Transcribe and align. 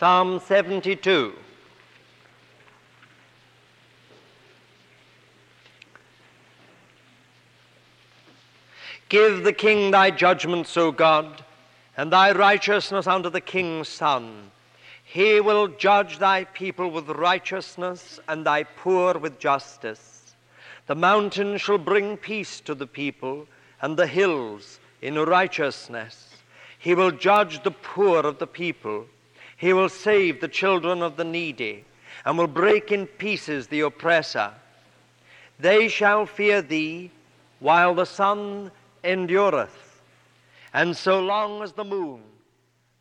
Psalm 0.00 0.40
72. 0.40 1.34
Give 9.10 9.44
the 9.44 9.52
king 9.52 9.90
thy 9.90 10.10
judgments, 10.10 10.74
O 10.78 10.90
God, 10.90 11.44
and 11.98 12.10
thy 12.10 12.32
righteousness 12.32 13.06
unto 13.06 13.28
the 13.28 13.42
king's 13.42 13.90
son. 13.90 14.50
He 15.04 15.38
will 15.38 15.68
judge 15.68 16.18
thy 16.18 16.44
people 16.44 16.90
with 16.90 17.10
righteousness, 17.10 18.18
and 18.26 18.46
thy 18.46 18.62
poor 18.62 19.18
with 19.18 19.38
justice. 19.38 20.34
The 20.86 20.94
mountains 20.94 21.60
shall 21.60 21.76
bring 21.76 22.16
peace 22.16 22.60
to 22.60 22.74
the 22.74 22.86
people, 22.86 23.46
and 23.82 23.98
the 23.98 24.06
hills 24.06 24.80
in 25.02 25.16
righteousness. 25.16 26.36
He 26.78 26.94
will 26.94 27.10
judge 27.10 27.62
the 27.62 27.70
poor 27.70 28.20
of 28.20 28.38
the 28.38 28.46
people. 28.46 29.04
He 29.60 29.74
will 29.74 29.90
save 29.90 30.40
the 30.40 30.48
children 30.48 31.02
of 31.02 31.18
the 31.18 31.24
needy, 31.24 31.84
and 32.24 32.38
will 32.38 32.46
break 32.46 32.90
in 32.90 33.06
pieces 33.06 33.66
the 33.66 33.80
oppressor. 33.80 34.54
They 35.58 35.86
shall 35.88 36.24
fear 36.24 36.62
thee 36.62 37.10
while 37.58 37.94
the 37.94 38.06
sun 38.06 38.70
endureth, 39.04 40.00
and 40.72 40.96
so 40.96 41.20
long 41.20 41.62
as 41.62 41.72
the 41.72 41.84
moon 41.84 42.22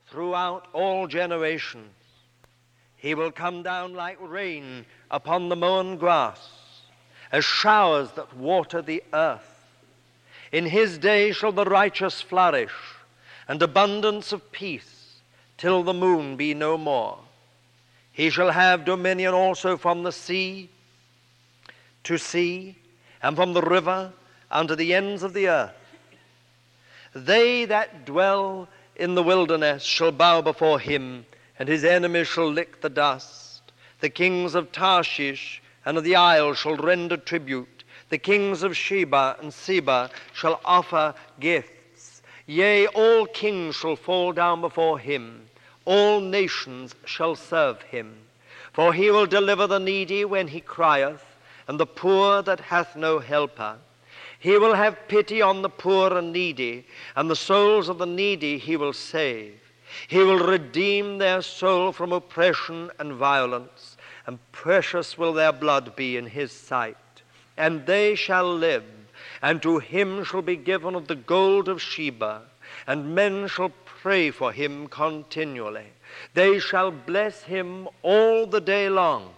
throughout 0.08 0.68
all 0.74 1.08
generations. 1.08 1.96
He 2.98 3.16
will 3.16 3.32
come 3.32 3.64
down 3.64 3.94
like 3.94 4.18
rain 4.20 4.86
upon 5.10 5.48
the 5.48 5.56
mown 5.56 5.96
grass, 5.96 6.46
as 7.32 7.46
showers 7.46 8.12
that 8.18 8.36
water 8.36 8.82
the 8.82 9.02
earth. 9.14 9.66
In 10.52 10.66
his 10.66 10.98
day 10.98 11.32
shall 11.32 11.54
the 11.54 11.64
righteous 11.64 12.22
flourish, 12.22 12.76
and 13.48 13.62
abundance 13.62 14.34
of 14.34 14.52
peace, 14.52 14.99
till 15.60 15.84
the 15.84 15.94
moon 15.94 16.36
be 16.36 16.56
no 16.56 16.78
more. 16.78 17.20
He 18.12 18.32
shall 18.32 18.50
have 18.50 18.84
dominion 18.84 19.34
also 19.36 19.78
from 19.78 20.02
the 20.02 20.12
sea 20.12 20.70
to 22.04 22.18
sea, 22.18 22.76
and 23.22 23.36
from 23.36 23.54
the 23.54 23.62
river 23.62 24.12
unto 24.50 24.76
the 24.76 24.94
ends 24.94 25.24
of 25.24 25.34
the 25.34 25.48
earth. 25.48 25.76
They 27.14 27.66
that 27.66 28.06
dwell 28.06 28.68
in 28.96 29.16
the 29.16 29.24
wilderness 29.24 29.84
shall 29.84 30.12
bow 30.12 30.42
before 30.42 30.80
him, 30.80 31.26
and 31.58 31.68
his 31.68 31.84
enemies 31.84 32.28
shall 32.28 32.50
lick 32.50 32.82
the 32.82 32.90
dust. 32.90 33.62
The 34.00 34.10
kings 34.10 34.56
of 34.56 34.72
Tarshish 34.72 35.62
and 35.86 35.98
of 35.98 36.04
the 36.04 36.16
isles 36.16 36.58
shall 36.58 36.78
render 36.78 37.18
tribute. 37.18 37.84
The 38.10 38.18
kings 38.18 38.64
of 38.64 38.76
Sheba 38.76 39.38
and 39.42 39.54
Seba 39.54 40.10
shall 40.34 40.62
offer 40.64 41.14
gifts. 41.40 42.22
Yea, 42.48 42.88
all 42.88 43.26
kings 43.28 43.76
shall 43.76 43.96
fall 43.96 44.32
down 44.32 44.62
before 44.62 44.98
him. 44.98 45.49
All 45.86 46.22
nations 46.22 46.96
shall 47.06 47.36
serve 47.36 47.82
him. 47.84 48.18
For 48.74 48.94
he 48.94 49.10
will 49.12 49.26
deliver 49.26 49.68
the 49.68 49.80
needy 49.80 50.26
when 50.26 50.48
he 50.48 50.62
crieth, 50.62 51.26
and 51.68 51.80
the 51.80 51.86
poor 51.86 52.42
that 52.44 52.60
hath 52.60 52.96
no 52.96 53.20
helper. 53.20 53.78
He 54.40 54.58
will 54.58 54.74
have 54.74 55.08
pity 55.08 55.42
on 55.42 55.62
the 55.62 55.70
poor 55.70 56.18
and 56.18 56.32
needy, 56.32 56.86
and 57.16 57.30
the 57.30 57.36
souls 57.36 57.90
of 57.90 57.98
the 57.98 58.06
needy 58.06 58.58
he 58.58 58.78
will 58.78 58.94
save. 58.94 59.60
He 60.08 60.20
will 60.20 60.40
redeem 60.40 61.18
their 61.18 61.42
soul 61.42 61.92
from 61.92 62.14
oppression 62.14 62.92
and 63.00 63.14
violence, 63.14 63.98
and 64.26 64.40
precious 64.52 65.18
will 65.18 65.34
their 65.34 65.52
blood 65.52 65.96
be 65.96 66.16
in 66.16 66.28
his 66.28 66.52
sight. 66.52 66.96
And 67.58 67.86
they 67.86 68.16
shall 68.16 68.54
live, 68.54 68.86
and 69.42 69.62
to 69.64 69.80
him 69.80 70.24
shall 70.24 70.42
be 70.42 70.56
given 70.56 70.96
of 70.96 71.08
the 71.08 71.16
gold 71.16 71.68
of 71.68 71.82
Sheba, 71.82 72.44
and 72.88 73.16
men 73.16 73.48
shall 73.48 73.74
pray 74.02 74.32
for 74.32 74.52
him 74.52 74.88
continually. 74.88 75.88
They 76.34 76.60
shall 76.60 76.92
bless 76.92 77.44
him 77.44 77.88
all 78.02 78.46
the 78.46 78.62
day 78.62 78.90
long. 78.90 79.34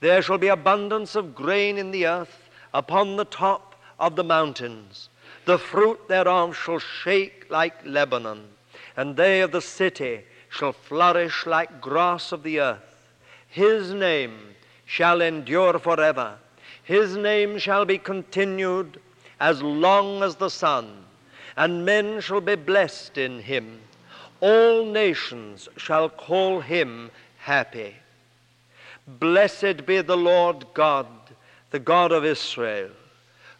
There 0.00 0.20
shall 0.20 0.38
be 0.38 0.48
abundance 0.48 1.14
of 1.14 1.34
grain 1.34 1.78
in 1.78 1.90
the 1.90 2.06
earth 2.06 2.50
upon 2.74 3.16
the 3.16 3.24
top 3.24 3.74
of 3.98 4.16
the 4.16 4.24
mountains. 4.24 5.08
The 5.46 5.58
fruit 5.58 6.08
thereof 6.08 6.56
shall 6.56 6.78
shake 6.78 7.46
like 7.48 7.86
Lebanon, 7.86 8.48
and 8.96 9.16
they 9.16 9.40
of 9.40 9.52
the 9.52 9.62
city 9.62 10.24
shall 10.50 10.72
flourish 10.72 11.46
like 11.46 11.80
grass 11.80 12.32
of 12.32 12.42
the 12.42 12.60
earth. 12.60 13.08
His 13.48 13.92
name 13.92 14.54
shall 14.84 15.22
endure 15.22 15.78
forever. 15.78 16.38
His 16.82 17.16
name 17.16 17.58
shall 17.58 17.84
be 17.84 17.98
continued 17.98 19.00
as 19.40 19.62
long 19.62 20.22
as 20.22 20.36
the 20.36 20.50
sun, 20.50 21.04
and 21.56 21.84
men 21.84 22.20
shall 22.20 22.40
be 22.40 22.54
blessed 22.54 23.18
in 23.18 23.40
him. 23.40 23.80
All 24.40 24.84
nations 24.84 25.68
shall 25.76 26.08
call 26.08 26.60
him 26.60 27.10
happy. 27.38 27.96
Blessed 29.06 29.86
be 29.86 30.00
the 30.00 30.16
Lord 30.16 30.66
God, 30.74 31.06
the 31.70 31.78
God 31.78 32.12
of 32.12 32.24
Israel 32.24 32.90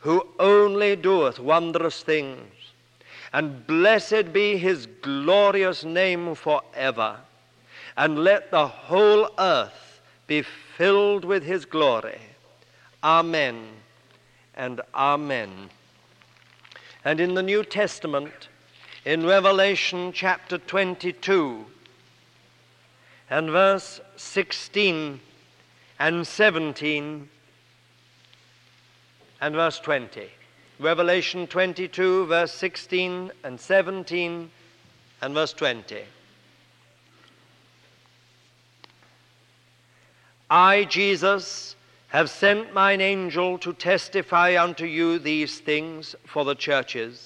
who 0.06 0.24
only 0.38 0.94
doeth 0.94 1.40
wondrous 1.40 2.00
things. 2.00 2.52
And 3.32 3.66
blessed 3.66 4.32
be 4.32 4.56
his 4.56 4.86
glorious 5.02 5.82
name 5.82 6.36
forever. 6.36 7.18
And 7.96 8.22
let 8.22 8.52
the 8.52 8.68
whole 8.68 9.28
earth 9.36 10.00
be 10.28 10.42
filled 10.42 11.24
with 11.24 11.42
his 11.42 11.64
glory. 11.64 12.20
Amen 13.02 13.66
and 14.54 14.80
amen. 14.94 15.70
And 17.04 17.18
in 17.18 17.34
the 17.34 17.42
New 17.42 17.64
Testament, 17.64 18.46
in 19.06 19.24
Revelation 19.24 20.10
chapter 20.12 20.58
22 20.58 21.64
and 23.30 23.50
verse 23.50 24.00
16 24.16 25.20
and 26.00 26.26
17, 26.26 27.28
and 29.40 29.54
verse 29.54 29.78
20. 29.78 30.28
Revelation 30.80 31.46
22, 31.46 32.26
verse 32.26 32.50
16 32.50 33.30
and 33.44 33.60
17 33.60 34.50
and 35.22 35.34
verse 35.34 35.52
20. 35.52 36.02
I, 40.50 40.82
Jesus, 40.82 41.76
have 42.08 42.28
sent 42.28 42.74
mine 42.74 43.00
angel 43.00 43.56
to 43.58 43.72
testify 43.72 44.60
unto 44.60 44.84
you 44.84 45.20
these 45.20 45.60
things 45.60 46.16
for 46.24 46.44
the 46.44 46.56
churches. 46.56 47.25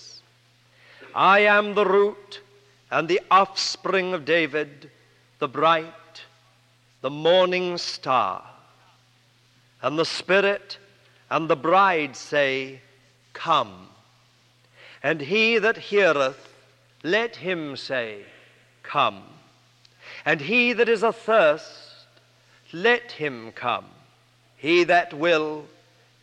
I 1.14 1.40
am 1.40 1.74
the 1.74 1.84
root 1.84 2.40
and 2.90 3.08
the 3.08 3.20
offspring 3.30 4.14
of 4.14 4.24
David, 4.24 4.90
the 5.38 5.48
bright, 5.48 6.24
the 7.00 7.10
morning 7.10 7.78
star, 7.78 8.44
and 9.82 9.98
the 9.98 10.04
Spirit 10.04 10.78
and 11.30 11.48
the 11.48 11.56
bride 11.56 12.16
say, 12.16 12.80
Come. 13.32 13.88
And 15.02 15.20
he 15.20 15.58
that 15.58 15.78
heareth, 15.78 16.48
let 17.02 17.36
him 17.36 17.76
say, 17.76 18.24
Come. 18.82 19.22
And 20.24 20.40
he 20.40 20.72
that 20.74 20.88
is 20.88 21.02
athirst, 21.02 22.06
let 22.72 23.12
him 23.12 23.52
come. 23.52 23.86
He 24.56 24.84
that 24.84 25.14
will, 25.14 25.64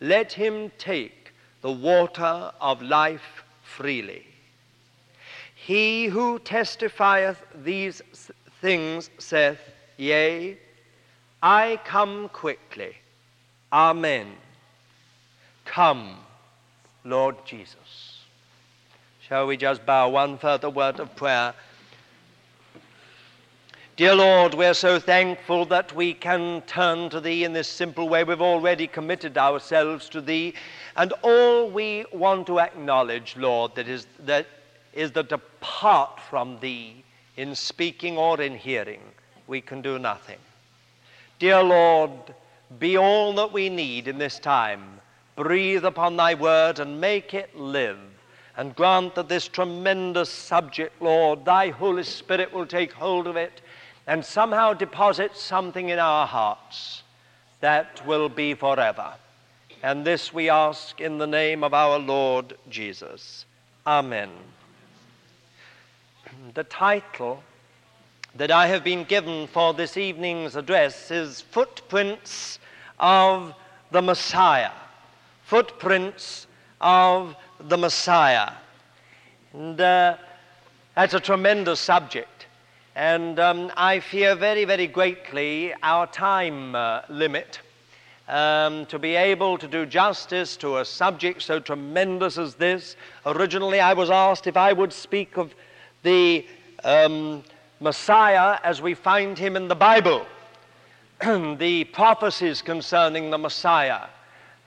let 0.00 0.32
him 0.32 0.70
take 0.78 1.32
the 1.62 1.72
water 1.72 2.52
of 2.60 2.80
life 2.82 3.42
freely. 3.64 4.27
He 5.68 6.06
who 6.06 6.38
testifieth 6.38 7.44
these 7.54 8.00
things 8.62 9.10
saith, 9.18 9.60
Yea, 9.98 10.56
I 11.42 11.78
come 11.84 12.30
quickly. 12.30 12.96
Amen. 13.70 14.28
Come, 15.66 16.20
Lord 17.04 17.36
Jesus. 17.44 18.22
Shall 19.20 19.46
we 19.46 19.58
just 19.58 19.84
bow 19.84 20.08
one 20.08 20.38
further 20.38 20.70
word 20.70 21.00
of 21.00 21.14
prayer? 21.14 21.52
Dear 23.96 24.14
Lord, 24.14 24.54
we're 24.54 24.72
so 24.72 24.98
thankful 24.98 25.66
that 25.66 25.94
we 25.94 26.14
can 26.14 26.62
turn 26.62 27.10
to 27.10 27.20
Thee 27.20 27.44
in 27.44 27.52
this 27.52 27.68
simple 27.68 28.08
way. 28.08 28.24
We've 28.24 28.40
already 28.40 28.86
committed 28.86 29.36
ourselves 29.36 30.08
to 30.08 30.22
Thee. 30.22 30.54
And 30.96 31.12
all 31.20 31.70
we 31.70 32.06
want 32.10 32.46
to 32.46 32.58
acknowledge, 32.58 33.36
Lord, 33.36 33.74
that 33.74 33.86
is 33.86 34.06
that, 34.20 34.46
is 34.92 35.12
that 35.12 35.32
apart 35.32 36.20
from 36.28 36.58
Thee, 36.60 37.04
in 37.36 37.54
speaking 37.54 38.18
or 38.18 38.40
in 38.40 38.56
hearing, 38.56 39.00
we 39.46 39.60
can 39.60 39.80
do 39.80 39.98
nothing. 39.98 40.38
Dear 41.38 41.62
Lord, 41.62 42.10
be 42.78 42.96
all 42.96 43.32
that 43.34 43.52
we 43.52 43.68
need 43.68 44.08
in 44.08 44.18
this 44.18 44.38
time 44.38 45.00
breathe 45.38 45.84
upon 45.84 46.16
thy 46.16 46.34
word 46.34 46.80
and 46.80 47.00
make 47.00 47.32
it 47.32 47.56
live. 47.56 47.98
And 48.56 48.74
grant 48.74 49.14
that 49.14 49.28
this 49.28 49.46
tremendous 49.46 50.28
subject, 50.28 51.00
Lord, 51.00 51.44
thy 51.44 51.68
Holy 51.68 52.02
Spirit 52.02 52.52
will 52.52 52.66
take 52.66 52.92
hold 52.92 53.28
of 53.28 53.36
it 53.36 53.60
and 54.08 54.24
somehow 54.24 54.72
deposit 54.72 55.36
something 55.36 55.90
in 55.90 56.00
our 56.00 56.26
hearts 56.26 57.04
that 57.60 58.04
will 58.04 58.28
be 58.28 58.54
forever. 58.54 59.14
And 59.80 60.04
this 60.04 60.34
we 60.34 60.50
ask 60.50 61.00
in 61.00 61.18
the 61.18 61.26
name 61.26 61.62
of 61.62 61.72
our 61.72 62.00
Lord 62.00 62.56
Jesus. 62.68 63.46
Amen. 63.86 64.30
The 66.58 66.64
title 66.64 67.40
that 68.34 68.50
I 68.50 68.66
have 68.66 68.82
been 68.82 69.04
given 69.04 69.46
for 69.46 69.72
this 69.72 69.96
evening's 69.96 70.56
address 70.56 71.08
is 71.12 71.40
Footprints 71.40 72.58
of 72.98 73.54
the 73.92 74.02
Messiah. 74.02 74.72
Footprints 75.44 76.48
of 76.80 77.36
the 77.60 77.78
Messiah. 77.78 78.50
And 79.52 79.80
uh, 79.80 80.16
that's 80.96 81.14
a 81.14 81.20
tremendous 81.20 81.78
subject. 81.78 82.46
And 82.96 83.38
um, 83.38 83.70
I 83.76 84.00
fear 84.00 84.34
very, 84.34 84.64
very 84.64 84.88
greatly 84.88 85.72
our 85.84 86.08
time 86.08 86.74
uh, 86.74 87.02
limit. 87.08 87.60
Um, 88.26 88.84
to 88.86 88.98
be 88.98 89.14
able 89.14 89.58
to 89.58 89.68
do 89.68 89.86
justice 89.86 90.56
to 90.56 90.78
a 90.78 90.84
subject 90.84 91.40
so 91.40 91.60
tremendous 91.60 92.36
as 92.36 92.56
this. 92.56 92.96
Originally, 93.24 93.78
I 93.78 93.92
was 93.92 94.10
asked 94.10 94.48
if 94.48 94.56
I 94.56 94.72
would 94.72 94.92
speak 94.92 95.36
of 95.38 95.54
the 96.02 96.46
um, 96.84 97.42
Messiah 97.80 98.58
as 98.64 98.82
we 98.82 98.94
find 98.94 99.38
him 99.38 99.56
in 99.56 99.68
the 99.68 99.74
Bible, 99.74 100.26
the 101.20 101.84
prophecies 101.92 102.62
concerning 102.62 103.30
the 103.30 103.38
Messiah. 103.38 104.06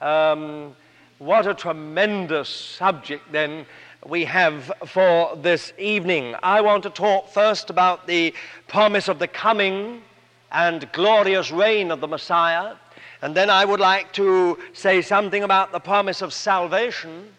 Um, 0.00 0.74
what 1.18 1.46
a 1.46 1.54
tremendous 1.54 2.48
subject, 2.48 3.30
then, 3.30 3.64
we 4.06 4.24
have 4.24 4.72
for 4.86 5.36
this 5.36 5.72
evening. 5.78 6.34
I 6.42 6.60
want 6.60 6.82
to 6.82 6.90
talk 6.90 7.28
first 7.28 7.70
about 7.70 8.06
the 8.06 8.34
promise 8.66 9.08
of 9.08 9.18
the 9.18 9.28
coming 9.28 10.02
and 10.50 10.90
glorious 10.92 11.50
reign 11.50 11.90
of 11.90 12.00
the 12.00 12.08
Messiah. 12.08 12.74
And 13.22 13.34
then 13.34 13.48
I 13.48 13.64
would 13.64 13.78
like 13.78 14.12
to 14.14 14.58
say 14.72 15.02
something 15.02 15.44
about 15.44 15.70
the 15.70 15.78
promise 15.78 16.20
of 16.20 16.32
salvation, 16.32 17.32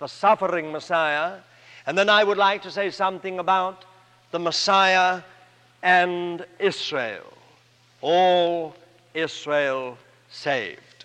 the 0.00 0.08
suffering 0.08 0.72
Messiah. 0.72 1.38
And 1.86 1.96
then 1.96 2.08
I 2.08 2.24
would 2.24 2.38
like 2.38 2.62
to 2.62 2.70
say 2.70 2.90
something 2.90 3.38
about 3.38 3.84
the 4.30 4.38
Messiah 4.38 5.22
and 5.82 6.44
Israel, 6.58 7.32
all 8.00 8.76
Israel 9.14 9.96
saved. 10.30 11.04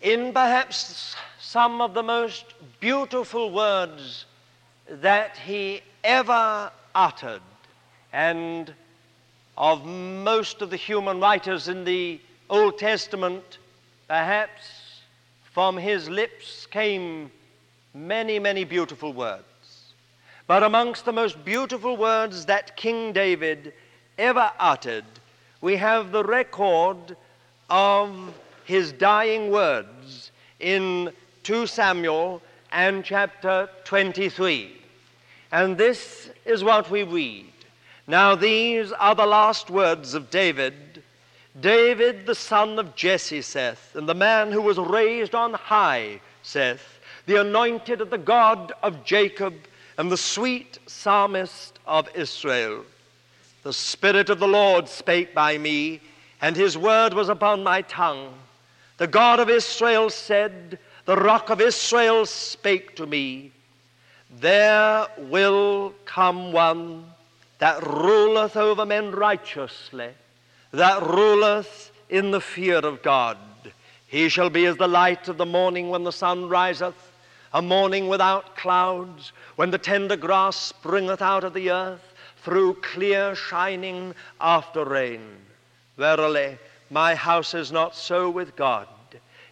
In 0.00 0.32
perhaps 0.32 1.16
some 1.40 1.80
of 1.80 1.94
the 1.94 2.02
most 2.02 2.44
beautiful 2.80 3.50
words 3.50 4.26
that 4.88 5.36
he 5.38 5.80
ever 6.04 6.70
uttered, 6.94 7.42
and 8.12 8.72
of 9.58 9.84
most 9.84 10.62
of 10.62 10.70
the 10.70 10.76
human 10.76 11.18
writers 11.18 11.68
in 11.68 11.84
the 11.84 12.20
Old 12.48 12.78
Testament, 12.78 13.58
perhaps 14.06 15.00
from 15.52 15.76
his 15.76 16.08
lips 16.08 16.66
came 16.66 17.30
many, 17.96 18.38
many 18.38 18.64
beautiful 18.64 19.12
words. 19.12 19.44
But 20.46 20.62
amongst 20.62 21.04
the 21.04 21.12
most 21.12 21.44
beautiful 21.44 21.96
words 21.96 22.46
that 22.46 22.76
King 22.76 23.12
David 23.12 23.72
ever 24.18 24.50
uttered, 24.60 25.04
we 25.60 25.76
have 25.76 26.12
the 26.12 26.22
record 26.22 27.16
of 27.70 28.34
his 28.64 28.92
dying 28.92 29.50
words 29.50 30.30
in 30.60 31.10
2 31.42 31.66
Samuel 31.66 32.42
and 32.70 33.04
chapter 33.04 33.68
23. 33.84 34.72
And 35.50 35.78
this 35.78 36.30
is 36.44 36.62
what 36.62 36.90
we 36.90 37.02
read. 37.02 37.46
Now, 38.06 38.34
these 38.34 38.92
are 38.92 39.14
the 39.14 39.26
last 39.26 39.70
words 39.70 40.14
of 40.14 40.30
David. 40.30 41.02
David, 41.60 42.26
the 42.26 42.34
son 42.34 42.78
of 42.78 42.94
Jesse, 42.94 43.42
saith, 43.42 43.96
and 43.96 44.08
the 44.08 44.14
man 44.14 44.52
who 44.52 44.60
was 44.60 44.78
raised 44.78 45.34
on 45.34 45.54
high, 45.54 46.20
saith, 46.42 46.95
the 47.26 47.40
anointed 47.40 48.00
of 48.00 48.10
the 48.10 48.18
God 48.18 48.72
of 48.82 49.04
Jacob, 49.04 49.54
and 49.98 50.10
the 50.10 50.16
sweet 50.16 50.78
psalmist 50.86 51.78
of 51.86 52.08
Israel. 52.14 52.84
The 53.62 53.72
Spirit 53.72 54.30
of 54.30 54.38
the 54.38 54.48
Lord 54.48 54.88
spake 54.88 55.34
by 55.34 55.58
me, 55.58 56.00
and 56.40 56.54
his 56.54 56.78
word 56.78 57.14
was 57.14 57.28
upon 57.28 57.64
my 57.64 57.82
tongue. 57.82 58.32
The 58.98 59.06
God 59.06 59.40
of 59.40 59.50
Israel 59.50 60.08
said, 60.10 60.78
The 61.04 61.16
rock 61.16 61.50
of 61.50 61.60
Israel 61.60 62.26
spake 62.26 62.94
to 62.96 63.06
me, 63.06 63.52
There 64.38 65.06
will 65.18 65.94
come 66.04 66.52
one 66.52 67.06
that 67.58 67.82
ruleth 67.86 68.56
over 68.56 68.86
men 68.86 69.10
righteously, 69.12 70.10
that 70.72 71.02
ruleth 71.02 71.90
in 72.08 72.30
the 72.30 72.40
fear 72.40 72.78
of 72.78 73.02
God. 73.02 73.38
He 74.06 74.28
shall 74.28 74.50
be 74.50 74.66
as 74.66 74.76
the 74.76 74.88
light 74.88 75.28
of 75.28 75.38
the 75.38 75.46
morning 75.46 75.88
when 75.90 76.04
the 76.04 76.12
sun 76.12 76.48
riseth, 76.48 77.05
a 77.56 77.62
morning 77.62 78.06
without 78.06 78.54
clouds, 78.54 79.32
when 79.54 79.70
the 79.70 79.78
tender 79.78 80.14
grass 80.14 80.58
springeth 80.58 81.22
out 81.22 81.42
of 81.42 81.54
the 81.54 81.70
earth, 81.70 82.12
through 82.42 82.74
clear 82.82 83.34
shining 83.34 84.14
after 84.42 84.84
rain. 84.84 85.22
Verily, 85.96 86.58
my 86.90 87.14
house 87.14 87.54
is 87.54 87.72
not 87.72 87.96
so 87.96 88.28
with 88.28 88.54
God. 88.56 88.86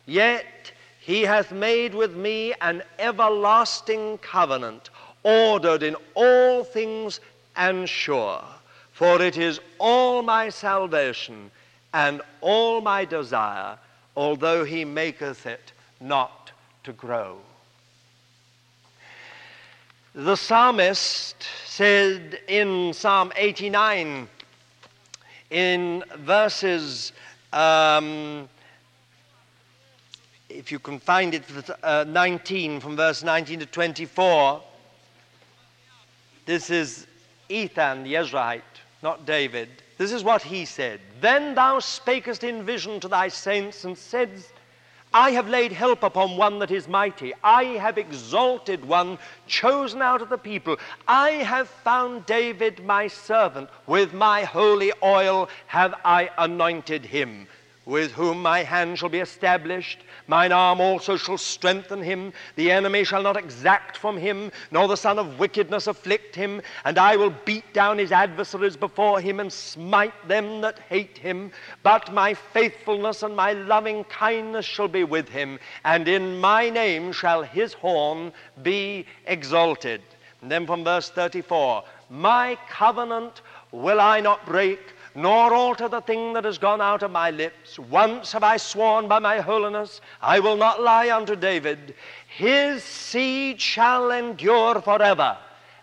Yet 0.05 0.71
he 1.01 1.23
hath 1.23 1.51
made 1.51 1.95
with 1.95 2.15
me 2.15 2.53
an 2.61 2.83
everlasting 2.99 4.19
covenant, 4.19 4.91
ordered 5.23 5.83
in 5.83 5.97
all 6.15 6.63
things 6.63 7.21
and 7.57 7.89
sure. 7.89 8.45
For 8.93 9.23
it 9.23 9.39
is 9.39 9.61
all 9.79 10.23
my 10.23 10.51
salvation 10.51 11.51
and 11.95 12.21
all 12.43 12.83
my 12.83 13.07
desire, 13.07 13.79
although 14.15 14.63
he 14.63 14.85
maketh 14.85 15.47
it 15.47 15.73
not 16.03 16.53
to 16.83 16.93
grow. 16.93 17.39
The 20.17 20.37
psalmist 20.37 21.35
said 21.67 22.39
in 22.47 22.93
Psalm 22.93 23.33
89, 23.35 24.29
in 25.51 26.05
verses 26.19 27.13
um, 27.53 28.49
if 30.49 30.71
you 30.71 30.79
can 30.79 31.01
find 31.01 31.35
it, 31.35 31.43
uh, 31.83 32.05
19, 32.07 32.79
from 32.79 32.95
verse 32.95 33.25
19 33.25 33.59
to 33.59 33.67
24. 33.67 34.63
This 36.47 36.71
is 36.71 37.09
Ethan 37.49 38.05
the 38.05 38.15
Ezrahite, 38.15 38.63
not 39.03 39.27
David. 39.27 39.69
This 39.99 40.13
is 40.13 40.23
what 40.23 40.43
he 40.43 40.65
said. 40.65 41.01
Then 41.21 41.57
thou 41.57 41.81
spakest 41.81 42.45
in 42.45 42.63
vision 42.63 43.01
to 43.01 43.09
thy 43.09 43.27
saints 43.27 43.85
and 43.85 43.97
saidst, 43.97 44.53
I 45.15 45.31
have 45.31 45.49
laid 45.49 45.71
help 45.71 46.03
upon 46.03 46.37
one 46.37 46.59
that 46.59 46.73
is 46.73 46.89
mighty. 46.89 47.33
I 47.45 47.65
have 47.79 47.99
exalted 47.99 48.85
one 48.85 49.17
chosen 49.47 50.03
out 50.03 50.21
of 50.21 50.29
the 50.29 50.37
people. 50.37 50.77
I 51.07 51.31
have 51.31 51.69
found 51.69 52.27
David 52.27 52.85
my 52.85 53.07
servant. 53.07 53.71
With 53.87 54.13
my 54.13 54.43
holy 54.43 54.93
oil 55.05 55.49
have 55.69 55.95
I 56.05 56.31
anointed 56.37 57.07
him 57.07 57.47
with 57.87 58.13
whom 58.13 58.41
my 58.41 58.63
hand 58.63 58.99
shall 58.99 59.09
be 59.09 59.21
established. 59.21 59.99
Mine 60.27 60.53
arm 60.53 60.81
also 60.81 61.17
shall 61.17 61.37
strengthen 61.37 62.03
him. 62.03 62.33
The 62.57 62.71
enemy 62.71 63.05
shall 63.05 63.23
not 63.23 63.37
exact 63.37 63.97
from 63.97 64.17
him, 64.17 64.51
nor 64.71 64.89
the 64.89 64.97
son 64.97 65.19
of 65.19 65.39
wickedness 65.39 65.87
afflict 65.87 66.35
him. 66.35 66.63
And 66.85 66.99
I 66.99 67.17
will 67.17 67.35
beat 67.45 67.73
down 67.75 67.99
his 67.99 68.13
adversaries 68.13 68.77
before 68.77 69.21
him 69.21 69.41
and 69.41 69.53
smite 69.53 70.29
them 70.29 70.61
that 70.63 70.79
hate 70.89 71.19
him. 71.19 71.53
But 71.83 72.13
my 72.13 72.35
faithfulness 72.35 73.23
and 73.23 73.37
my 73.37 73.53
loving 73.53 74.05
kindness 74.05 74.65
shall 74.65 74.89
be 74.89 75.05
with 75.05 75.29
him, 75.29 75.59
and 75.85 76.09
in 76.09 76.39
my 76.39 76.71
name 76.71 77.13
shall 77.13 77.43
his 77.43 77.75
horn 77.75 78.33
be 78.63 79.07
exalted. 79.27 80.01
And 80.41 80.51
then 80.51 80.67
from 80.67 80.85
verse 80.85 81.11
34 81.11 81.85
My 82.11 82.59
covenant 82.69 83.43
will 83.73 84.01
I 84.01 84.21
not 84.21 84.45
break 84.47 84.94
nor 85.15 85.55
alter 85.55 85.89
the 85.89 86.01
thing 86.01 86.33
that 86.33 86.45
has 86.45 86.59
gone 86.59 86.81
out 86.81 87.03
of 87.03 87.11
my 87.11 87.31
lips. 87.31 87.79
Once 87.79 88.33
have 88.33 88.43
I 88.43 88.57
sworn 88.57 89.07
by 89.07 89.19
my 89.19 89.41
holiness, 89.41 90.01
I 90.21 90.41
will 90.41 90.57
not 90.57 90.83
lie 90.83 91.15
unto 91.15 91.37
David. 91.37 91.95
His 92.27 92.83
seed 92.83 93.61
shall 93.61 94.11
endure 94.11 94.81
forever, 94.81 95.37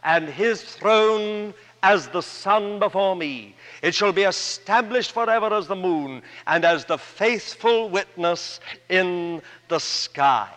and 0.03 0.27
his 0.27 0.61
throne 0.61 1.53
as 1.83 2.07
the 2.07 2.21
sun 2.21 2.79
before 2.79 3.15
me. 3.15 3.55
It 3.81 3.95
shall 3.95 4.11
be 4.11 4.23
established 4.23 5.13
forever 5.13 5.53
as 5.53 5.67
the 5.67 5.75
moon, 5.75 6.21
and 6.45 6.65
as 6.65 6.85
the 6.85 6.97
faithful 6.97 7.89
witness 7.89 8.59
in 8.89 9.41
the 9.69 9.79
sky. 9.79 10.49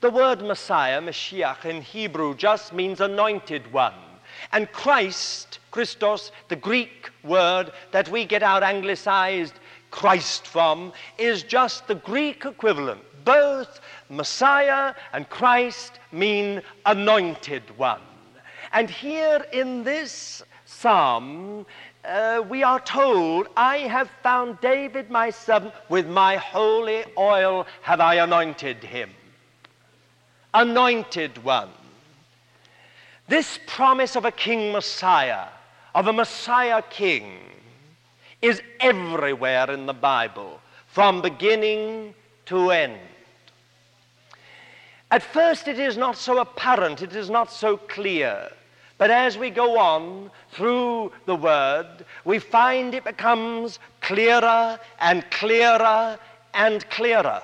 The 0.00 0.10
word 0.10 0.42
Messiah, 0.42 1.00
Mashiach 1.00 1.64
in 1.64 1.80
Hebrew, 1.80 2.34
just 2.34 2.72
means 2.72 3.00
anointed 3.00 3.72
one. 3.72 3.94
And 4.52 4.70
Christ, 4.72 5.60
Christos, 5.72 6.30
the 6.48 6.56
Greek 6.56 7.10
word 7.24 7.72
that 7.90 8.08
we 8.08 8.24
get 8.24 8.44
our 8.44 8.62
anglicized 8.62 9.54
Christ 9.90 10.46
from, 10.46 10.92
is 11.18 11.42
just 11.42 11.88
the 11.88 11.96
Greek 11.96 12.44
equivalent. 12.44 13.00
Both 13.24 13.80
Messiah 14.08 14.94
and 15.12 15.28
Christ 15.28 15.98
mean 16.12 16.62
anointed 16.86 17.62
one. 17.76 18.00
And 18.72 18.88
here 18.88 19.44
in 19.52 19.82
this 19.82 20.42
psalm, 20.66 21.66
uh, 22.04 22.42
we 22.48 22.62
are 22.62 22.80
told, 22.80 23.48
I 23.56 23.78
have 23.78 24.10
found 24.22 24.60
David 24.60 25.10
my 25.10 25.30
servant, 25.30 25.74
with 25.88 26.06
my 26.08 26.36
holy 26.36 27.04
oil 27.16 27.66
have 27.82 28.00
I 28.00 28.14
anointed 28.16 28.82
him. 28.82 29.10
Anointed 30.52 31.42
one. 31.44 31.70
This 33.28 33.58
promise 33.66 34.16
of 34.16 34.24
a 34.24 34.32
king 34.32 34.72
Messiah, 34.72 35.46
of 35.94 36.06
a 36.06 36.12
Messiah 36.12 36.82
king, 36.90 37.38
is 38.40 38.60
everywhere 38.80 39.70
in 39.70 39.86
the 39.86 39.92
Bible, 39.92 40.60
from 40.86 41.22
beginning 41.22 42.14
to 42.46 42.70
end. 42.70 42.98
At 45.10 45.22
first, 45.22 45.68
it 45.68 45.78
is 45.78 45.96
not 45.96 46.16
so 46.16 46.38
apparent, 46.38 47.02
it 47.02 47.14
is 47.14 47.30
not 47.30 47.52
so 47.52 47.76
clear. 47.76 48.50
But 48.98 49.10
as 49.10 49.36
we 49.36 49.50
go 49.50 49.78
on 49.78 50.30
through 50.52 51.12
the 51.26 51.36
Word, 51.36 52.04
we 52.24 52.38
find 52.38 52.94
it 52.94 53.04
becomes 53.04 53.78
clearer 54.00 54.78
and 55.00 55.28
clearer 55.30 56.18
and 56.54 56.88
clearer. 56.90 57.42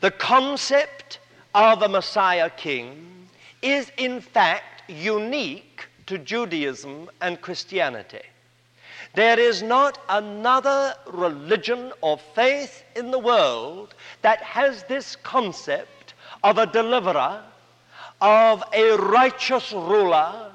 The 0.00 0.10
concept 0.10 1.20
of 1.54 1.82
a 1.82 1.88
Messiah 1.88 2.50
king 2.50 3.28
is, 3.62 3.92
in 3.98 4.20
fact, 4.20 4.90
unique 4.90 5.86
to 6.10 6.18
Judaism 6.18 7.08
and 7.20 7.40
Christianity. 7.40 8.22
There 9.14 9.38
is 9.38 9.62
not 9.62 10.02
another 10.08 10.92
religion 11.06 11.92
or 12.00 12.18
faith 12.34 12.82
in 12.96 13.12
the 13.12 13.18
world 13.20 13.94
that 14.22 14.42
has 14.42 14.82
this 14.82 15.14
concept 15.14 16.14
of 16.42 16.58
a 16.58 16.66
deliverer, 16.66 17.44
of 18.20 18.64
a 18.72 18.96
righteous 18.96 19.70
ruler, 19.70 20.50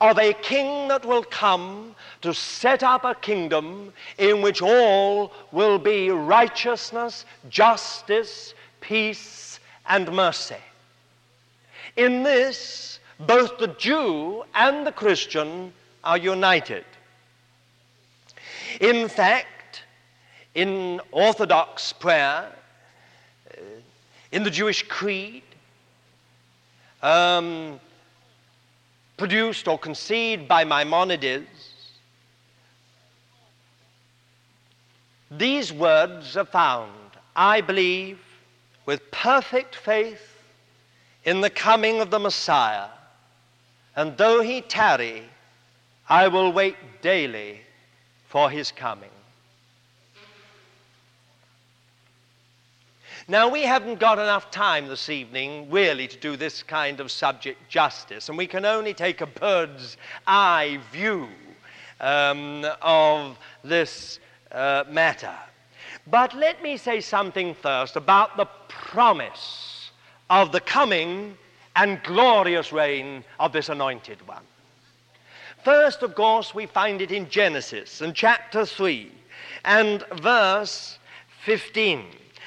of 0.00 0.16
a 0.16 0.32
king 0.32 0.86
that 0.86 1.04
will 1.04 1.24
come 1.24 1.96
to 2.22 2.32
set 2.32 2.84
up 2.84 3.04
a 3.04 3.16
kingdom 3.16 3.92
in 4.16 4.42
which 4.42 4.62
all 4.62 5.32
will 5.50 5.80
be 5.80 6.10
righteousness, 6.10 7.24
justice, 7.48 8.54
peace, 8.80 9.58
and 9.88 10.12
mercy. 10.12 10.62
In 11.96 12.22
this, 12.22 12.99
both 13.26 13.58
the 13.58 13.68
Jew 13.68 14.44
and 14.54 14.86
the 14.86 14.92
Christian 14.92 15.72
are 16.02 16.16
united. 16.16 16.84
In 18.80 19.08
fact, 19.08 19.82
in 20.54 21.00
Orthodox 21.12 21.92
prayer, 21.92 22.52
uh, 23.50 23.60
in 24.32 24.42
the 24.42 24.50
Jewish 24.50 24.82
creed, 24.88 25.42
um, 27.02 27.78
produced 29.16 29.68
or 29.68 29.78
conceived 29.78 30.48
by 30.48 30.64
Maimonides, 30.64 31.46
these 35.30 35.72
words 35.72 36.36
are 36.36 36.44
found, 36.44 36.92
I 37.36 37.60
believe, 37.60 38.18
with 38.86 39.10
perfect 39.10 39.76
faith 39.76 40.38
in 41.24 41.42
the 41.42 41.50
coming 41.50 42.00
of 42.00 42.10
the 42.10 42.18
Messiah, 42.18 42.88
and 44.00 44.16
though 44.16 44.40
he 44.40 44.62
tarry, 44.62 45.24
I 46.08 46.28
will 46.28 46.54
wait 46.54 46.74
daily 47.02 47.60
for 48.28 48.48
his 48.48 48.72
coming. 48.72 49.10
Now, 53.28 53.50
we 53.50 53.60
haven't 53.60 54.00
got 54.00 54.18
enough 54.18 54.50
time 54.50 54.88
this 54.88 55.10
evening, 55.10 55.70
really, 55.70 56.08
to 56.08 56.16
do 56.16 56.36
this 56.36 56.62
kind 56.62 56.98
of 56.98 57.10
subject 57.10 57.68
justice, 57.68 58.30
and 58.30 58.38
we 58.38 58.46
can 58.46 58.64
only 58.64 58.94
take 58.94 59.20
a 59.20 59.26
bird's 59.26 59.98
eye 60.26 60.80
view 60.90 61.28
um, 62.00 62.64
of 62.80 63.38
this 63.62 64.18
uh, 64.50 64.84
matter. 64.88 65.36
But 66.06 66.34
let 66.34 66.62
me 66.62 66.78
say 66.78 67.02
something 67.02 67.54
first 67.54 67.96
about 67.96 68.38
the 68.38 68.48
promise 68.66 69.90
of 70.30 70.52
the 70.52 70.60
coming 70.60 71.36
and 71.80 72.02
glorious 72.02 72.72
reign 72.72 73.24
of 73.38 73.52
this 73.54 73.70
anointed 73.70 74.18
one. 74.28 74.42
First, 75.64 76.02
of 76.02 76.14
course, 76.14 76.54
we 76.54 76.66
find 76.66 77.00
it 77.00 77.10
in 77.10 77.26
Genesis 77.30 78.02
in 78.02 78.12
chapter 78.12 78.66
3 78.66 79.10
and 79.64 80.04
verse 80.20 80.98
15. 81.46 82.04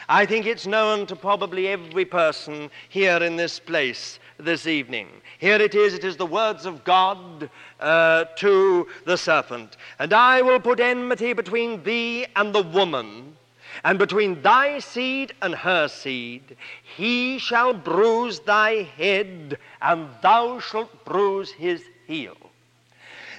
I 0.07 0.27
think 0.27 0.45
it's 0.45 0.67
known 0.67 1.07
to 1.07 1.15
probably 1.15 1.69
every 1.69 2.05
person 2.05 2.69
here 2.89 3.17
in 3.23 3.35
this 3.35 3.59
place 3.59 4.19
this 4.37 4.67
evening. 4.67 5.07
Here 5.39 5.59
it 5.59 5.73
is, 5.73 5.95
it 5.95 6.03
is 6.03 6.15
the 6.15 6.27
words 6.27 6.67
of 6.67 6.83
God 6.83 7.49
uh, 7.79 8.25
to 8.35 8.87
the 9.05 9.17
serpent. 9.17 9.77
And 9.97 10.13
I 10.13 10.43
will 10.43 10.59
put 10.59 10.79
enmity 10.79 11.33
between 11.33 11.81
thee 11.81 12.27
and 12.35 12.53
the 12.53 12.61
woman, 12.61 13.35
and 13.83 13.99
between 13.99 14.41
thy 14.41 14.79
seed 14.79 15.33
and 15.41 15.53
her 15.53 15.87
seed. 15.87 16.55
He 16.95 17.37
shall 17.37 17.73
bruise 17.73 18.39
thy 18.39 18.83
head, 18.97 19.57
and 19.81 20.09
thou 20.21 20.59
shalt 20.59 21.05
bruise 21.05 21.51
his 21.51 21.83
heel. 22.07 22.37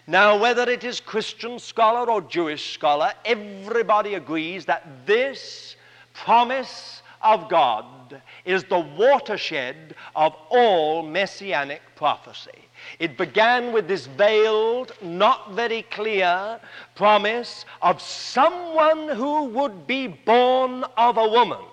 Now, 0.06 0.36
whether 0.36 0.68
it 0.68 0.84
is 0.84 1.00
Christian 1.00 1.58
scholar 1.58 2.10
or 2.10 2.20
Jewish 2.20 2.74
scholar, 2.74 3.12
everybody 3.24 4.14
agrees 4.14 4.66
that 4.66 5.06
this 5.06 5.76
promise 6.12 7.02
of 7.22 7.48
God 7.48 8.20
is 8.44 8.64
the 8.64 8.80
watershed 8.80 9.96
of 10.14 10.34
all 10.50 11.02
messianic 11.02 11.80
prophecy. 11.96 12.63
It 12.98 13.16
began 13.16 13.72
with 13.72 13.88
this 13.88 14.06
veiled, 14.06 14.92
not 15.02 15.52
very 15.52 15.82
clear 15.82 16.60
promise 16.94 17.64
of 17.82 18.00
someone 18.00 19.08
who 19.08 19.44
would 19.44 19.86
be 19.86 20.06
born 20.06 20.84
of 20.96 21.16
a 21.16 21.28
woman, 21.28 21.64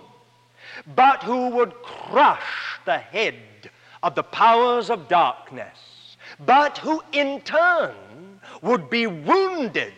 but 0.96 1.24
who 1.24 1.50
would 1.50 1.74
crush 1.84 2.80
the 2.86 2.98
head 2.98 3.70
of 4.02 4.16
the 4.16 4.24
powers 4.24 4.90
of 4.90 5.08
darkness, 5.08 6.18
but 6.40 6.80
who 6.80 7.04
in 7.12 7.42
turn 7.42 8.40
would 8.62 8.90
be 8.90 9.06
wounded 9.08 9.94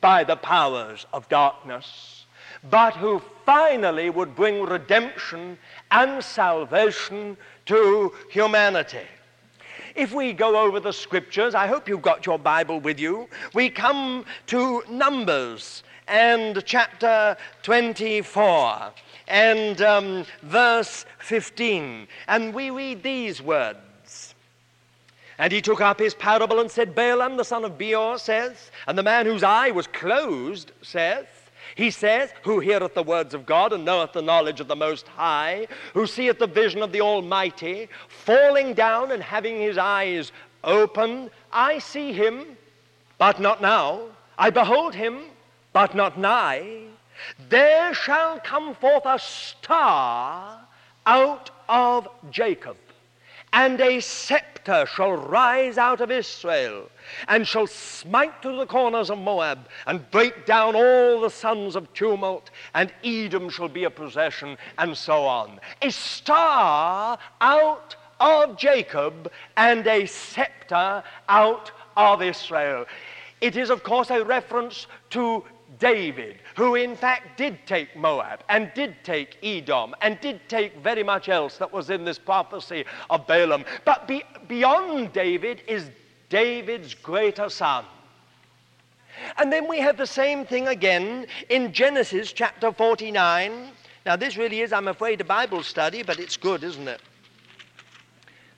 by 0.00 0.22
the 0.22 0.36
powers 0.36 1.06
of 1.12 1.28
darkness, 1.28 2.26
but 2.70 2.94
who 2.94 3.20
finally 3.44 4.10
would 4.10 4.36
bring 4.36 4.62
redemption 4.62 5.58
and 5.90 6.22
salvation 6.22 7.36
to 7.66 8.12
humanity. 8.30 9.06
If 9.98 10.14
we 10.14 10.32
go 10.32 10.56
over 10.56 10.78
the 10.78 10.92
scriptures, 10.92 11.56
I 11.56 11.66
hope 11.66 11.88
you've 11.88 12.02
got 12.02 12.24
your 12.24 12.38
Bible 12.38 12.78
with 12.78 13.00
you, 13.00 13.28
we 13.52 13.68
come 13.68 14.24
to 14.46 14.84
Numbers 14.88 15.82
and 16.06 16.62
chapter 16.64 17.36
24 17.64 18.92
and 19.26 19.82
um, 19.82 20.24
verse 20.42 21.04
15, 21.18 22.06
and 22.28 22.54
we 22.54 22.70
read 22.70 23.02
these 23.02 23.42
words. 23.42 24.36
And 25.36 25.52
he 25.52 25.60
took 25.60 25.80
up 25.80 25.98
his 25.98 26.14
parable 26.14 26.60
and 26.60 26.70
said, 26.70 26.94
Balaam 26.94 27.36
the 27.36 27.44
son 27.44 27.64
of 27.64 27.76
Beor 27.76 28.20
says, 28.20 28.70
and 28.86 28.96
the 28.96 29.02
man 29.02 29.26
whose 29.26 29.42
eye 29.42 29.72
was 29.72 29.88
closed 29.88 30.70
says, 30.80 31.26
he 31.74 31.90
says, 31.90 32.30
Who 32.42 32.60
heareth 32.60 32.94
the 32.94 33.02
words 33.02 33.34
of 33.34 33.46
God 33.46 33.72
and 33.72 33.84
knoweth 33.84 34.12
the 34.12 34.22
knowledge 34.22 34.60
of 34.60 34.68
the 34.68 34.76
Most 34.76 35.06
High, 35.08 35.66
who 35.94 36.06
seeth 36.06 36.38
the 36.38 36.46
vision 36.46 36.82
of 36.82 36.92
the 36.92 37.00
Almighty, 37.00 37.88
falling 38.08 38.74
down 38.74 39.12
and 39.12 39.22
having 39.22 39.58
his 39.58 39.78
eyes 39.78 40.32
open, 40.64 41.30
I 41.52 41.78
see 41.78 42.12
him, 42.12 42.56
but 43.18 43.40
not 43.40 43.60
now. 43.62 44.02
I 44.38 44.50
behold 44.50 44.94
him, 44.94 45.20
but 45.72 45.94
not 45.94 46.18
nigh. 46.18 46.82
There 47.48 47.92
shall 47.94 48.40
come 48.40 48.74
forth 48.74 49.04
a 49.04 49.18
star 49.18 50.60
out 51.06 51.50
of 51.68 52.08
Jacob 52.30 52.76
and 53.52 53.80
a 53.80 54.00
scepter 54.00 54.86
shall 54.86 55.12
rise 55.12 55.78
out 55.78 56.00
of 56.00 56.10
Israel, 56.10 56.90
and 57.28 57.46
shall 57.46 57.66
smite 57.66 58.42
to 58.42 58.56
the 58.56 58.66
corners 58.66 59.10
of 59.10 59.18
Moab, 59.18 59.68
and 59.86 60.10
break 60.10 60.46
down 60.46 60.76
all 60.76 61.20
the 61.20 61.30
sons 61.30 61.76
of 61.76 61.92
tumult, 61.94 62.50
and 62.74 62.92
Edom 63.04 63.48
shall 63.48 63.68
be 63.68 63.84
a 63.84 63.90
possession, 63.90 64.58
and 64.78 64.96
so 64.96 65.24
on. 65.24 65.58
A 65.82 65.90
star 65.90 67.18
out 67.40 67.96
of 68.20 68.58
Jacob, 68.58 69.30
and 69.56 69.86
a 69.86 70.06
scepter 70.06 71.02
out 71.28 71.70
of 71.96 72.22
Israel. 72.22 72.84
It 73.40 73.56
is, 73.56 73.70
of 73.70 73.82
course, 73.82 74.10
a 74.10 74.24
reference 74.24 74.86
to 75.10 75.44
David, 75.78 76.38
who 76.58 76.74
in 76.74 76.96
fact 76.96 77.38
did 77.38 77.56
take 77.66 77.94
Moab 77.94 78.42
and 78.48 78.72
did 78.74 78.96
take 79.04 79.38
Edom 79.44 79.94
and 80.02 80.20
did 80.20 80.40
take 80.48 80.76
very 80.78 81.04
much 81.04 81.28
else 81.28 81.56
that 81.56 81.72
was 81.72 81.88
in 81.88 82.04
this 82.04 82.18
prophecy 82.18 82.84
of 83.10 83.28
Balaam. 83.28 83.64
But 83.84 84.08
be, 84.08 84.24
beyond 84.48 85.12
David 85.12 85.62
is 85.68 85.88
David's 86.28 86.94
greater 86.94 87.48
son. 87.48 87.84
And 89.36 89.52
then 89.52 89.68
we 89.68 89.78
have 89.78 89.96
the 89.96 90.06
same 90.06 90.44
thing 90.44 90.66
again 90.66 91.28
in 91.48 91.72
Genesis 91.72 92.32
chapter 92.32 92.72
49. 92.72 93.68
Now, 94.04 94.16
this 94.16 94.36
really 94.36 94.62
is, 94.62 94.72
I'm 94.72 94.88
afraid, 94.88 95.20
a 95.20 95.24
Bible 95.24 95.62
study, 95.62 96.02
but 96.02 96.18
it's 96.18 96.36
good, 96.36 96.64
isn't 96.64 96.88
it? 96.88 97.00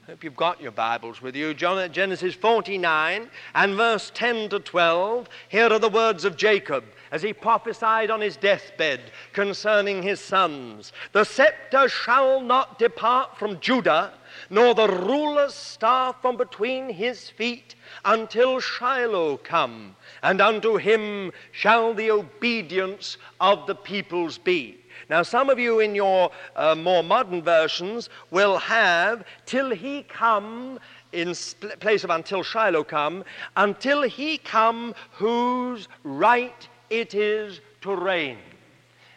I 0.08 0.12
hope 0.12 0.24
you've 0.24 0.36
got 0.36 0.58
your 0.58 0.72
Bibles 0.72 1.20
with 1.20 1.36
you. 1.36 1.52
Genesis 1.52 2.34
49 2.34 3.28
and 3.54 3.74
verse 3.74 4.10
10 4.14 4.48
to 4.48 4.58
12. 4.58 5.28
Here 5.50 5.70
are 5.70 5.78
the 5.78 5.90
words 5.90 6.24
of 6.24 6.38
Jacob 6.38 6.84
as 7.10 7.22
he 7.22 7.32
prophesied 7.32 8.10
on 8.10 8.20
his 8.20 8.36
deathbed 8.36 9.00
concerning 9.32 10.02
his 10.02 10.20
sons. 10.20 10.92
The 11.12 11.24
scepter 11.24 11.88
shall 11.88 12.40
not 12.40 12.78
depart 12.78 13.36
from 13.36 13.60
Judah, 13.60 14.12
nor 14.48 14.74
the 14.74 14.88
ruler's 14.88 15.54
staff 15.54 16.20
from 16.22 16.36
between 16.36 16.88
his 16.90 17.30
feet, 17.30 17.74
until 18.04 18.60
Shiloh 18.60 19.38
come, 19.38 19.96
and 20.22 20.40
unto 20.40 20.76
him 20.76 21.32
shall 21.52 21.94
the 21.94 22.10
obedience 22.10 23.16
of 23.40 23.66
the 23.66 23.74
peoples 23.74 24.38
be. 24.38 24.78
Now, 25.08 25.22
some 25.22 25.50
of 25.50 25.58
you 25.58 25.80
in 25.80 25.94
your 25.94 26.30
uh, 26.54 26.76
more 26.76 27.02
modern 27.02 27.42
versions 27.42 28.08
will 28.30 28.58
have 28.58 29.24
till 29.46 29.70
he 29.70 30.04
come 30.04 30.78
in 31.12 31.34
place 31.80 32.04
of 32.04 32.10
until 32.10 32.44
Shiloh 32.44 32.84
come, 32.84 33.24
until 33.56 34.02
he 34.02 34.38
come 34.38 34.94
whose 35.12 35.88
right 36.04 36.68
it 36.90 37.14
is 37.14 37.60
to 37.82 37.94
reign. 37.94 38.38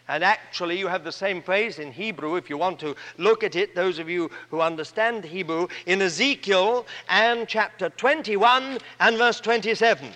And 0.06 0.22
actually, 0.22 0.78
you 0.78 0.86
have 0.86 1.02
the 1.02 1.12
same 1.12 1.42
phrase 1.42 1.78
in 1.78 1.90
Hebrew 1.90 2.36
if 2.36 2.50
you 2.50 2.58
want 2.58 2.78
to 2.80 2.94
look 3.16 3.42
at 3.42 3.56
it, 3.56 3.74
those 3.74 3.98
of 3.98 4.08
you 4.08 4.30
who 4.50 4.60
understand 4.60 5.24
Hebrew, 5.24 5.66
in 5.86 6.02
Ezekiel 6.02 6.86
and 7.08 7.48
chapter 7.48 7.88
21 7.88 8.78
and 9.00 9.16
verse 9.16 9.40
27. 9.40 10.10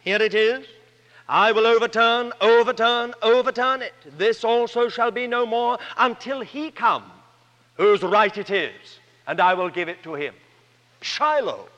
Here 0.00 0.22
it 0.22 0.34
is. 0.34 0.66
I 1.28 1.50
will 1.50 1.66
overturn, 1.66 2.32
overturn, 2.40 3.12
overturn 3.22 3.82
it. 3.82 3.94
This 4.16 4.44
also 4.44 4.88
shall 4.88 5.10
be 5.10 5.26
no 5.26 5.44
more 5.44 5.78
until 5.98 6.40
he 6.40 6.70
come, 6.70 7.10
whose 7.74 8.02
right 8.02 8.36
it 8.38 8.50
is, 8.50 9.00
and 9.26 9.40
I 9.40 9.54
will 9.54 9.68
give 9.68 9.88
it 9.88 10.04
to 10.04 10.14
him. 10.14 10.32
Shiloh. 11.00 11.68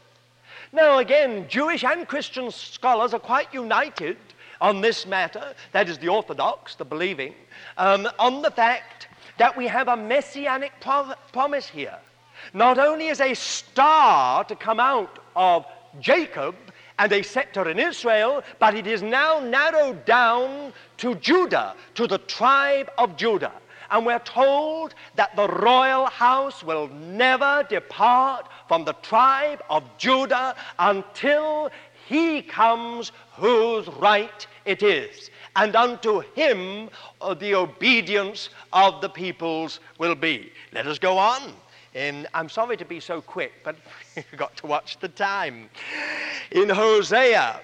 Now, 0.73 0.99
again, 0.99 1.47
Jewish 1.49 1.82
and 1.82 2.06
Christian 2.06 2.50
scholars 2.50 3.14
are 3.14 3.20
quite 3.20 3.54
united 3.54 4.18
on 4.60 4.80
this 4.80 5.06
matter, 5.06 5.54
that 5.72 5.88
is 5.88 5.98
the 5.98 6.08
Orthodox, 6.08 6.74
the 6.74 6.84
believing, 6.84 7.34
um, 7.76 8.08
on 8.18 8.42
the 8.42 8.50
fact 8.50 9.08
that 9.38 9.56
we 9.56 9.66
have 9.66 9.88
a 9.88 9.96
messianic 9.96 10.72
pro- 10.80 11.14
promise 11.32 11.68
here. 11.68 11.98
Not 12.52 12.78
only 12.78 13.08
is 13.08 13.20
a 13.20 13.34
star 13.34 14.44
to 14.44 14.56
come 14.56 14.80
out 14.80 15.18
of 15.36 15.66
Jacob 16.00 16.54
and 16.98 17.12
a 17.12 17.22
scepter 17.22 17.68
in 17.68 17.78
Israel, 17.78 18.42
but 18.58 18.74
it 18.74 18.86
is 18.86 19.02
now 19.02 19.38
narrowed 19.40 20.04
down 20.04 20.72
to 20.98 21.14
Judah, 21.16 21.74
to 21.94 22.06
the 22.06 22.18
tribe 22.18 22.90
of 22.98 23.16
Judah. 23.16 23.52
And 23.90 24.04
we're 24.04 24.18
told 24.18 24.94
that 25.16 25.34
the 25.34 25.48
royal 25.48 26.06
house 26.06 26.62
will 26.62 26.88
never 26.88 27.64
depart 27.70 28.48
from 28.66 28.84
the 28.84 28.92
tribe 28.94 29.62
of 29.70 29.82
Judah 29.96 30.54
until 30.78 31.70
he 32.08 32.40
comes 32.40 33.12
whose 33.36 33.86
right 33.88 34.46
it 34.64 34.82
is. 34.82 35.30
And 35.56 35.76
unto 35.76 36.20
him 36.34 36.88
uh, 37.20 37.34
the 37.34 37.54
obedience 37.54 38.48
of 38.72 39.00
the 39.00 39.08
peoples 39.08 39.80
will 39.98 40.14
be. 40.14 40.50
Let 40.72 40.86
us 40.86 40.98
go 40.98 41.18
on. 41.18 41.52
And 41.94 42.26
I'm 42.32 42.48
sorry 42.48 42.76
to 42.78 42.84
be 42.84 43.00
so 43.00 43.20
quick, 43.20 43.52
but 43.62 43.76
you've 44.16 44.36
got 44.36 44.56
to 44.58 44.66
watch 44.66 44.98
the 45.00 45.08
time. 45.08 45.68
In 46.52 46.70
Hosea 46.70 47.60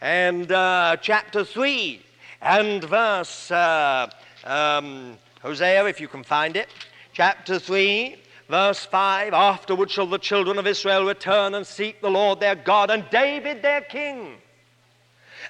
and 0.00 0.50
uh, 0.50 0.96
chapter 1.00 1.44
3 1.44 2.00
and 2.40 2.84
verse, 2.84 3.50
uh, 3.50 4.08
um, 4.44 5.18
Hosea, 5.42 5.86
if 5.86 6.00
you 6.00 6.08
can 6.08 6.24
find 6.24 6.56
it, 6.56 6.68
chapter 7.12 7.58
3 7.58 8.16
Verse 8.48 8.84
5 8.84 9.32
Afterward 9.32 9.90
shall 9.90 10.06
the 10.06 10.18
children 10.18 10.58
of 10.58 10.66
Israel 10.66 11.04
return 11.04 11.54
and 11.54 11.66
seek 11.66 12.00
the 12.00 12.10
Lord 12.10 12.40
their 12.40 12.54
God 12.54 12.90
and 12.90 13.08
David 13.10 13.62
their 13.62 13.80
king, 13.80 14.36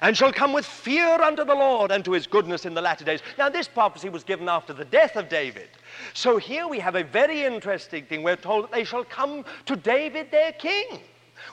and 0.01 0.15
shall 0.15 0.31
come 0.31 0.53
with 0.53 0.65
fear 0.65 1.21
unto 1.21 1.43
the 1.43 1.55
Lord 1.55 1.91
and 1.91 2.03
to 2.05 2.13
his 2.13 2.27
goodness 2.27 2.65
in 2.65 2.73
the 2.73 2.81
latter 2.81 3.05
days. 3.05 3.21
Now, 3.37 3.49
this 3.49 3.67
prophecy 3.67 4.09
was 4.09 4.23
given 4.23 4.49
after 4.49 4.73
the 4.73 4.85
death 4.85 5.15
of 5.15 5.29
David. 5.29 5.69
So 6.13 6.37
here 6.37 6.67
we 6.67 6.79
have 6.79 6.95
a 6.95 7.03
very 7.03 7.43
interesting 7.43 8.05
thing. 8.05 8.23
We're 8.23 8.35
told 8.35 8.65
that 8.65 8.71
they 8.71 8.83
shall 8.83 9.05
come 9.05 9.45
to 9.65 9.75
David 9.75 10.31
their 10.31 10.51
king. 10.51 10.99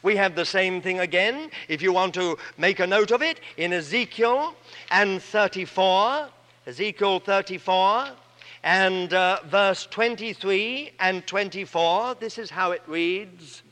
We 0.03 0.17
have 0.17 0.35
the 0.35 0.45
same 0.45 0.81
thing 0.81 1.01
again, 1.01 1.51
if 1.69 1.83
you 1.83 1.93
want 1.93 2.15
to 2.15 2.37
make 2.57 2.81
a 2.81 2.87
note 2.87 3.11
of 3.11 3.23
it, 3.23 3.41
in 3.57 3.73
Ezekiel 3.73 4.55
and 4.91 5.23
34. 5.23 6.29
Ezekiel 6.67 7.21
34 7.21 8.09
and 8.63 9.13
uh, 9.13 9.41
verse 9.47 9.87
23 9.91 10.93
and 11.01 11.27
24, 11.27 12.17
this 12.17 12.39
is 12.39 12.51
how 12.51 12.71
it 12.71 12.83
reads. 12.87 13.63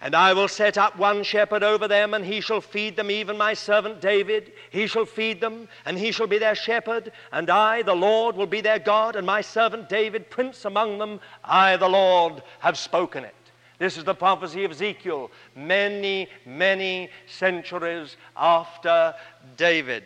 And 0.00 0.14
I 0.14 0.34
will 0.34 0.48
set 0.48 0.76
up 0.78 0.96
one 0.98 1.24
shepherd 1.24 1.62
over 1.62 1.88
them, 1.88 2.14
and 2.14 2.24
he 2.24 2.40
shall 2.40 2.60
feed 2.60 2.96
them, 2.96 3.10
even 3.10 3.36
my 3.38 3.54
servant 3.54 4.00
David. 4.00 4.52
He 4.70 4.86
shall 4.86 5.06
feed 5.06 5.40
them, 5.40 5.68
and 5.84 5.98
he 5.98 6.12
shall 6.12 6.26
be 6.26 6.38
their 6.38 6.54
shepherd. 6.54 7.12
And 7.32 7.50
I, 7.50 7.82
the 7.82 7.96
Lord, 7.96 8.36
will 8.36 8.46
be 8.46 8.60
their 8.60 8.78
God, 8.78 9.16
and 9.16 9.26
my 9.26 9.40
servant 9.40 9.88
David, 9.88 10.30
prince 10.30 10.64
among 10.64 10.98
them. 10.98 11.18
I, 11.42 11.76
the 11.76 11.88
Lord, 11.88 12.42
have 12.60 12.78
spoken 12.78 13.24
it. 13.24 13.34
This 13.78 13.96
is 13.96 14.04
the 14.04 14.14
prophecy 14.14 14.64
of 14.64 14.70
Ezekiel, 14.70 15.30
many, 15.54 16.28
many 16.44 17.10
centuries 17.26 18.16
after 18.36 19.14
David. 19.56 20.04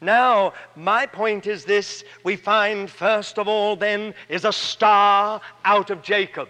Now, 0.00 0.52
my 0.76 1.06
point 1.06 1.46
is 1.46 1.64
this 1.64 2.04
we 2.24 2.36
find, 2.36 2.90
first 2.90 3.38
of 3.38 3.48
all, 3.48 3.76
then, 3.76 4.14
is 4.28 4.44
a 4.44 4.52
star 4.52 5.40
out 5.64 5.90
of 5.90 6.02
Jacob, 6.02 6.48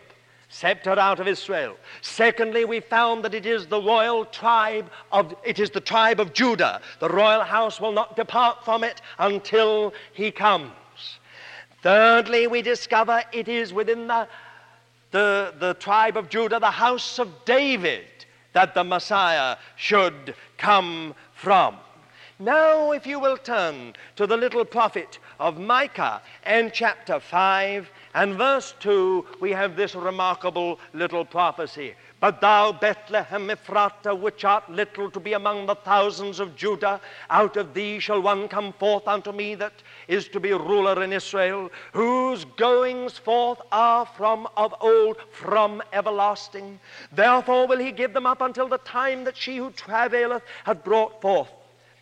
scepter 0.48 0.98
out 0.98 1.20
of 1.20 1.28
Israel. 1.28 1.76
Secondly, 2.00 2.64
we 2.64 2.80
found 2.80 3.24
that 3.24 3.34
it 3.34 3.46
is 3.46 3.66
the 3.66 3.80
royal 3.80 4.24
tribe 4.24 4.90
of, 5.12 5.34
it 5.44 5.58
is 5.58 5.70
the 5.70 5.80
tribe 5.80 6.20
of 6.20 6.32
Judah. 6.32 6.80
The 7.00 7.08
royal 7.08 7.42
house 7.42 7.80
will 7.80 7.92
not 7.92 8.16
depart 8.16 8.64
from 8.64 8.82
it 8.82 9.02
until 9.18 9.92
he 10.12 10.30
comes. 10.30 10.72
Thirdly, 11.82 12.46
we 12.46 12.62
discover 12.62 13.22
it 13.30 13.46
is 13.46 13.74
within 13.74 14.06
the, 14.06 14.26
the, 15.10 15.54
the 15.58 15.74
tribe 15.74 16.16
of 16.16 16.30
Judah, 16.30 16.58
the 16.58 16.70
house 16.70 17.18
of 17.18 17.44
David, 17.44 18.06
that 18.54 18.74
the 18.74 18.82
Messiah 18.82 19.58
should 19.76 20.34
come 20.56 21.14
from. 21.34 21.76
Now, 22.40 22.90
if 22.90 23.06
you 23.06 23.20
will 23.20 23.36
turn 23.36 23.94
to 24.16 24.26
the 24.26 24.36
little 24.36 24.64
prophet 24.64 25.20
of 25.38 25.60
Micah 25.60 26.20
and 26.42 26.72
chapter 26.72 27.20
5 27.20 27.88
and 28.12 28.34
verse 28.34 28.74
2, 28.80 29.24
we 29.40 29.52
have 29.52 29.76
this 29.76 29.94
remarkable 29.94 30.80
little 30.94 31.24
prophecy. 31.24 31.94
But 32.18 32.40
thou, 32.40 32.72
Bethlehem 32.72 33.50
Ephratah, 33.50 34.18
which 34.18 34.44
art 34.44 34.68
little 34.68 35.12
to 35.12 35.20
be 35.20 35.34
among 35.34 35.66
the 35.66 35.76
thousands 35.76 36.40
of 36.40 36.56
Judah, 36.56 37.00
out 37.30 37.56
of 37.56 37.72
thee 37.72 38.00
shall 38.00 38.20
one 38.20 38.48
come 38.48 38.72
forth 38.72 39.06
unto 39.06 39.30
me 39.30 39.54
that 39.54 39.84
is 40.08 40.26
to 40.30 40.40
be 40.40 40.52
ruler 40.52 41.04
in 41.04 41.12
Israel, 41.12 41.70
whose 41.92 42.44
goings 42.56 43.16
forth 43.16 43.60
are 43.70 44.06
from 44.06 44.48
of 44.56 44.74
old, 44.80 45.18
from 45.30 45.80
everlasting. 45.92 46.80
Therefore 47.12 47.68
will 47.68 47.78
he 47.78 47.92
give 47.92 48.12
them 48.12 48.26
up 48.26 48.40
until 48.40 48.66
the 48.66 48.78
time 48.78 49.22
that 49.22 49.36
she 49.36 49.58
who 49.58 49.70
travaileth 49.70 50.42
hath 50.64 50.82
brought 50.82 51.20
forth. 51.22 51.50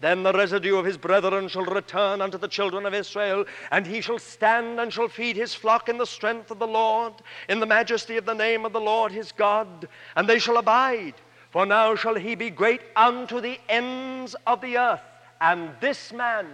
Then 0.03 0.25
the 0.25 0.33
residue 0.33 0.79
of 0.79 0.85
his 0.85 0.97
brethren 0.97 1.47
shall 1.47 1.65
return 1.65 2.21
unto 2.21 2.37
the 2.37 2.49
children 2.49 2.87
of 2.87 2.93
Israel, 2.93 3.45
and 3.71 3.87
he 3.87 4.01
shall 4.01 4.19
stand 4.19 4.81
and 4.81 4.93
shall 4.93 5.07
feed 5.07 5.37
his 5.37 5.55
flock 5.55 5.89
in 5.89 5.97
the 5.97 6.07
strength 6.07 6.51
of 6.51 6.59
the 6.59 6.67
Lord, 6.67 7.13
in 7.49 7.61
the 7.61 7.67
majesty 7.67 8.17
of 8.17 8.25
the 8.25 8.35
name 8.35 8.65
of 8.65 8.73
the 8.73 8.81
Lord 8.81 9.13
his 9.13 9.31
God, 9.31 9.87
and 10.17 10.29
they 10.29 10.41
shall 10.41 10.57
abide. 10.57 11.15
For 11.51 11.65
now 11.67 11.95
shall 11.95 12.17
he 12.17 12.35
be 12.35 12.51
great 12.51 12.81
unto 12.97 13.41
the 13.41 13.61
ends 13.69 14.35
of 14.45 14.61
the 14.61 14.77
earth, 14.77 15.05
and 15.41 15.71
this 15.81 16.13
man 16.13 16.49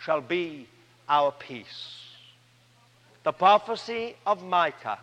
shall 0.00 0.20
be 0.20 0.66
our 1.08 1.30
peace. 1.30 2.00
The 3.22 3.32
prophecy 3.32 4.16
of 4.26 4.42
Micah 4.42 4.98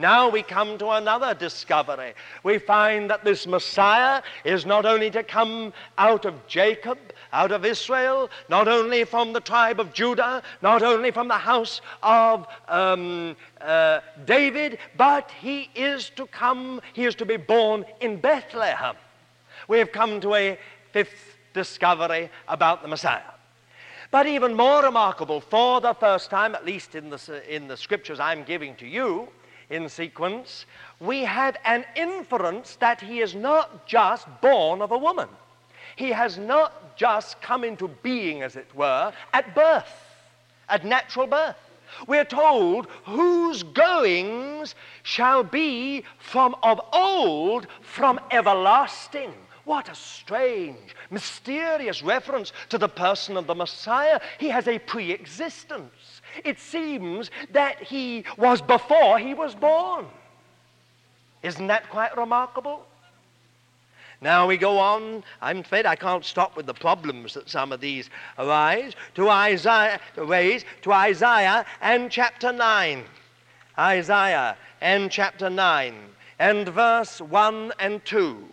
now 0.00 0.28
we 0.28 0.42
come 0.42 0.78
to 0.78 0.88
another 0.90 1.34
discovery. 1.34 2.14
We 2.42 2.58
find 2.58 3.10
that 3.10 3.24
this 3.24 3.46
Messiah 3.46 4.22
is 4.44 4.64
not 4.64 4.86
only 4.86 5.10
to 5.10 5.22
come 5.22 5.72
out 5.98 6.24
of 6.24 6.46
Jacob, 6.46 6.98
out 7.32 7.52
of 7.52 7.64
Israel, 7.64 8.30
not 8.48 8.66
only 8.66 9.04
from 9.04 9.32
the 9.32 9.40
tribe 9.40 9.78
of 9.78 9.92
Judah, 9.92 10.42
not 10.62 10.82
only 10.82 11.10
from 11.10 11.28
the 11.28 11.34
house 11.34 11.80
of 12.02 12.46
um, 12.68 13.36
uh, 13.60 14.00
David, 14.24 14.78
but 14.96 15.30
he 15.40 15.70
is 15.74 16.10
to 16.16 16.26
come, 16.26 16.80
he 16.92 17.04
is 17.04 17.14
to 17.16 17.26
be 17.26 17.36
born 17.36 17.84
in 18.00 18.20
Bethlehem. 18.20 18.96
We 19.68 19.78
have 19.78 19.92
come 19.92 20.20
to 20.22 20.34
a 20.34 20.58
fifth 20.92 21.36
discovery 21.52 22.30
about 22.48 22.82
the 22.82 22.88
Messiah. 22.88 23.20
But 24.10 24.26
even 24.26 24.54
more 24.54 24.82
remarkable, 24.82 25.40
for 25.40 25.80
the 25.80 25.94
first 25.94 26.30
time, 26.30 26.54
at 26.54 26.64
least 26.64 26.96
in 26.96 27.10
the, 27.10 27.42
in 27.48 27.68
the 27.68 27.76
scriptures 27.76 28.18
I'm 28.18 28.42
giving 28.42 28.74
to 28.76 28.86
you, 28.86 29.28
in 29.70 29.88
sequence, 29.88 30.66
we 30.98 31.22
had 31.22 31.58
an 31.64 31.84
inference 31.96 32.76
that 32.76 33.00
he 33.00 33.20
is 33.20 33.34
not 33.34 33.86
just 33.86 34.26
born 34.40 34.82
of 34.82 34.90
a 34.90 34.98
woman. 34.98 35.28
He 35.96 36.10
has 36.10 36.38
not 36.38 36.96
just 36.96 37.40
come 37.40 37.64
into 37.64 37.88
being, 38.02 38.42
as 38.42 38.56
it 38.56 38.68
were, 38.74 39.12
at 39.32 39.54
birth, 39.54 39.92
at 40.68 40.84
natural 40.84 41.26
birth. 41.26 41.56
We're 42.06 42.24
told 42.24 42.86
whose 43.04 43.62
goings 43.62 44.74
shall 45.02 45.42
be 45.42 46.04
from 46.18 46.54
of 46.62 46.80
old, 46.92 47.66
from 47.80 48.20
everlasting. 48.30 49.32
What 49.64 49.88
a 49.88 49.94
strange, 49.94 50.96
mysterious 51.10 52.02
reference 52.02 52.52
to 52.70 52.78
the 52.78 52.88
person 52.88 53.36
of 53.36 53.46
the 53.46 53.54
Messiah. 53.54 54.20
He 54.38 54.48
has 54.48 54.66
a 54.68 54.78
pre 54.78 55.12
existence. 55.12 55.92
It 56.44 56.58
seems 56.58 57.30
that 57.52 57.82
he 57.82 58.24
was 58.36 58.62
before 58.62 59.18
he 59.18 59.34
was 59.34 59.54
born. 59.54 60.06
Isn't 61.42 61.68
that 61.68 61.88
quite 61.90 62.16
remarkable? 62.16 62.86
Now 64.20 64.46
we 64.46 64.58
go 64.58 64.78
on. 64.78 65.24
I'm 65.40 65.60
afraid 65.60 65.86
I 65.86 65.96
can't 65.96 66.24
stop 66.24 66.56
with 66.56 66.66
the 66.66 66.74
problems 66.74 67.34
that 67.34 67.48
some 67.48 67.72
of 67.72 67.80
these 67.80 68.10
arise 68.38 68.92
to 69.14 69.30
Isaiah, 69.30 69.98
raise 70.16 70.64
to 70.82 70.92
Isaiah 70.92 71.64
and 71.80 72.10
chapter 72.10 72.52
9. 72.52 73.04
Isaiah 73.78 74.58
and 74.82 75.10
chapter 75.10 75.48
9 75.48 75.94
and 76.38 76.68
verse 76.68 77.20
1 77.20 77.72
and 77.78 78.04
2 78.04 78.44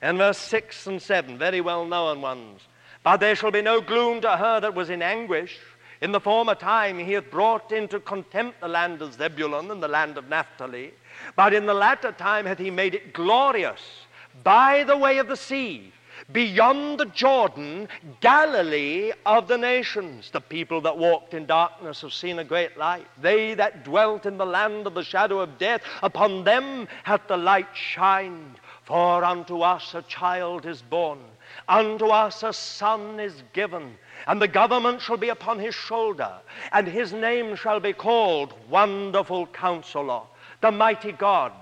and 0.00 0.16
verse 0.16 0.38
6 0.38 0.86
and 0.86 1.02
7, 1.02 1.36
very 1.36 1.60
well 1.60 1.84
known 1.84 2.22
ones. 2.22 2.62
But 3.02 3.18
there 3.18 3.36
shall 3.36 3.50
be 3.50 3.62
no 3.62 3.80
gloom 3.80 4.22
to 4.22 4.36
her 4.36 4.60
that 4.60 4.74
was 4.74 4.88
in 4.88 5.02
anguish. 5.02 5.58
In 6.00 6.12
the 6.12 6.20
former 6.20 6.54
time 6.54 6.98
he 6.98 7.12
hath 7.12 7.30
brought 7.30 7.72
into 7.72 8.00
contempt 8.00 8.60
the 8.60 8.68
land 8.68 9.02
of 9.02 9.14
Zebulun 9.14 9.70
and 9.70 9.82
the 9.82 9.88
land 9.88 10.16
of 10.16 10.28
Naphtali. 10.28 10.94
But 11.36 11.52
in 11.52 11.66
the 11.66 11.74
latter 11.74 12.12
time 12.12 12.46
hath 12.46 12.58
he 12.58 12.70
made 12.70 12.94
it 12.94 13.12
glorious 13.12 14.06
by 14.42 14.84
the 14.84 14.96
way 14.96 15.18
of 15.18 15.28
the 15.28 15.36
sea, 15.36 15.92
beyond 16.32 16.98
the 16.98 17.06
Jordan, 17.06 17.88
Galilee 18.20 19.12
of 19.26 19.48
the 19.48 19.58
nations. 19.58 20.30
The 20.30 20.40
people 20.40 20.80
that 20.82 20.96
walked 20.96 21.34
in 21.34 21.46
darkness 21.46 22.00
have 22.00 22.12
seen 22.12 22.38
a 22.38 22.44
great 22.44 22.78
light. 22.78 23.06
They 23.20 23.54
that 23.54 23.84
dwelt 23.84 24.24
in 24.24 24.38
the 24.38 24.46
land 24.46 24.86
of 24.86 24.94
the 24.94 25.04
shadow 25.04 25.40
of 25.40 25.58
death, 25.58 25.82
upon 26.02 26.44
them 26.44 26.88
hath 27.02 27.26
the 27.28 27.36
light 27.36 27.68
shined. 27.74 28.60
For 28.84 29.22
unto 29.22 29.60
us 29.60 29.94
a 29.94 30.02
child 30.02 30.66
is 30.66 30.82
born, 30.82 31.20
unto 31.68 32.06
us 32.06 32.42
a 32.42 32.52
son 32.52 33.20
is 33.20 33.42
given, 33.52 33.96
and 34.26 34.40
the 34.40 34.48
government 34.48 35.00
shall 35.00 35.16
be 35.16 35.28
upon 35.28 35.58
his 35.58 35.74
shoulder, 35.74 36.32
and 36.72 36.86
his 36.86 37.12
name 37.12 37.56
shall 37.56 37.80
be 37.80 37.92
called 37.92 38.54
Wonderful 38.68 39.46
Counselor, 39.48 40.22
the 40.60 40.70
Mighty 40.70 41.12
God 41.12 41.52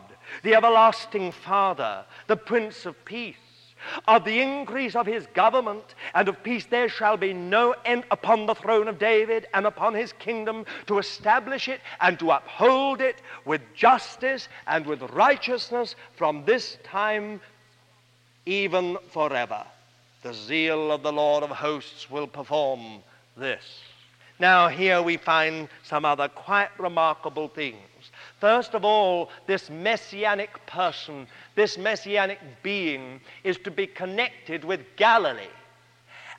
the 0.42 0.54
everlasting 0.54 1.32
Father, 1.32 2.04
the 2.26 2.36
Prince 2.36 2.86
of 2.86 3.02
Peace. 3.04 3.36
Of 4.08 4.24
the 4.24 4.40
increase 4.40 4.96
of 4.96 5.06
his 5.06 5.26
government 5.28 5.94
and 6.12 6.28
of 6.28 6.42
peace 6.42 6.66
there 6.66 6.88
shall 6.88 7.16
be 7.16 7.32
no 7.32 7.76
end 7.84 8.04
upon 8.10 8.44
the 8.44 8.54
throne 8.54 8.88
of 8.88 8.98
David 8.98 9.46
and 9.54 9.66
upon 9.66 9.94
his 9.94 10.12
kingdom 10.14 10.66
to 10.86 10.98
establish 10.98 11.68
it 11.68 11.80
and 12.00 12.18
to 12.18 12.32
uphold 12.32 13.00
it 13.00 13.22
with 13.44 13.62
justice 13.74 14.48
and 14.66 14.84
with 14.84 15.00
righteousness 15.12 15.94
from 16.16 16.44
this 16.44 16.76
time 16.82 17.40
even 18.46 18.98
forever. 19.10 19.64
The 20.22 20.34
zeal 20.34 20.90
of 20.90 21.02
the 21.02 21.12
Lord 21.12 21.44
of 21.44 21.50
hosts 21.50 22.10
will 22.10 22.26
perform 22.26 23.02
this. 23.36 23.62
Now, 24.40 24.68
here 24.68 25.02
we 25.02 25.16
find 25.16 25.68
some 25.82 26.04
other 26.04 26.28
quite 26.28 26.70
remarkable 26.78 27.48
things. 27.48 27.76
First 28.40 28.74
of 28.74 28.84
all, 28.84 29.30
this 29.46 29.68
messianic 29.68 30.64
person, 30.66 31.26
this 31.54 31.76
messianic 31.76 32.38
being, 32.62 33.20
is 33.42 33.58
to 33.58 33.70
be 33.70 33.86
connected 33.86 34.64
with 34.64 34.80
Galilee. 34.96 35.54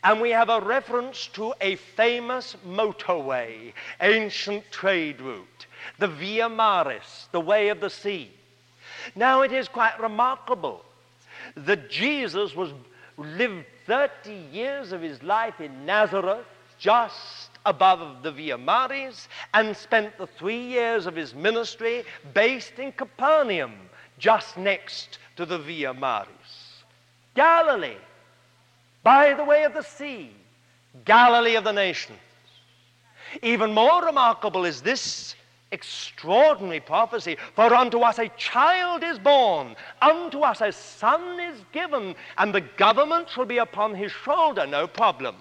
And 0.03 0.21
we 0.21 0.29
have 0.29 0.49
a 0.49 0.61
reference 0.61 1.27
to 1.33 1.53
a 1.59 1.75
famous 1.75 2.55
motorway, 2.65 3.73
ancient 4.01 4.71
trade 4.71 5.19
route, 5.19 5.65
the 5.99 6.07
Via 6.07 6.47
Maris, 6.47 7.27
the 7.33 7.41
way 7.41 7.67
of 7.67 7.81
the 7.81 7.89
sea. 7.89 8.31
Now 9.15 9.41
it 9.41 9.51
is 9.51 9.67
quite 9.67 9.99
remarkable 9.99 10.85
that 11.55 11.89
Jesus 11.89 12.55
was 12.55 12.71
lived 13.19 13.65
30 13.85 14.33
years 14.51 14.91
of 14.91 15.01
his 15.01 15.21
life 15.23 15.59
in 15.59 15.85
Nazareth, 15.85 16.45
just 16.77 17.49
above 17.65 18.23
the 18.23 18.31
Via 18.31 18.57
Maris 18.57 19.27
and 19.53 19.75
spent 19.75 20.17
the 20.17 20.27
three 20.27 20.61
years 20.61 21.05
of 21.05 21.15
his 21.15 21.35
ministry 21.35 22.03
based 22.33 22.79
in 22.79 22.91
Capernaum, 22.93 23.73
just 24.17 24.57
next 24.57 25.19
to 25.35 25.45
the 25.45 25.59
Via 25.59 25.93
Maris. 25.93 26.83
Galilee, 27.35 27.97
by 29.03 29.33
the 29.33 29.43
way 29.43 29.63
of 29.63 29.73
the 29.73 29.83
sea, 29.83 30.31
Galilee 31.05 31.55
of 31.55 31.63
the 31.63 31.71
nations. 31.71 32.19
Even 33.43 33.73
more 33.73 34.03
remarkable 34.03 34.65
is 34.65 34.81
this 34.81 35.35
extraordinary 35.71 36.79
prophecy 36.79 37.37
For 37.55 37.73
unto 37.73 37.99
us 37.99 38.19
a 38.19 38.29
child 38.29 39.03
is 39.03 39.19
born, 39.19 39.75
unto 40.01 40.39
us 40.39 40.61
a 40.61 40.71
son 40.71 41.39
is 41.39 41.59
given, 41.71 42.15
and 42.37 42.53
the 42.53 42.61
government 42.61 43.29
shall 43.29 43.45
be 43.45 43.57
upon 43.57 43.95
his 43.95 44.11
shoulder. 44.11 44.65
No 44.65 44.87
problem. 44.87 45.35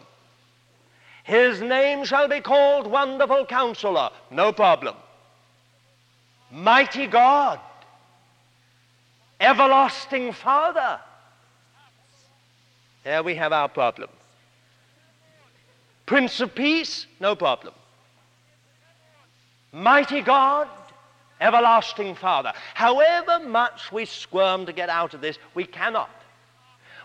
His 1.24 1.60
name 1.60 2.04
shall 2.04 2.28
be 2.28 2.40
called 2.40 2.86
Wonderful 2.86 3.46
Counselor. 3.46 4.10
No 4.30 4.52
problem. 4.52 4.96
Mighty 6.50 7.06
God. 7.06 7.60
Everlasting 9.40 10.32
Father. 10.32 10.98
There 13.04 13.22
we 13.22 13.34
have 13.34 13.52
our 13.52 13.68
problem. 13.68 14.08
Prince 16.06 16.40
of 16.40 16.54
Peace. 16.54 17.06
No 17.20 17.36
problem. 17.36 17.74
Mighty 19.72 20.22
God. 20.22 20.68
Everlasting 21.40 22.16
Father. 22.16 22.52
However 22.74 23.38
much 23.46 23.92
we 23.92 24.04
squirm 24.04 24.66
to 24.66 24.72
get 24.72 24.88
out 24.88 25.14
of 25.14 25.20
this, 25.20 25.38
we 25.54 25.64
cannot. 25.64 26.10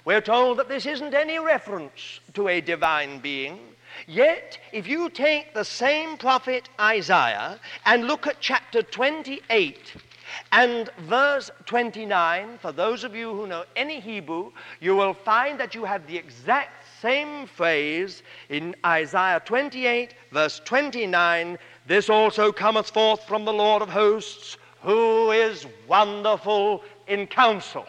We're 0.05 0.21
told 0.21 0.57
that 0.57 0.69
this 0.69 0.85
isn't 0.85 1.13
any 1.13 1.37
reference 1.39 2.19
to 2.33 2.47
a 2.47 2.59
divine 2.59 3.19
being. 3.19 3.59
Yet, 4.07 4.57
if 4.71 4.87
you 4.87 5.09
take 5.09 5.53
the 5.53 5.63
same 5.63 6.17
prophet 6.17 6.67
Isaiah 6.79 7.59
and 7.85 8.07
look 8.07 8.25
at 8.25 8.41
chapter 8.41 8.81
28 8.81 9.93
and 10.51 10.89
verse 11.07 11.51
29, 11.67 12.57
for 12.59 12.71
those 12.71 13.03
of 13.03 13.15
you 13.15 13.33
who 13.33 13.47
know 13.47 13.65
any 13.75 13.99
Hebrew, 13.99 14.51
you 14.79 14.95
will 14.95 15.13
find 15.13 15.59
that 15.59 15.75
you 15.75 15.85
have 15.85 16.07
the 16.07 16.17
exact 16.17 16.85
same 17.01 17.45
phrase 17.45 18.23
in 18.49 18.75
Isaiah 18.85 19.41
28, 19.45 20.15
verse 20.31 20.59
29 20.65 21.57
This 21.85 22.09
also 22.09 22.51
cometh 22.51 22.89
forth 22.89 23.23
from 23.27 23.45
the 23.45 23.53
Lord 23.53 23.81
of 23.81 23.89
hosts, 23.89 24.57
who 24.81 25.31
is 25.31 25.65
wonderful 25.87 26.83
in 27.07 27.27
counsel. 27.27 27.85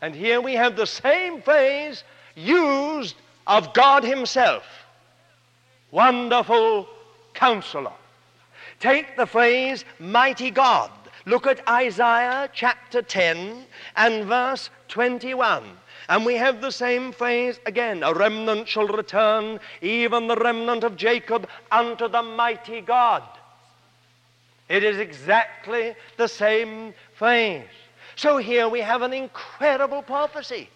And 0.00 0.14
here 0.14 0.40
we 0.40 0.54
have 0.54 0.76
the 0.76 0.86
same 0.86 1.42
phrase 1.42 2.04
used 2.34 3.16
of 3.46 3.72
God 3.72 4.04
Himself. 4.04 4.64
Wonderful 5.90 6.88
counselor. 7.34 7.92
Take 8.80 9.16
the 9.16 9.26
phrase 9.26 9.84
mighty 9.98 10.50
God. 10.50 10.90
Look 11.24 11.46
at 11.46 11.66
Isaiah 11.68 12.48
chapter 12.52 13.02
10 13.02 13.64
and 13.96 14.24
verse 14.26 14.70
21. 14.88 15.64
And 16.08 16.24
we 16.24 16.34
have 16.36 16.60
the 16.60 16.70
same 16.70 17.12
phrase 17.12 17.58
again 17.66 18.02
a 18.02 18.14
remnant 18.14 18.68
shall 18.68 18.86
return, 18.86 19.58
even 19.80 20.28
the 20.28 20.36
remnant 20.36 20.84
of 20.84 20.96
Jacob, 20.96 21.48
unto 21.70 22.08
the 22.08 22.22
mighty 22.22 22.80
God. 22.80 23.22
It 24.68 24.82
is 24.82 24.98
exactly 24.98 25.94
the 26.16 26.28
same 26.28 26.94
phrase. 27.14 27.64
So 28.16 28.38
here 28.38 28.68
we 28.68 28.80
have 28.80 29.02
an 29.02 29.12
incredible 29.12 30.02
prophecy. 30.02 30.68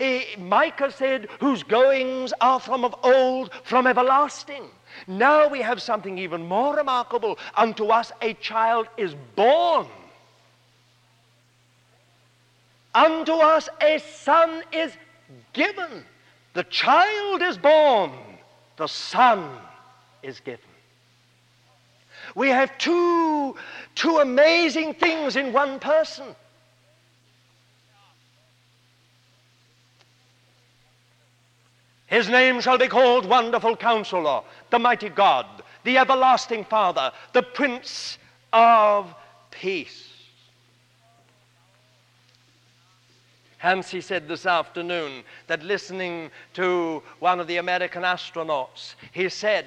Eh, 0.00 0.36
Micah 0.38 0.90
said, 0.90 1.28
whose 1.40 1.62
goings 1.62 2.32
are 2.40 2.60
from 2.60 2.84
of 2.84 2.94
old, 3.02 3.50
from 3.64 3.86
everlasting. 3.86 4.64
Now 5.06 5.48
we 5.48 5.60
have 5.62 5.80
something 5.80 6.18
even 6.18 6.46
more 6.46 6.76
remarkable. 6.76 7.38
Unto 7.56 7.86
us 7.86 8.12
a 8.20 8.34
child 8.34 8.88
is 8.96 9.14
born. 9.36 9.86
Unto 12.94 13.32
us 13.32 13.68
a 13.80 13.98
son 13.98 14.62
is 14.72 14.92
given. 15.52 16.04
The 16.54 16.64
child 16.64 17.42
is 17.42 17.58
born. 17.58 18.12
The 18.76 18.86
son 18.86 19.58
is 20.22 20.40
given. 20.40 20.60
We 22.34 22.48
have 22.48 22.76
two, 22.78 23.56
two 23.94 24.18
amazing 24.18 24.94
things 24.94 25.36
in 25.36 25.52
one 25.52 25.78
person. 25.78 26.34
His 32.06 32.28
name 32.28 32.60
shall 32.60 32.78
be 32.78 32.88
called 32.88 33.26
Wonderful 33.26 33.76
Counselor, 33.76 34.40
the 34.70 34.78
Mighty 34.78 35.10
God, 35.10 35.46
the 35.84 35.98
Everlasting 35.98 36.64
Father, 36.64 37.12
the 37.34 37.42
Prince 37.42 38.16
of 38.52 39.14
Peace. 39.50 40.17
Hansi 43.58 44.00
said 44.00 44.28
this 44.28 44.46
afternoon 44.46 45.24
that 45.48 45.62
listening 45.64 46.30
to 46.54 47.02
one 47.18 47.40
of 47.40 47.48
the 47.48 47.56
American 47.56 48.04
astronauts, 48.04 48.94
he 49.12 49.28
said, 49.28 49.66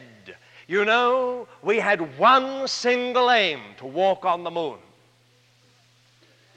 You 0.67 0.86
know, 0.86 1.47
we 1.62 1.77
had 1.77 2.17
one 2.17 2.67
single 2.67 3.30
aim 3.32 3.60
to 3.77 3.86
walk 3.86 4.25
on 4.25 4.43
the 4.43 4.51
moon. 4.51 4.80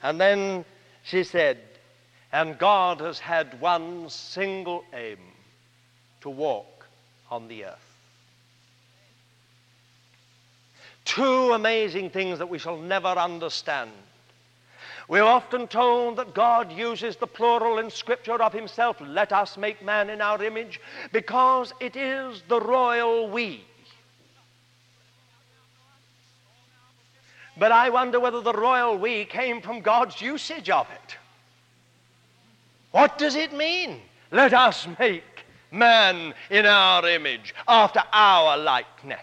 And 0.03 0.20
then 0.20 0.64
she 1.03 1.25
said, 1.25 1.59
And 2.33 2.57
God 2.57 3.01
has 3.01 3.18
had 3.18 3.61
one 3.61 4.09
single 4.09 4.85
aim 4.94 5.18
to 6.20 6.31
walk 6.31 6.87
on 7.31 7.49
the 7.49 7.64
earth. 7.64 7.94
Two 11.05 11.53
amazing 11.53 12.11
things 12.11 12.38
that 12.38 12.49
we 12.49 12.59
shall 12.59 12.79
never 12.79 13.09
understand. 13.09 13.90
We're 15.09 15.23
often 15.23 15.69
told 15.69 16.17
that 16.17 16.35
God 16.35 16.73
uses 16.73 17.17
the 17.17 17.27
plural 17.27 17.79
in 17.79 17.90
Scripture 17.90 18.43
of 18.43 18.53
Himself, 18.53 18.97
let 19.01 19.33
us 19.33 19.57
make 19.57 19.85
man 19.85 20.09
in 20.09 20.21
our 20.21 20.43
image, 20.43 20.81
because 21.12 21.75
it 21.79 21.95
is 21.95 22.43
the 22.49 22.61
royal 22.61 23.29
we. 23.29 23.64
But 27.57 27.71
I 27.71 27.90
wonder 27.90 28.19
whether 28.19 28.40
the 28.40 28.53
royal 28.53 28.99
we 28.99 29.27
came 29.27 29.61
from 29.61 29.81
God's 29.81 30.21
usage 30.21 30.71
of 30.71 30.88
it. 30.90 31.17
What 32.90 33.19
does 33.19 33.37
it 33.37 33.53
mean? 33.53 34.01
Let 34.31 34.55
us 34.55 34.88
make 34.99 35.45
man 35.71 36.33
in 36.51 36.64
our 36.64 37.07
image, 37.09 37.55
after 37.69 38.03
our 38.12 38.57
likeness. 38.57 39.21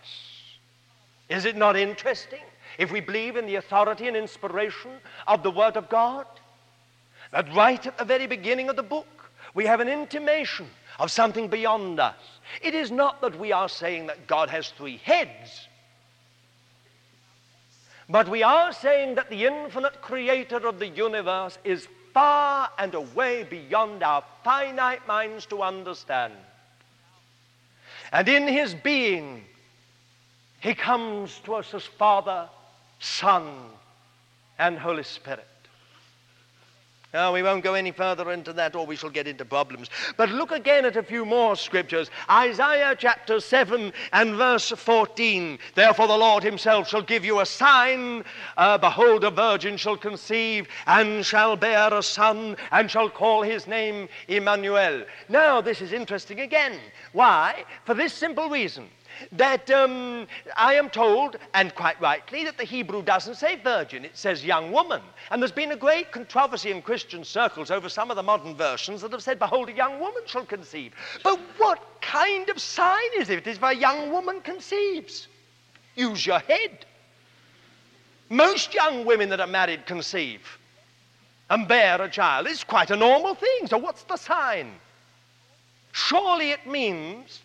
Is 1.28 1.46
it 1.46 1.56
not 1.56 1.76
interesting? 1.76 2.44
If 2.82 2.92
we 2.92 3.00
believe 3.00 3.36
in 3.36 3.46
the 3.46 3.58
authority 3.58 4.08
and 4.08 4.18
inspiration 4.18 4.90
of 5.28 5.44
the 5.44 5.52
Word 5.52 5.78
of 5.78 5.88
God, 5.88 6.26
that 7.32 7.54
right 7.54 7.86
at 7.86 7.96
the 8.00 8.04
very 8.04 8.26
beginning 8.26 8.70
of 8.70 8.76
the 8.76 8.82
book, 8.82 9.30
we 9.54 9.68
have 9.68 9.82
an 9.82 9.88
intimation 9.88 10.66
of 10.98 11.12
something 11.12 11.48
beyond 11.48 12.00
us. 12.00 12.16
It 12.60 12.74
is 12.74 12.90
not 12.90 13.22
that 13.22 13.38
we 13.38 13.52
are 13.52 13.70
saying 13.70 14.08
that 14.08 14.26
God 14.26 14.50
has 14.50 14.70
three 14.70 14.98
heads, 14.98 15.68
but 18.10 18.28
we 18.28 18.42
are 18.42 18.74
saying 18.74 19.14
that 19.14 19.30
the 19.30 19.46
infinite 19.46 20.02
creator 20.02 20.68
of 20.68 20.80
the 20.80 20.88
universe 20.88 21.60
is 21.64 21.88
far 22.16 22.68
and 22.80 22.96
away 22.96 23.44
beyond 23.44 24.02
our 24.02 24.24
finite 24.44 25.08
minds 25.08 25.46
to 25.46 25.62
understand. 25.62 26.34
And 28.12 28.28
in 28.28 28.48
his 28.48 28.74
being, 28.74 29.44
he 30.62 30.74
comes 30.74 31.38
to 31.44 31.54
us 31.54 31.76
as 31.76 31.86
Father 31.86 32.50
Son, 33.02 33.52
and 34.60 34.78
Holy 34.78 35.04
Spirit. 35.04 35.48
Now, 37.14 37.34
we 37.34 37.44
won't 37.44 37.64
go 37.64 37.74
any 37.74 37.92
further 37.92 38.32
into 38.32 38.54
that 38.54 38.74
or 38.74 38.86
we 38.86 38.96
shall 38.96 39.10
get 39.10 39.28
into 39.28 39.44
problems. 39.44 39.90
But 40.16 40.30
look 40.30 40.52
again 40.52 40.86
at 40.86 40.96
a 40.96 41.04
few 41.04 41.26
more 41.26 41.58
scriptures. 41.58 42.10
Isaiah 42.30 42.96
chapter 42.98 43.42
7 43.42 43.92
and 44.14 44.36
verse 44.36 44.70
14. 44.70 45.60
Therefore, 45.76 46.08
the 46.08 46.18
Lord 46.18 46.42
himself 46.42 46.88
shall 46.88 47.02
give 47.02 47.26
you 47.26 47.42
a 47.42 47.46
sign. 47.46 48.24
Uh, 48.56 48.78
Behold, 48.78 49.26
a 49.26 49.32
virgin 49.32 49.76
shall 49.76 49.98
conceive 49.98 50.70
and 50.88 51.26
shall 51.26 51.58
bear 51.58 51.94
a 51.94 52.04
son 52.04 52.56
and 52.72 52.90
shall 52.90 53.10
call 53.10 53.42
his 53.42 53.68
name 53.68 54.08
Emmanuel. 54.30 55.04
Now, 55.28 55.60
this 55.60 55.82
is 55.82 55.92
interesting 55.92 56.40
again. 56.40 56.80
Why? 57.12 57.66
For 57.84 57.94
this 57.94 58.14
simple 58.14 58.48
reason 58.48 58.88
that 59.34 59.70
um, 59.72 60.28
I 60.56 60.76
am 60.76 60.90
told, 60.90 61.38
and 61.54 61.74
quite 61.76 62.00
rightly, 62.02 62.44
that 62.46 62.58
the 62.58 62.64
Hebrew 62.64 63.02
doesn't 63.02 63.36
say 63.36 63.56
virgin, 63.56 64.06
it 64.06 64.18
says 64.18 64.44
young 64.44 64.72
woman. 64.72 65.02
And 65.30 65.42
there's 65.42 65.52
been 65.52 65.72
a 65.72 65.78
great 65.78 66.12
controversy 66.12 66.72
in 66.72 66.82
Christian 66.82 67.24
circles 67.24 67.72
over 67.72 67.90
some 67.90 68.10
of 68.10 68.16
the 68.16 68.24
modern 68.24 68.56
versions 68.56 69.02
that 69.02 69.12
have 69.12 69.24
said, 69.24 69.40
Behold, 69.40 69.70
a 69.70 69.74
young 69.74 70.00
woman 70.00 70.24
shall 70.26 70.46
conceive. 70.46 70.94
But 71.24 71.40
what 71.58 71.80
kind 72.02 72.50
of 72.50 72.60
sign 72.60 73.10
is 73.18 73.30
it 73.30 73.46
if 73.46 73.64
a 73.64 73.76
young 73.76 74.12
woman 74.12 74.42
conceives? 74.42 75.28
Use 75.96 76.26
your 76.26 76.40
head. 76.40 76.86
Most 78.30 78.74
young 78.74 79.06
women 79.06 79.30
that 79.30 79.42
are 79.42 79.48
married 79.48 79.86
conceive 79.86 80.42
and 81.50 81.68
bear 81.68 82.02
a 82.02 82.10
child. 82.10 82.48
It's 82.48 82.64
quite 82.64 82.92
a 82.92 82.96
normal 82.96 83.36
thing. 83.36 83.68
So, 83.68 83.78
what's 83.78 84.04
the 84.04 84.16
sign? 84.16 84.72
Surely 85.92 86.52
it 86.52 86.66
means 86.66 87.42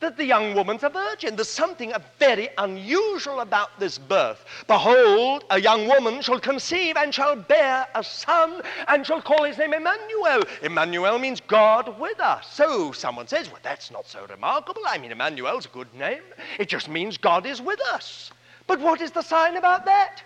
that 0.00 0.16
the 0.16 0.24
young 0.24 0.54
woman's 0.54 0.82
a 0.82 0.88
virgin. 0.88 1.36
There's 1.36 1.48
something 1.48 1.92
very 2.18 2.48
unusual 2.58 3.40
about 3.40 3.78
this 3.78 3.98
birth. 3.98 4.44
Behold, 4.66 5.44
a 5.50 5.60
young 5.60 5.86
woman 5.86 6.22
shall 6.22 6.40
conceive 6.40 6.96
and 6.96 7.14
shall 7.14 7.36
bear 7.36 7.86
a 7.94 8.02
son 8.02 8.62
and 8.88 9.06
shall 9.06 9.20
call 9.22 9.44
his 9.44 9.58
name 9.58 9.74
Emmanuel. 9.74 10.42
Emmanuel 10.62 11.18
means 11.18 11.40
God 11.40 11.98
with 12.00 12.18
us. 12.18 12.50
So 12.52 12.92
someone 12.92 13.28
says, 13.28 13.50
well, 13.50 13.60
that's 13.62 13.90
not 13.90 14.06
so 14.06 14.26
remarkable. 14.26 14.82
I 14.86 14.98
mean, 14.98 15.12
Emmanuel's 15.12 15.66
a 15.66 15.70
good 15.70 15.92
name. 15.94 16.22
It 16.58 16.68
just 16.68 16.88
means 16.88 17.18
God 17.18 17.46
is 17.46 17.60
with 17.60 17.80
us. 17.92 18.30
But 18.66 18.80
what 18.80 19.00
is 19.00 19.10
the 19.10 19.22
sign 19.22 19.56
about 19.56 19.84
that? 19.84 20.22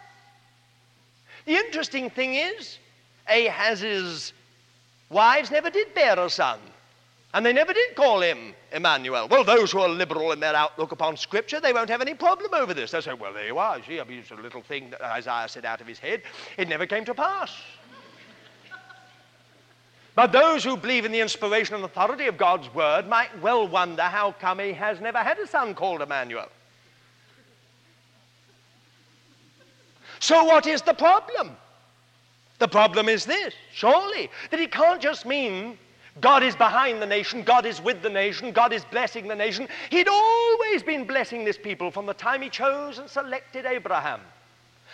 The 1.46 1.56
interesting 1.56 2.10
thing 2.10 2.34
is, 2.34 2.78
Ahaz's 3.28 4.32
wives 5.10 5.50
never 5.50 5.70
did 5.70 5.94
bear 5.94 6.18
a 6.18 6.30
son. 6.30 6.58
And 7.34 7.44
they 7.44 7.52
never 7.52 7.72
did 7.72 7.96
call 7.96 8.20
him 8.20 8.54
Emmanuel. 8.72 9.26
Well, 9.26 9.42
those 9.42 9.72
who 9.72 9.80
are 9.80 9.88
liberal 9.88 10.30
in 10.30 10.38
their 10.38 10.54
outlook 10.54 10.92
upon 10.92 11.16
Scripture, 11.16 11.58
they 11.58 11.72
won't 11.72 11.90
have 11.90 12.00
any 12.00 12.14
problem 12.14 12.54
over 12.54 12.72
this. 12.72 12.92
They'll 12.92 13.02
say, 13.02 13.12
well, 13.12 13.32
there 13.32 13.46
you 13.46 13.58
are. 13.58 13.82
See, 13.82 13.98
I 13.98 14.04
mean, 14.04 14.20
it's 14.20 14.30
a 14.30 14.36
little 14.36 14.62
thing 14.62 14.90
that 14.90 15.02
Isaiah 15.02 15.48
said 15.48 15.64
out 15.64 15.80
of 15.80 15.88
his 15.88 15.98
head. 15.98 16.22
It 16.56 16.68
never 16.68 16.86
came 16.86 17.04
to 17.06 17.12
pass. 17.12 17.50
But 20.14 20.30
those 20.30 20.62
who 20.62 20.76
believe 20.76 21.04
in 21.04 21.10
the 21.10 21.20
inspiration 21.20 21.74
and 21.74 21.84
authority 21.84 22.26
of 22.26 22.38
God's 22.38 22.72
word 22.72 23.08
might 23.08 23.36
well 23.42 23.66
wonder 23.66 24.02
how 24.02 24.30
come 24.30 24.60
he 24.60 24.72
has 24.72 25.00
never 25.00 25.18
had 25.18 25.36
a 25.40 25.46
son 25.48 25.74
called 25.74 26.02
Emmanuel. 26.02 26.48
So, 30.20 30.44
what 30.44 30.68
is 30.68 30.82
the 30.82 30.94
problem? 30.94 31.56
The 32.60 32.68
problem 32.68 33.08
is 33.08 33.24
this, 33.24 33.54
surely, 33.72 34.30
that 34.52 34.60
it 34.60 34.70
can't 34.70 35.02
just 35.02 35.26
mean 35.26 35.76
God 36.20 36.42
is 36.42 36.54
behind 36.54 37.02
the 37.02 37.06
nation, 37.06 37.42
God 37.42 37.66
is 37.66 37.80
with 37.80 38.02
the 38.02 38.10
nation, 38.10 38.52
God 38.52 38.72
is 38.72 38.84
blessing 38.84 39.26
the 39.26 39.34
nation. 39.34 39.68
He'd 39.90 40.08
always 40.08 40.82
been 40.82 41.06
blessing 41.06 41.44
this 41.44 41.58
people 41.58 41.90
from 41.90 42.06
the 42.06 42.14
time 42.14 42.40
he 42.40 42.48
chose 42.48 42.98
and 42.98 43.08
selected 43.10 43.66
Abraham. 43.66 44.20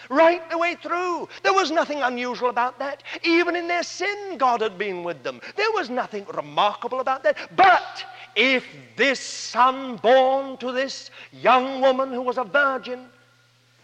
Right 0.08 0.48
the 0.50 0.56
way 0.56 0.76
through. 0.76 1.28
There 1.42 1.52
was 1.52 1.70
nothing 1.70 2.00
unusual 2.00 2.48
about 2.48 2.78
that. 2.78 3.02
Even 3.22 3.54
in 3.54 3.68
their 3.68 3.82
sin, 3.82 4.38
God 4.38 4.62
had 4.62 4.78
been 4.78 5.04
with 5.04 5.22
them. 5.22 5.40
There 5.56 5.70
was 5.72 5.90
nothing 5.90 6.24
remarkable 6.34 7.00
about 7.00 7.22
that. 7.24 7.36
But 7.54 8.04
if 8.34 8.64
this 8.96 9.20
son 9.20 9.96
born 9.96 10.56
to 10.58 10.72
this 10.72 11.10
young 11.32 11.82
woman 11.82 12.12
who 12.12 12.22
was 12.22 12.38
a 12.38 12.44
virgin 12.44 13.06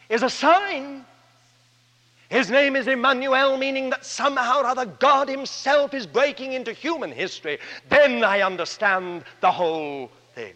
is 0.08 0.22
a 0.22 0.30
sign 0.30 1.04
his 2.28 2.50
name 2.50 2.74
is 2.74 2.88
Emmanuel, 2.88 3.56
meaning 3.56 3.90
that 3.90 4.04
somehow 4.04 4.60
or 4.60 4.66
other 4.66 4.86
God 4.86 5.28
Himself 5.28 5.94
is 5.94 6.06
breaking 6.06 6.54
into 6.54 6.72
human 6.72 7.12
history. 7.12 7.58
Then 7.88 8.24
I 8.24 8.40
understand 8.42 9.24
the 9.40 9.50
whole 9.50 10.10
thing. 10.34 10.54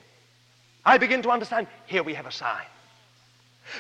I 0.84 0.98
begin 0.98 1.22
to 1.22 1.30
understand 1.30 1.68
here 1.86 2.02
we 2.02 2.14
have 2.14 2.26
a 2.26 2.32
sign. 2.32 2.66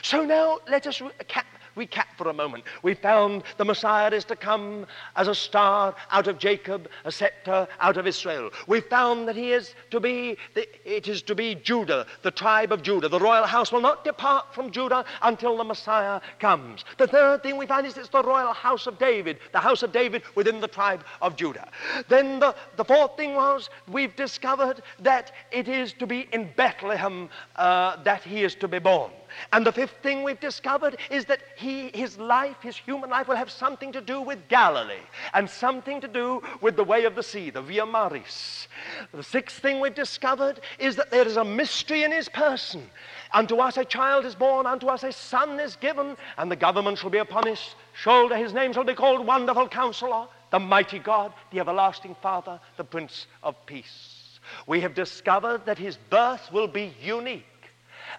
So 0.02 0.24
now 0.24 0.58
let 0.68 0.86
us 0.86 0.98
recap 1.00 1.44
recap 1.76 2.06
for 2.16 2.28
a 2.28 2.32
moment. 2.32 2.64
We 2.82 2.94
found 2.94 3.42
the 3.56 3.64
Messiah 3.64 4.10
is 4.10 4.24
to 4.26 4.36
come 4.36 4.86
as 5.16 5.28
a 5.28 5.34
star 5.34 5.94
out 6.10 6.26
of 6.26 6.38
Jacob, 6.38 6.88
a 7.04 7.12
scepter 7.12 7.66
out 7.80 7.96
of 7.96 8.06
Israel. 8.06 8.50
We 8.66 8.80
found 8.80 9.28
that 9.28 9.36
he 9.36 9.52
is 9.52 9.74
to 9.90 10.00
be, 10.00 10.36
it 10.54 11.08
is 11.08 11.22
to 11.22 11.34
be 11.34 11.54
Judah, 11.54 12.06
the 12.22 12.30
tribe 12.30 12.72
of 12.72 12.82
Judah. 12.82 13.08
The 13.08 13.18
royal 13.18 13.46
house 13.46 13.72
will 13.72 13.80
not 13.80 14.04
depart 14.04 14.54
from 14.54 14.70
Judah 14.70 15.04
until 15.22 15.56
the 15.56 15.64
Messiah 15.64 16.20
comes. 16.38 16.84
The 16.98 17.06
third 17.06 17.42
thing 17.42 17.56
we 17.56 17.66
find 17.66 17.86
is 17.86 17.96
it's 17.96 18.08
the 18.08 18.22
royal 18.22 18.52
house 18.52 18.86
of 18.86 18.98
David, 18.98 19.38
the 19.52 19.58
house 19.58 19.82
of 19.82 19.92
David 19.92 20.22
within 20.34 20.60
the 20.60 20.68
tribe 20.68 21.04
of 21.22 21.36
Judah. 21.36 21.70
Then 22.08 22.40
the, 22.40 22.54
the 22.76 22.84
fourth 22.84 23.16
thing 23.16 23.34
was 23.34 23.70
we've 23.88 24.14
discovered 24.16 24.82
that 25.00 25.32
it 25.50 25.68
is 25.68 25.92
to 25.94 26.06
be 26.06 26.28
in 26.32 26.50
Bethlehem 26.56 27.28
uh, 27.56 28.02
that 28.02 28.22
he 28.22 28.44
is 28.44 28.54
to 28.56 28.68
be 28.68 28.78
born. 28.78 29.10
And 29.52 29.66
the 29.66 29.72
fifth 29.72 29.96
thing 30.02 30.22
we've 30.22 30.40
discovered 30.40 30.96
is 31.10 31.24
that 31.26 31.40
he, 31.56 31.90
his 31.94 32.18
life, 32.18 32.56
his 32.62 32.76
human 32.76 33.10
life, 33.10 33.28
will 33.28 33.36
have 33.36 33.50
something 33.50 33.92
to 33.92 34.00
do 34.00 34.20
with 34.20 34.48
Galilee 34.48 35.06
and 35.34 35.48
something 35.48 36.00
to 36.00 36.08
do 36.08 36.42
with 36.60 36.76
the 36.76 36.84
way 36.84 37.04
of 37.04 37.14
the 37.14 37.22
sea, 37.22 37.50
the 37.50 37.62
Via 37.62 37.86
Maris. 37.86 38.68
The 39.12 39.22
sixth 39.22 39.60
thing 39.60 39.80
we've 39.80 39.94
discovered 39.94 40.60
is 40.78 40.96
that 40.96 41.10
there 41.10 41.26
is 41.26 41.36
a 41.36 41.44
mystery 41.44 42.02
in 42.02 42.12
his 42.12 42.28
person. 42.28 42.88
Unto 43.32 43.56
us 43.56 43.76
a 43.76 43.84
child 43.84 44.24
is 44.24 44.34
born, 44.34 44.66
unto 44.66 44.88
us 44.88 45.04
a 45.04 45.12
son 45.12 45.60
is 45.60 45.76
given, 45.76 46.16
and 46.38 46.50
the 46.50 46.56
government 46.56 46.98
shall 46.98 47.10
be 47.10 47.18
upon 47.18 47.46
his 47.46 47.74
shoulder. 47.94 48.36
His 48.36 48.52
name 48.52 48.72
shall 48.72 48.84
be 48.84 48.94
called 48.94 49.26
Wonderful 49.26 49.68
Counselor, 49.68 50.26
the 50.50 50.58
Mighty 50.58 50.98
God, 50.98 51.32
the 51.52 51.60
Everlasting 51.60 52.16
Father, 52.20 52.60
the 52.76 52.84
Prince 52.84 53.26
of 53.42 53.54
Peace. 53.66 54.38
We 54.66 54.80
have 54.80 54.94
discovered 54.94 55.66
that 55.66 55.78
his 55.78 55.96
birth 55.96 56.50
will 56.52 56.66
be 56.66 56.94
unique. 57.00 57.46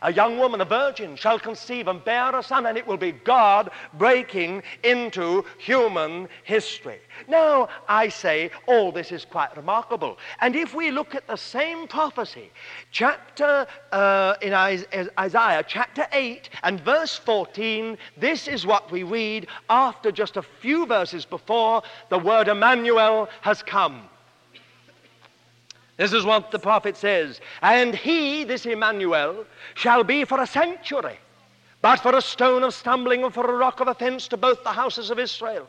A 0.01 0.11
young 0.11 0.37
woman, 0.37 0.61
a 0.61 0.65
virgin, 0.65 1.15
shall 1.15 1.39
conceive 1.39 1.87
and 1.87 2.03
bear 2.03 2.35
a 2.35 2.43
son, 2.43 2.65
and 2.65 2.77
it 2.77 2.85
will 2.85 2.97
be 2.97 3.11
God 3.11 3.71
breaking 3.93 4.63
into 4.83 5.45
human 5.57 6.27
history. 6.43 6.99
Now, 7.27 7.69
I 7.87 8.09
say 8.09 8.51
all 8.67 8.91
this 8.91 9.11
is 9.11 9.25
quite 9.25 9.55
remarkable. 9.55 10.17
And 10.39 10.55
if 10.55 10.73
we 10.73 10.91
look 10.91 11.15
at 11.15 11.27
the 11.27 11.35
same 11.35 11.87
prophecy, 11.87 12.51
chapter 12.91 13.67
uh, 13.91 14.35
in 14.41 14.53
Isaiah, 14.53 15.63
chapter 15.67 16.07
8 16.11 16.49
and 16.63 16.79
verse 16.81 17.17
14, 17.17 17.97
this 18.17 18.47
is 18.47 18.65
what 18.65 18.91
we 18.91 19.03
read 19.03 19.47
after 19.69 20.11
just 20.11 20.37
a 20.37 20.41
few 20.41 20.85
verses 20.85 21.25
before 21.25 21.83
the 22.09 22.19
word 22.19 22.47
Emmanuel 22.47 23.29
has 23.41 23.61
come. 23.63 24.09
This 26.01 26.13
is 26.13 26.25
what 26.25 26.49
the 26.49 26.57
prophet 26.57 26.97
says. 26.97 27.41
And 27.61 27.93
he, 27.93 28.43
this 28.43 28.65
Emmanuel, 28.65 29.45
shall 29.75 30.03
be 30.03 30.25
for 30.25 30.41
a 30.41 30.47
sanctuary, 30.47 31.19
but 31.83 31.99
for 31.99 32.15
a 32.15 32.21
stone 32.23 32.63
of 32.63 32.73
stumbling 32.73 33.23
and 33.23 33.31
for 33.31 33.47
a 33.47 33.55
rock 33.55 33.81
of 33.81 33.87
offense 33.87 34.27
to 34.29 34.37
both 34.37 34.63
the 34.63 34.71
houses 34.71 35.11
of 35.11 35.19
Israel, 35.19 35.67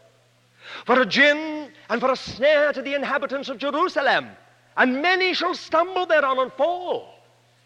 for 0.86 1.02
a 1.02 1.04
gin 1.04 1.70
and 1.90 2.00
for 2.00 2.10
a 2.10 2.16
snare 2.16 2.72
to 2.72 2.80
the 2.80 2.94
inhabitants 2.94 3.50
of 3.50 3.58
Jerusalem. 3.58 4.30
And 4.78 5.02
many 5.02 5.34
shall 5.34 5.54
stumble 5.54 6.06
thereon 6.06 6.38
and 6.38 6.52
fall, 6.54 7.12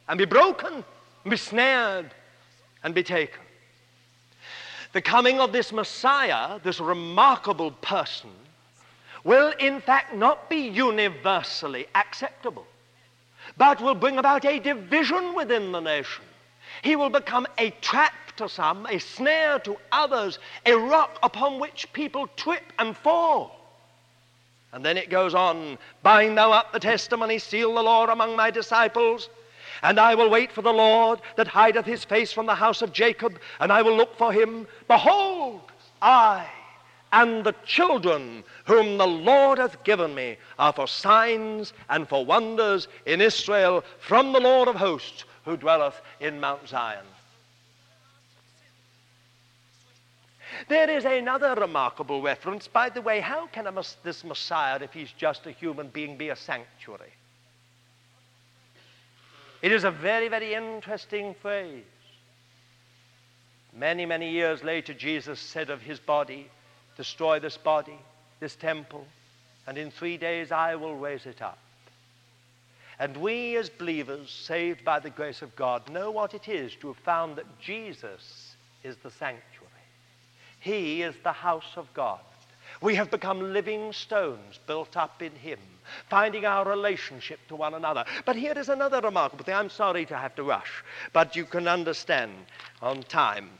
and 0.08 0.18
be 0.18 0.24
broken, 0.24 0.72
and 1.22 1.30
be 1.30 1.36
snared, 1.36 2.10
and 2.82 2.92
be 2.92 3.04
taken. 3.04 3.42
The 4.92 5.02
coming 5.02 5.38
of 5.38 5.52
this 5.52 5.72
Messiah, 5.72 6.58
this 6.64 6.80
remarkable 6.80 7.70
person, 7.70 8.30
will 9.26 9.52
in 9.58 9.80
fact 9.80 10.14
not 10.14 10.48
be 10.48 10.68
universally 10.68 11.86
acceptable, 11.96 12.64
but 13.56 13.80
will 13.80 13.94
bring 13.94 14.18
about 14.18 14.44
a 14.44 14.60
division 14.60 15.34
within 15.34 15.72
the 15.72 15.80
nation. 15.80 16.24
He 16.82 16.94
will 16.94 17.10
become 17.10 17.46
a 17.58 17.70
trap 17.80 18.14
to 18.36 18.48
some, 18.48 18.86
a 18.86 18.98
snare 18.98 19.58
to 19.60 19.76
others, 19.90 20.38
a 20.64 20.74
rock 20.74 21.18
upon 21.22 21.58
which 21.58 21.92
people 21.92 22.28
trip 22.36 22.62
and 22.78 22.96
fall. 22.96 23.56
And 24.72 24.84
then 24.84 24.96
it 24.96 25.10
goes 25.10 25.34
on 25.34 25.78
Bind 26.02 26.38
thou 26.38 26.52
up 26.52 26.72
the 26.72 26.80
testimony, 26.80 27.38
seal 27.38 27.74
the 27.74 27.82
law 27.82 28.06
among 28.06 28.36
my 28.36 28.50
disciples. 28.50 29.28
And 29.82 29.98
I 29.98 30.14
will 30.14 30.30
wait 30.30 30.52
for 30.52 30.62
the 30.62 30.72
Lord 30.72 31.20
that 31.36 31.48
hideth 31.48 31.84
his 31.84 32.04
face 32.04 32.32
from 32.32 32.46
the 32.46 32.54
house 32.54 32.80
of 32.80 32.92
Jacob, 32.92 33.40
and 33.58 33.72
I 33.72 33.82
will 33.82 33.96
look 33.96 34.16
for 34.16 34.32
him. 34.32 34.66
Behold, 34.86 35.60
I 36.00 36.48
and 37.16 37.44
the 37.44 37.54
children 37.64 38.44
whom 38.66 38.98
the 38.98 39.06
Lord 39.06 39.58
hath 39.58 39.82
given 39.84 40.14
me 40.14 40.36
are 40.58 40.72
for 40.74 40.86
signs 40.86 41.72
and 41.88 42.06
for 42.06 42.26
wonders 42.26 42.88
in 43.06 43.22
Israel 43.22 43.82
from 44.00 44.34
the 44.34 44.40
Lord 44.40 44.68
of 44.68 44.76
hosts 44.76 45.24
who 45.46 45.56
dwelleth 45.56 45.98
in 46.20 46.38
Mount 46.40 46.68
Zion. 46.68 47.06
There 50.68 50.90
is 50.90 51.06
another 51.06 51.54
remarkable 51.54 52.20
reference. 52.20 52.68
By 52.68 52.90
the 52.90 53.00
way, 53.00 53.20
how 53.20 53.46
can 53.46 53.66
this 54.02 54.22
Messiah, 54.22 54.78
if 54.82 54.92
he's 54.92 55.12
just 55.12 55.46
a 55.46 55.50
human 55.50 55.88
being, 55.88 56.18
be 56.18 56.28
a 56.28 56.36
sanctuary? 56.36 57.12
It 59.62 59.72
is 59.72 59.84
a 59.84 59.90
very, 59.90 60.28
very 60.28 60.52
interesting 60.52 61.34
phrase. 61.40 61.84
Many, 63.74 64.04
many 64.04 64.30
years 64.30 64.62
later, 64.62 64.92
Jesus 64.92 65.40
said 65.40 65.70
of 65.70 65.80
his 65.80 65.98
body, 65.98 66.50
destroy 66.96 67.38
this 67.40 67.56
body, 67.56 67.98
this 68.40 68.54
temple, 68.54 69.06
and 69.66 69.76
in 69.78 69.90
three 69.90 70.16
days 70.16 70.52
I 70.52 70.76
will 70.76 70.96
raise 70.96 71.26
it 71.26 71.42
up. 71.42 71.58
And 72.98 73.16
we, 73.18 73.56
as 73.56 73.68
believers, 73.68 74.30
saved 74.30 74.84
by 74.84 75.00
the 75.00 75.10
grace 75.10 75.42
of 75.42 75.54
God, 75.54 75.90
know 75.90 76.10
what 76.10 76.32
it 76.32 76.48
is 76.48 76.74
to 76.76 76.88
have 76.88 76.96
found 76.98 77.36
that 77.36 77.60
Jesus 77.60 78.56
is 78.82 78.96
the 78.96 79.10
sanctuary. 79.10 79.42
He 80.60 81.02
is 81.02 81.14
the 81.22 81.32
house 81.32 81.76
of 81.76 81.92
God. 81.92 82.20
We 82.80 82.94
have 82.94 83.10
become 83.10 83.52
living 83.52 83.92
stones 83.92 84.58
built 84.66 84.96
up 84.96 85.22
in 85.22 85.32
Him, 85.32 85.58
finding 86.08 86.44
our 86.44 86.64
relationship 86.64 87.38
to 87.48 87.56
one 87.56 87.74
another. 87.74 88.04
But 88.24 88.36
here 88.36 88.54
is 88.56 88.68
another 88.68 89.00
remarkable 89.00 89.44
thing. 89.44 89.54
I'm 89.54 89.70
sorry 89.70 90.06
to 90.06 90.16
have 90.16 90.34
to 90.36 90.42
rush, 90.42 90.82
but 91.12 91.36
you 91.36 91.44
can 91.44 91.68
understand 91.68 92.32
on 92.82 93.02
time. 93.02 93.50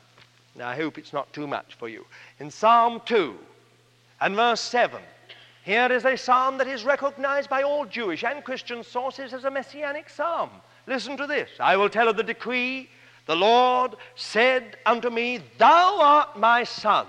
Now, 0.57 0.69
I 0.69 0.77
hope 0.77 0.97
it's 0.97 1.13
not 1.13 1.33
too 1.33 1.47
much 1.47 1.75
for 1.75 1.89
you. 1.89 2.07
In 2.41 2.51
Psalm 2.51 3.03
2 3.05 3.37
and 4.21 4.35
verse 4.35 4.61
7, 4.61 5.01
here 5.65 5.91
is 5.93 6.05
a 6.05 6.17
psalm 6.17 6.59
that 6.59 6.67
is 6.67 6.85
recognized 6.85 7.51
by 7.51 7.63
all 7.63 7.85
Jewish 7.85 8.25
and 8.25 8.43
Christian 8.43 8.83
sources 8.83 9.35
as 9.35 9.45
a 9.45 9.51
messianic 9.51 10.09
psalm. 10.09 10.51
Listen 10.87 11.17
to 11.17 11.27
this. 11.27 11.51
I 11.61 11.77
will 11.77 11.91
tell 11.91 12.09
of 12.09 12.17
the 12.17 12.23
decree. 12.23 12.89
The 13.27 13.37
Lord 13.37 13.97
said 14.15 14.79
unto 14.87 15.11
me, 15.11 15.41
Thou 15.59 15.99
art 16.01 16.39
my 16.39 16.65
son. 16.65 17.07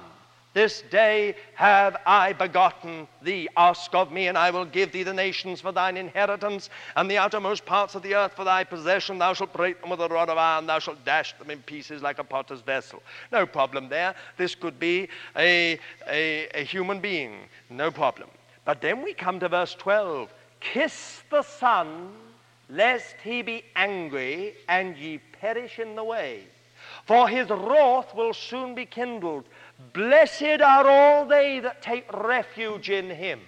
This 0.58 0.82
day 0.89 1.36
have 1.54 1.98
I 2.08 2.34
begotten 2.34 3.08
thee. 3.22 3.48
Ask 3.56 3.93
of 3.93 4.12
me, 4.12 4.28
and 4.28 4.36
I 4.36 4.50
will 4.50 4.65
give 4.65 4.91
thee 4.91 5.04
the 5.04 5.13
nations 5.13 5.62
for 5.62 5.72
thine 5.72 5.98
inheritance, 5.98 6.72
and 6.96 7.12
the 7.12 7.20
outermost 7.20 7.63
parts 7.63 7.93
of 7.93 8.02
the 8.02 8.15
earth 8.15 8.34
for 8.34 8.43
thy 8.43 8.63
possession. 8.63 9.20
Thou 9.20 9.36
shalt 9.36 9.54
break 9.54 9.80
them 9.80 9.91
with 9.91 10.02
a 10.02 10.08
rod 10.08 10.30
of 10.30 10.39
iron, 10.39 10.65
thou 10.65 10.80
shalt 10.80 11.06
dash 11.06 11.38
them 11.38 11.52
in 11.52 11.62
pieces 11.62 12.02
like 12.02 12.17
a 12.17 12.24
potter's 12.24 12.62
vessel. 12.62 13.04
No 13.32 13.46
problem 13.46 13.88
there. 13.88 14.15
This 14.38 14.56
could 14.56 14.80
be 14.80 15.10
a, 15.36 15.78
a, 16.10 16.48
a 16.56 16.63
human 16.63 17.02
being. 17.02 17.41
No 17.70 17.91
problem. 17.91 18.30
But 18.65 18.82
then 18.82 19.04
we 19.04 19.13
come 19.13 19.39
to 19.41 19.50
verse 19.50 19.76
12 19.76 20.34
Kiss 20.60 21.22
the 21.30 21.43
Son, 21.43 22.13
lest 22.67 23.15
he 23.24 23.43
be 23.43 23.63
angry, 23.76 24.56
and 24.67 24.98
ye 24.98 25.20
perish 25.39 25.78
in 25.78 25.96
the 25.96 26.04
way. 26.04 26.46
For 27.08 27.30
his 27.30 27.50
wrath 27.50 28.13
will 28.13 28.34
soon 28.34 28.76
be 28.76 28.86
kindled. 28.86 29.46
Blessed 29.93 30.62
are 30.62 30.86
all 30.86 31.26
they 31.26 31.62
that 31.62 31.82
take 31.82 32.12
refuge 32.12 32.89
in 32.89 33.10
him. 33.10 33.39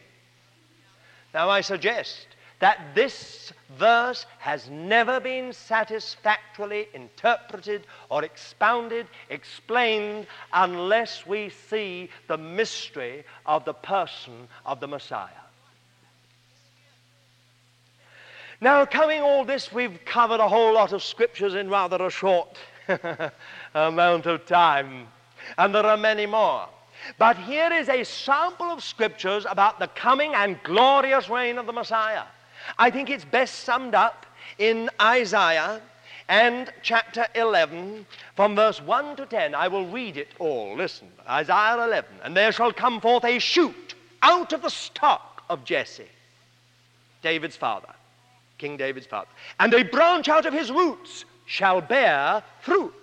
Now, 1.34 1.50
I 1.50 1.60
suggest 1.60 2.28
that 2.60 2.96
this 2.96 3.52
verse 3.78 4.26
has 4.38 4.70
never 4.70 5.20
been 5.20 5.52
satisfactorily 5.52 6.88
interpreted 6.94 7.86
or 8.10 8.24
expounded, 8.24 9.08
explained, 9.30 10.28
unless 10.54 11.28
we 11.28 11.50
see 11.50 12.10
the 12.30 12.38
mystery 12.38 13.26
of 13.46 13.66
the 13.66 13.74
person 13.74 14.48
of 14.66 14.80
the 14.80 14.88
Messiah. 14.88 15.28
Now, 18.62 18.86
coming 18.86 19.22
all 19.22 19.44
this, 19.44 19.72
we've 19.72 20.04
covered 20.06 20.40
a 20.40 20.48
whole 20.48 20.74
lot 20.74 20.94
of 20.94 21.04
scriptures 21.04 21.56
in 21.56 21.70
rather 21.70 22.06
a 22.06 22.10
short 22.10 22.58
amount 23.74 24.26
of 24.26 24.46
time 24.46 25.08
and 25.58 25.74
there 25.74 25.86
are 25.86 25.98
many 25.98 26.26
more. 26.26 26.68
But 27.18 27.38
here 27.38 27.72
is 27.72 27.90
a 27.90 28.04
sample 28.04 28.68
of 28.68 28.84
scriptures 28.84 29.46
about 29.50 29.80
the 29.80 29.88
coming 29.88 30.34
and 30.36 30.62
glorious 30.64 31.30
reign 31.30 31.58
of 31.58 31.66
the 31.66 31.74
Messiah. 31.74 32.24
I 32.78 32.90
think 32.92 33.10
it's 33.10 33.26
best 33.26 33.64
summed 33.64 33.96
up 33.96 34.26
in 34.58 34.90
Isaiah 35.02 35.82
and 36.28 36.72
chapter 36.84 37.26
11 37.36 38.06
from 38.36 38.56
verse 38.56 38.82
1 38.82 39.16
to 39.16 39.26
10. 39.26 39.56
I 39.56 39.68
will 39.68 39.88
read 39.88 40.18
it 40.18 40.28
all. 40.40 40.76
Listen, 40.76 41.08
Isaiah 41.28 41.84
11. 41.84 42.10
And 42.24 42.36
there 42.36 42.52
shall 42.52 42.74
come 42.74 43.02
forth 43.02 43.24
a 43.24 43.40
shoot 43.40 43.96
out 44.22 44.54
of 44.54 44.62
the 44.62 44.70
stock 44.70 45.44
of 45.50 45.64
Jesse, 45.64 46.04
David's 47.24 47.56
father, 47.56 47.94
King 48.58 48.78
David's 48.78 49.08
father, 49.08 49.30
and 49.60 49.74
a 49.74 49.84
branch 49.84 50.28
out 50.28 50.46
of 50.46 50.54
his 50.54 50.70
roots 50.70 51.26
shall 51.50 51.82
bear 51.82 52.44
fruit. 52.62 52.99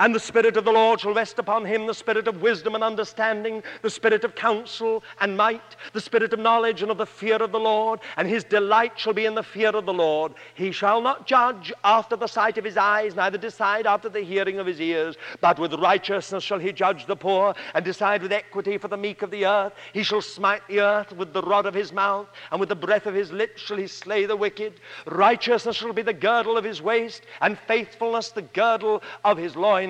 And 0.00 0.14
the 0.14 0.18
Spirit 0.18 0.56
of 0.56 0.64
the 0.64 0.72
Lord 0.72 0.98
shall 0.98 1.12
rest 1.12 1.38
upon 1.38 1.66
him 1.66 1.86
the 1.86 1.92
Spirit 1.92 2.26
of 2.26 2.40
wisdom 2.40 2.74
and 2.74 2.82
understanding, 2.82 3.62
the 3.82 3.90
Spirit 3.90 4.24
of 4.24 4.34
counsel 4.34 5.04
and 5.20 5.36
might, 5.36 5.76
the 5.92 6.00
Spirit 6.00 6.32
of 6.32 6.38
knowledge 6.38 6.80
and 6.80 6.90
of 6.90 6.96
the 6.96 7.04
fear 7.04 7.36
of 7.36 7.52
the 7.52 7.60
Lord. 7.60 8.00
And 8.16 8.26
his 8.26 8.42
delight 8.42 8.98
shall 8.98 9.12
be 9.12 9.26
in 9.26 9.34
the 9.34 9.42
fear 9.42 9.68
of 9.68 9.84
the 9.84 9.92
Lord. 9.92 10.32
He 10.54 10.72
shall 10.72 11.02
not 11.02 11.26
judge 11.26 11.70
after 11.84 12.16
the 12.16 12.28
sight 12.28 12.56
of 12.56 12.64
his 12.64 12.78
eyes, 12.78 13.14
neither 13.14 13.36
decide 13.36 13.86
after 13.86 14.08
the 14.08 14.22
hearing 14.22 14.58
of 14.58 14.66
his 14.66 14.80
ears, 14.80 15.18
but 15.42 15.58
with 15.58 15.74
righteousness 15.74 16.44
shall 16.44 16.58
he 16.58 16.72
judge 16.72 17.04
the 17.04 17.14
poor, 17.14 17.54
and 17.74 17.84
decide 17.84 18.22
with 18.22 18.32
equity 18.32 18.78
for 18.78 18.88
the 18.88 18.96
meek 18.96 19.20
of 19.20 19.30
the 19.30 19.44
earth. 19.44 19.74
He 19.92 20.02
shall 20.02 20.22
smite 20.22 20.62
the 20.66 20.80
earth 20.80 21.12
with 21.12 21.34
the 21.34 21.42
rod 21.42 21.66
of 21.66 21.74
his 21.74 21.92
mouth, 21.92 22.28
and 22.50 22.58
with 22.58 22.70
the 22.70 22.74
breath 22.74 23.04
of 23.04 23.14
his 23.14 23.32
lips 23.32 23.60
shall 23.60 23.76
he 23.76 23.86
slay 23.86 24.24
the 24.24 24.34
wicked. 24.34 24.80
Righteousness 25.04 25.76
shall 25.76 25.92
be 25.92 26.00
the 26.00 26.14
girdle 26.14 26.56
of 26.56 26.64
his 26.64 26.80
waist, 26.80 27.24
and 27.42 27.58
faithfulness 27.58 28.30
the 28.30 28.40
girdle 28.40 29.02
of 29.26 29.36
his 29.36 29.56
loins 29.56 29.89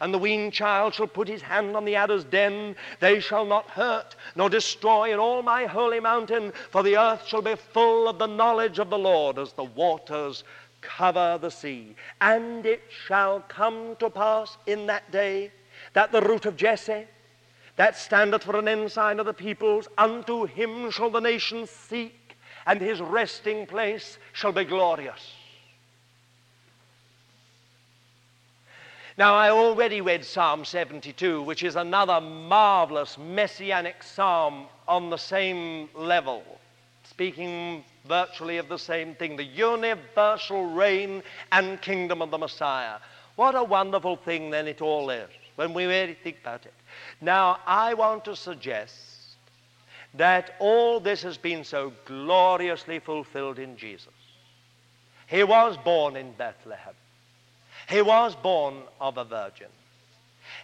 and 0.00 0.12
the 0.12 0.18
weaned 0.18 0.52
child 0.52 0.94
shall 0.94 1.06
put 1.06 1.28
his 1.28 1.42
hand 1.42 1.76
on 1.76 1.84
the 1.84 1.96
adder's 1.96 2.24
den. 2.24 2.76
They 3.00 3.20
shall 3.20 3.44
not 3.44 3.68
hurt 3.70 4.16
nor 4.36 4.48
destroy 4.48 5.12
in 5.12 5.18
all 5.18 5.42
my 5.42 5.66
holy 5.66 6.00
mountain, 6.00 6.52
for 6.70 6.82
the 6.82 6.96
earth 6.96 7.26
shall 7.26 7.42
be 7.42 7.56
full 7.56 8.08
of 8.08 8.18
the 8.18 8.26
knowledge 8.26 8.78
of 8.78 8.90
the 8.90 8.98
Lord 8.98 9.38
as 9.38 9.52
the 9.52 9.64
waters 9.64 10.44
cover 10.80 11.38
the 11.40 11.50
sea. 11.50 11.96
And 12.20 12.64
it 12.64 12.82
shall 13.06 13.40
come 13.48 13.96
to 13.96 14.10
pass 14.10 14.56
in 14.66 14.86
that 14.86 15.10
day 15.10 15.50
that 15.92 16.12
the 16.12 16.20
root 16.20 16.46
of 16.46 16.56
Jesse, 16.56 17.06
that 17.76 17.96
standeth 17.96 18.44
for 18.44 18.56
an 18.56 18.68
ensign 18.68 19.20
of 19.20 19.26
the 19.26 19.34
peoples, 19.34 19.88
unto 19.96 20.46
him 20.46 20.90
shall 20.90 21.10
the 21.10 21.20
nations 21.20 21.70
seek, 21.70 22.36
and 22.66 22.80
his 22.80 23.00
resting 23.00 23.66
place 23.66 24.18
shall 24.32 24.52
be 24.52 24.64
glorious. 24.64 25.37
Now, 29.18 29.34
I 29.34 29.50
already 29.50 30.00
read 30.00 30.24
Psalm 30.24 30.64
72, 30.64 31.42
which 31.42 31.64
is 31.64 31.74
another 31.74 32.20
marvelous 32.20 33.18
messianic 33.18 34.04
psalm 34.04 34.68
on 34.86 35.10
the 35.10 35.16
same 35.16 35.88
level, 35.92 36.44
speaking 37.02 37.84
virtually 38.06 38.58
of 38.58 38.68
the 38.68 38.78
same 38.78 39.16
thing 39.16 39.36
the 39.36 39.42
universal 39.42 40.66
reign 40.66 41.24
and 41.50 41.82
kingdom 41.82 42.22
of 42.22 42.30
the 42.30 42.38
Messiah. 42.38 42.98
What 43.34 43.56
a 43.56 43.64
wonderful 43.64 44.14
thing, 44.18 44.50
then, 44.50 44.68
it 44.68 44.80
all 44.80 45.10
is 45.10 45.28
when 45.56 45.74
we 45.74 45.86
really 45.86 46.14
think 46.14 46.36
about 46.40 46.64
it. 46.64 46.74
Now, 47.20 47.58
I 47.66 47.94
want 47.94 48.24
to 48.26 48.36
suggest 48.36 48.94
that 50.14 50.54
all 50.60 51.00
this 51.00 51.22
has 51.22 51.36
been 51.36 51.64
so 51.64 51.92
gloriously 52.04 53.00
fulfilled 53.00 53.58
in 53.58 53.76
Jesus. 53.76 54.14
He 55.26 55.42
was 55.42 55.76
born 55.76 56.14
in 56.14 56.30
Bethlehem. 56.34 56.94
He 57.88 58.02
was 58.02 58.34
born 58.36 58.82
of 59.00 59.16
a 59.16 59.24
virgin. 59.24 59.68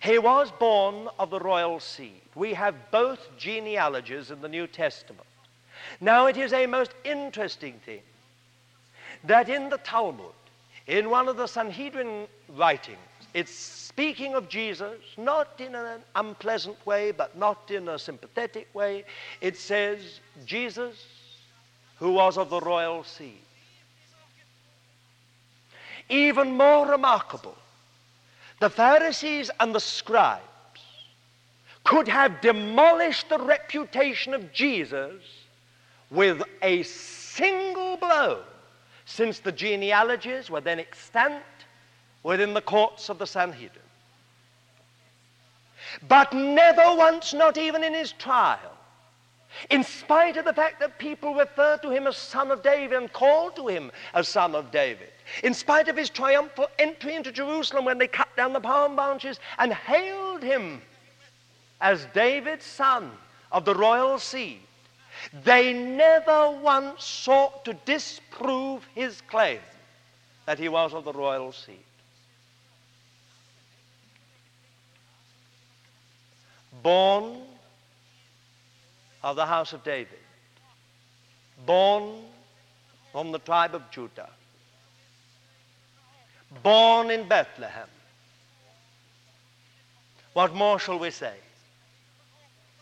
He 0.03 0.19
was 0.19 0.51
born 0.51 1.09
of 1.19 1.31
the 1.31 1.41
royal 1.41 1.81
seed. 1.81 2.21
We 2.35 2.53
have 2.55 2.91
both 2.91 3.29
genealogies 3.39 4.31
in 4.31 4.41
the 4.41 4.49
New 4.49 4.67
Testament. 4.67 5.27
Now, 6.01 6.27
it 6.27 6.37
is 6.37 6.53
a 6.53 6.67
most 6.67 6.93
interesting 7.05 7.81
thing 7.85 8.03
that 9.25 9.49
in 9.49 9.71
the 9.71 9.79
Talmud, 9.79 10.35
in 10.87 11.09
one 11.09 11.29
of 11.29 11.37
the 11.37 11.47
Sanhedrin 11.47 12.27
writings, 12.51 12.99
it's 13.33 13.55
speaking 13.55 14.35
of 14.35 14.49
Jesus, 14.49 14.99
not 15.17 15.49
in 15.59 15.75
an 15.75 16.01
unpleasant 16.15 16.85
way, 16.87 17.11
but 17.11 17.37
not 17.37 17.71
in 17.71 17.89
a 17.89 17.99
sympathetic 17.99 18.69
way. 18.75 19.05
It 19.41 19.57
says, 19.57 20.21
Jesus, 20.45 21.07
who 21.99 22.13
was 22.13 22.37
of 22.37 22.51
the 22.51 22.61
royal 22.61 23.03
seed. 23.03 23.44
Even 26.09 26.53
more 26.53 26.87
remarkable, 26.87 27.57
the 28.61 28.71
Pharisees 28.71 29.51
and 29.61 29.75
the 29.75 29.81
scribes 29.81 30.43
could 31.85 32.09
have 32.09 32.41
demolished 32.41 33.29
the 33.29 33.39
reputation 33.39 34.35
of 34.35 34.53
Jesus 34.53 35.23
with 36.11 36.43
a 36.63 36.83
single 36.83 37.97
blow, 37.97 38.43
since 39.05 39.39
the 39.39 39.53
genealogies 39.53 40.51
were 40.51 40.61
then 40.61 40.79
extant 40.79 41.43
within 42.23 42.55
the 42.55 42.61
courts 42.63 43.09
of 43.09 43.19
the 43.19 43.27
Sanhedrin. 43.27 43.83
But 46.09 46.33
never 46.33 46.95
once, 46.97 47.35
not 47.35 47.59
even 47.59 47.85
in 47.85 47.95
his 47.95 48.13
trial, 48.13 48.77
in 49.71 49.85
spite 49.85 50.37
of 50.37 50.45
the 50.45 50.53
fact 50.53 50.81
that 50.81 50.99
people 50.99 51.35
referred 51.35 51.83
to 51.83 51.91
him 51.91 52.07
as 52.07 52.17
son 52.17 52.51
of 52.51 52.63
David 52.63 52.97
and 52.97 53.13
called 53.13 53.57
to 53.57 53.69
him 53.69 53.93
as 54.13 54.29
son 54.29 54.55
of 54.55 54.71
David, 54.71 55.13
in 55.43 55.55
spite 55.55 55.89
of 55.89 55.97
his 55.97 56.11
triumphal 56.11 56.69
entry 56.79 57.15
into 57.15 57.33
Jerusalem 57.33 57.85
when 57.85 57.99
they 57.99 58.07
cut 58.07 58.29
down 58.37 58.53
the 58.53 58.61
palm 58.61 58.97
branches 58.97 59.41
and 59.59 59.73
hailed 59.73 60.43
him 60.43 60.83
as 61.81 62.07
David's 62.15 62.65
son 62.65 63.11
of 63.51 63.65
the 63.65 63.75
royal 63.75 64.19
seed, 64.19 64.61
they 65.45 65.73
never 65.73 66.51
once 66.51 67.05
sought 67.05 67.65
to 67.65 67.75
disprove 67.85 68.87
his 68.95 69.21
claim 69.23 69.61
that 70.47 70.59
he 70.59 70.69
was 70.69 70.93
of 70.93 71.05
the 71.05 71.13
royal 71.13 71.53
seed. 71.53 71.79
Born 76.83 77.43
of 79.23 79.37
the 79.37 79.47
house 79.47 79.73
of 79.73 79.83
David, 79.85 80.19
born 81.65 82.25
from 83.13 83.33
the 83.33 83.39
tribe 83.39 83.75
of 83.75 83.91
Judah 83.91 84.29
born 86.63 87.11
in 87.11 87.29
Bethlehem. 87.29 87.89
What 90.33 90.55
more 90.55 90.79
shall 90.79 90.99
we 90.99 91.11
say? 91.11 91.35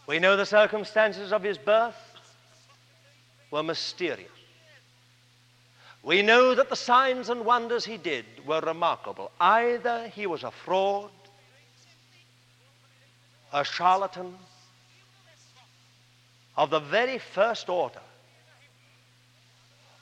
We 0.06 0.18
know 0.18 0.36
the 0.36 0.46
circumstances 0.46 1.32
of 1.32 1.42
his 1.42 1.58
birth 1.58 1.96
were 3.50 3.62
mysterious. 3.62 4.30
We 6.02 6.22
know 6.22 6.54
that 6.54 6.68
the 6.68 6.76
signs 6.76 7.28
and 7.28 7.44
wonders 7.44 7.84
he 7.84 7.96
did 7.96 8.24
were 8.44 8.60
remarkable. 8.60 9.30
Either 9.40 10.08
he 10.08 10.26
was 10.26 10.42
a 10.42 10.50
fraud, 10.50 11.10
a 13.52 13.64
charlatan 13.64 14.36
of 16.56 16.70
the 16.70 16.80
very 16.80 17.18
first 17.18 17.68
order, 17.68 18.00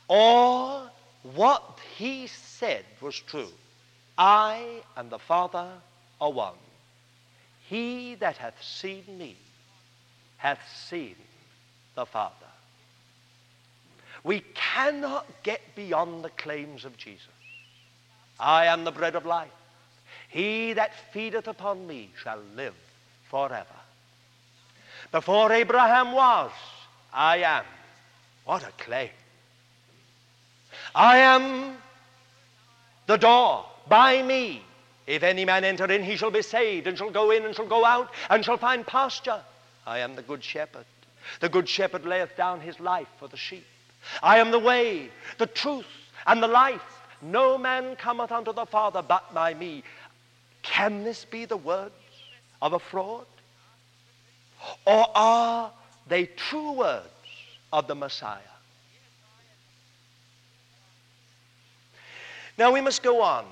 or 0.09 0.91
what 1.35 1.79
he 1.97 2.27
said 2.27 2.85
was 3.01 3.19
true. 3.21 3.53
I 4.21 4.83
and 4.99 5.09
the 5.09 5.19
Father 5.19 5.67
are 6.21 6.31
one. 6.31 6.61
He 7.67 8.17
that 8.17 8.37
hath 8.37 8.63
seen 8.63 9.05
me 9.17 9.35
hath 10.37 10.61
seen 10.89 11.17
the 11.95 12.05
Father. 12.05 12.35
We 14.23 14.41
cannot 14.53 15.27
get 15.43 15.63
beyond 15.75 16.23
the 16.23 16.29
claims 16.31 16.85
of 16.85 16.99
Jesus. 16.99 17.29
I 18.39 18.67
am 18.67 18.85
the 18.85 18.93
bread 18.93 19.17
of 19.17 19.25
life. 19.25 19.49
He 20.29 20.75
that 20.75 20.93
feedeth 21.15 21.49
upon 21.49 21.87
me 21.87 22.11
shall 22.23 22.41
live 22.55 22.75
forever. 23.31 23.81
Before 25.13 25.51
Abraham 25.51 26.13
was, 26.13 26.51
I 27.11 27.39
am. 27.39 27.65
What 28.45 28.65
a 28.65 28.73
claim. 28.83 29.09
I 30.95 31.19
am 31.19 31.79
the 33.07 33.17
door 33.17 33.65
by 33.91 34.23
me. 34.23 34.63
If 35.07 35.23
any 35.23 35.45
man 35.45 35.65
enter 35.65 35.91
in, 35.93 36.03
he 36.03 36.17
shall 36.17 36.31
be 36.31 36.41
saved, 36.41 36.87
and 36.87 36.97
shall 36.97 37.11
go 37.11 37.33
in, 37.33 37.45
and 37.45 37.55
shall 37.55 37.67
go 37.67 37.85
out, 37.85 38.09
and 38.31 38.43
shall 38.43 38.57
find 38.57 38.87
pasture. 38.87 39.43
I 39.87 39.99
am 39.99 40.15
the 40.15 40.23
good 40.23 40.43
shepherd. 40.43 40.87
The 41.41 41.49
good 41.49 41.69
shepherd 41.69 42.07
layeth 42.07 42.37
down 42.37 42.61
his 42.61 42.81
life 42.81 43.09
for 43.19 43.29
the 43.29 43.37
sheep. 43.37 43.67
I 44.23 44.39
am 44.39 44.51
the 44.51 44.59
way, 44.59 45.11
the 45.39 45.47
truth, 45.47 45.87
and 46.27 46.43
the 46.43 46.49
life. 46.49 46.81
No 47.21 47.59
man 47.59 47.97
cometh 47.97 48.33
unto 48.33 48.53
the 48.53 48.65
Father 48.65 49.03
but 49.03 49.35
by 49.35 49.53
me. 49.53 49.83
Can 50.63 51.05
this 51.05 51.25
be 51.25 51.45
the 51.45 51.57
words 51.57 51.93
of 52.63 52.73
a 52.73 52.79
fraud? 52.79 53.27
Or 54.87 55.07
are 55.15 55.73
they 56.07 56.27
true 56.27 56.73
words 56.73 57.09
of 57.73 57.89
the 57.89 57.95
Messiah? 57.95 58.39
Now 62.57 62.73
we 62.73 62.81
must 62.81 63.03
go 63.03 63.23
on. 63.23 63.47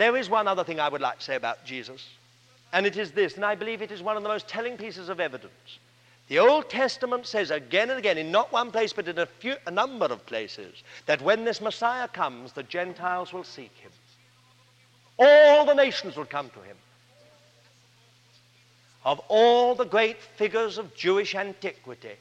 There 0.00 0.16
is 0.16 0.30
one 0.30 0.48
other 0.48 0.64
thing 0.64 0.80
I 0.80 0.88
would 0.88 1.02
like 1.02 1.18
to 1.18 1.22
say 1.22 1.36
about 1.36 1.62
Jesus, 1.62 2.08
and 2.72 2.86
it 2.86 2.96
is 2.96 3.10
this, 3.12 3.36
and 3.36 3.44
I 3.44 3.54
believe 3.54 3.82
it 3.82 3.90
is 3.90 4.02
one 4.02 4.16
of 4.16 4.22
the 4.22 4.30
most 4.30 4.48
telling 4.48 4.78
pieces 4.78 5.10
of 5.10 5.20
evidence. 5.20 5.78
The 6.28 6.38
Old 6.38 6.70
Testament 6.70 7.26
says 7.26 7.50
again 7.50 7.90
and 7.90 7.98
again, 7.98 8.16
in 8.16 8.32
not 8.32 8.50
one 8.50 8.70
place 8.70 8.94
but 8.94 9.08
in 9.08 9.18
a, 9.18 9.26
few, 9.26 9.56
a 9.66 9.70
number 9.70 10.06
of 10.06 10.24
places, 10.24 10.82
that 11.04 11.20
when 11.20 11.44
this 11.44 11.60
Messiah 11.60 12.08
comes, 12.08 12.52
the 12.52 12.62
Gentiles 12.62 13.34
will 13.34 13.44
seek 13.44 13.76
him. 13.76 13.90
All 15.18 15.66
the 15.66 15.74
nations 15.74 16.16
will 16.16 16.24
come 16.24 16.48
to 16.48 16.62
him. 16.62 16.78
Of 19.04 19.18
all 19.28 19.74
the 19.74 19.84
great 19.84 20.22
figures 20.22 20.78
of 20.78 20.96
Jewish 20.96 21.34
antiquity, 21.34 22.16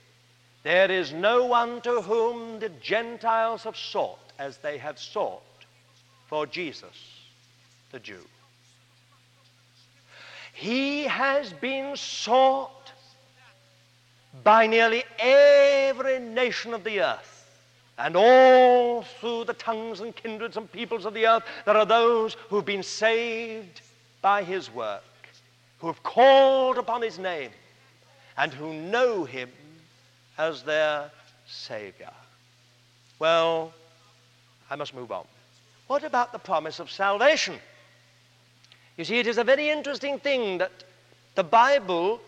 there 0.64 0.92
is 0.92 1.14
no 1.14 1.46
one 1.46 1.80
to 1.84 2.02
whom 2.02 2.60
the 2.60 2.68
Gentiles 2.82 3.64
have 3.64 3.78
sought 3.78 4.34
as 4.38 4.58
they 4.58 4.78
have 4.80 5.00
sought 5.00 5.44
for 6.28 6.46
Jesus 6.46 7.19
the 7.92 8.00
Jew. 8.00 8.22
He 10.54 11.04
has 11.04 11.54
been 11.54 11.96
sought 11.96 12.92
by 14.44 14.68
nearly 14.68 15.04
every 15.18 16.20
nation 16.20 16.74
of 16.74 16.84
the 16.84 17.02
earth. 17.02 17.36
And 17.98 18.16
all 18.16 19.04
through 19.04 19.46
the 19.46 19.54
tongues 19.54 20.00
and 20.00 20.16
kindreds 20.16 20.56
and 20.56 20.72
peoples 20.72 21.06
of 21.06 21.14
the 21.14 21.28
earth, 21.28 21.44
there 21.66 21.76
are 21.76 21.86
those 21.86 22.36
who've 22.50 22.66
been 22.66 22.84
saved 22.84 23.82
by 24.22 24.44
his 24.44 24.74
work, 24.74 25.04
who 25.80 25.88
have 25.88 26.02
called 26.04 26.78
upon 26.78 27.02
his 27.02 27.20
name, 27.20 27.52
and 28.38 28.54
who 28.54 28.74
know 28.74 29.26
him 29.26 29.50
as 30.38 30.64
their 30.64 31.12
Savior. 31.46 32.12
Well, 33.18 33.74
I 34.70 34.76
must 34.76 34.96
move 34.96 35.12
on. 35.12 35.26
What 35.88 36.04
about 36.04 36.32
the 36.32 36.40
promise 36.40 36.80
of 36.80 36.90
salvation? 36.90 37.60
You 39.00 39.06
see, 39.06 39.18
it 39.18 39.28
is 39.28 39.38
a 39.38 39.46
very 39.46 39.70
interesting 39.70 40.20
thing 40.20 40.58
that 40.58 40.74
the 41.36 41.44
Bible 41.44 42.20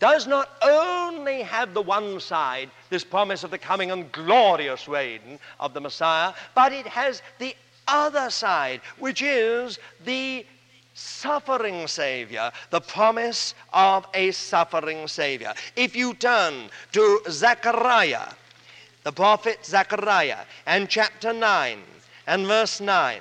does 0.00 0.26
not 0.26 0.50
only 0.60 1.40
have 1.40 1.72
the 1.72 1.80
one 1.80 2.20
side, 2.20 2.68
this 2.90 3.02
promise 3.02 3.42
of 3.42 3.50
the 3.50 3.56
coming 3.56 3.90
and 3.90 4.12
glorious 4.12 4.86
reign 4.86 5.38
of 5.58 5.72
the 5.72 5.80
Messiah, 5.80 6.34
but 6.54 6.74
it 6.74 6.86
has 6.86 7.22
the 7.38 7.56
other 7.88 8.28
side, 8.28 8.82
which 8.98 9.22
is 9.22 9.78
the 10.04 10.44
suffering 10.92 11.86
Savior, 11.86 12.52
the 12.68 12.82
promise 12.82 13.54
of 13.72 14.06
a 14.12 14.30
suffering 14.32 15.08
Savior. 15.08 15.54
If 15.74 15.96
you 15.96 16.12
turn 16.12 16.68
to 16.92 17.20
Zechariah, 17.30 18.28
the 19.04 19.12
prophet 19.12 19.64
Zechariah, 19.64 20.44
and 20.66 20.86
chapter 20.86 21.32
9 21.32 21.78
and 22.26 22.46
verse 22.46 22.78
9, 22.78 23.20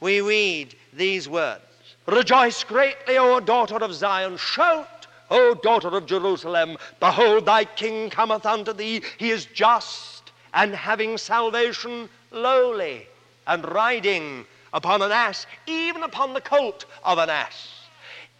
we 0.00 0.20
read 0.20 0.74
these 0.92 1.28
words 1.28 1.62
Rejoice 2.06 2.64
greatly, 2.64 3.16
O 3.18 3.40
daughter 3.40 3.76
of 3.76 3.94
Zion. 3.94 4.36
Shout, 4.36 5.06
O 5.30 5.54
daughter 5.54 5.88
of 5.88 6.06
Jerusalem. 6.06 6.76
Behold, 7.00 7.46
thy 7.46 7.64
king 7.64 8.10
cometh 8.10 8.44
unto 8.44 8.72
thee. 8.72 9.02
He 9.18 9.30
is 9.30 9.46
just 9.46 10.32
and 10.52 10.74
having 10.74 11.18
salvation, 11.18 12.08
lowly, 12.30 13.06
and 13.46 13.68
riding 13.72 14.46
upon 14.72 15.02
an 15.02 15.12
ass, 15.12 15.46
even 15.66 16.02
upon 16.02 16.32
the 16.32 16.40
colt 16.40 16.84
of 17.04 17.18
an 17.18 17.28
ass. 17.28 17.70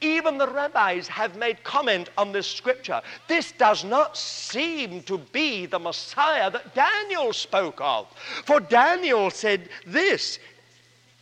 Even 0.01 0.37
the 0.39 0.47
rabbis 0.47 1.09
have 1.09 1.37
made 1.37 1.63
comment 1.65 2.11
on 2.19 2.33
this 2.33 2.47
scripture. 2.47 3.01
This 3.27 3.53
does 3.53 3.85
not 3.85 4.17
seem 4.17 5.03
to 5.05 5.19
be 5.19 5.67
the 5.67 5.79
Messiah 5.79 6.51
that 6.51 6.75
Daniel 6.75 7.33
spoke 7.33 7.81
of. 7.81 8.07
For 8.45 8.61
Daniel 8.61 9.31
said 9.31 9.69
this. 9.87 10.39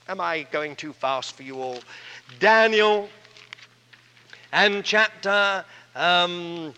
Am 0.08 0.20
I 0.20 0.42
going 0.50 0.74
too 0.74 0.92
fast 0.92 1.34
for 1.34 1.44
you 1.44 1.60
all? 1.60 1.78
Daniel 2.38 3.08
and 4.52 4.84
chapter 4.84 5.64
um, 5.94 6.74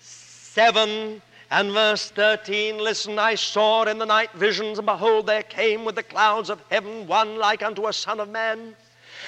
7 0.00 1.22
and 1.50 1.72
verse 1.72 2.10
13 2.10 2.78
Listen, 2.78 3.18
I 3.18 3.34
saw 3.34 3.84
in 3.84 3.98
the 3.98 4.06
night 4.06 4.32
visions, 4.32 4.78
and 4.78 4.86
behold, 4.86 5.26
there 5.26 5.42
came 5.42 5.84
with 5.84 5.94
the 5.94 6.02
clouds 6.02 6.50
of 6.50 6.62
heaven 6.70 7.06
one 7.06 7.36
like 7.36 7.62
unto 7.62 7.86
a 7.86 7.92
son 7.92 8.20
of 8.20 8.28
man. 8.28 8.74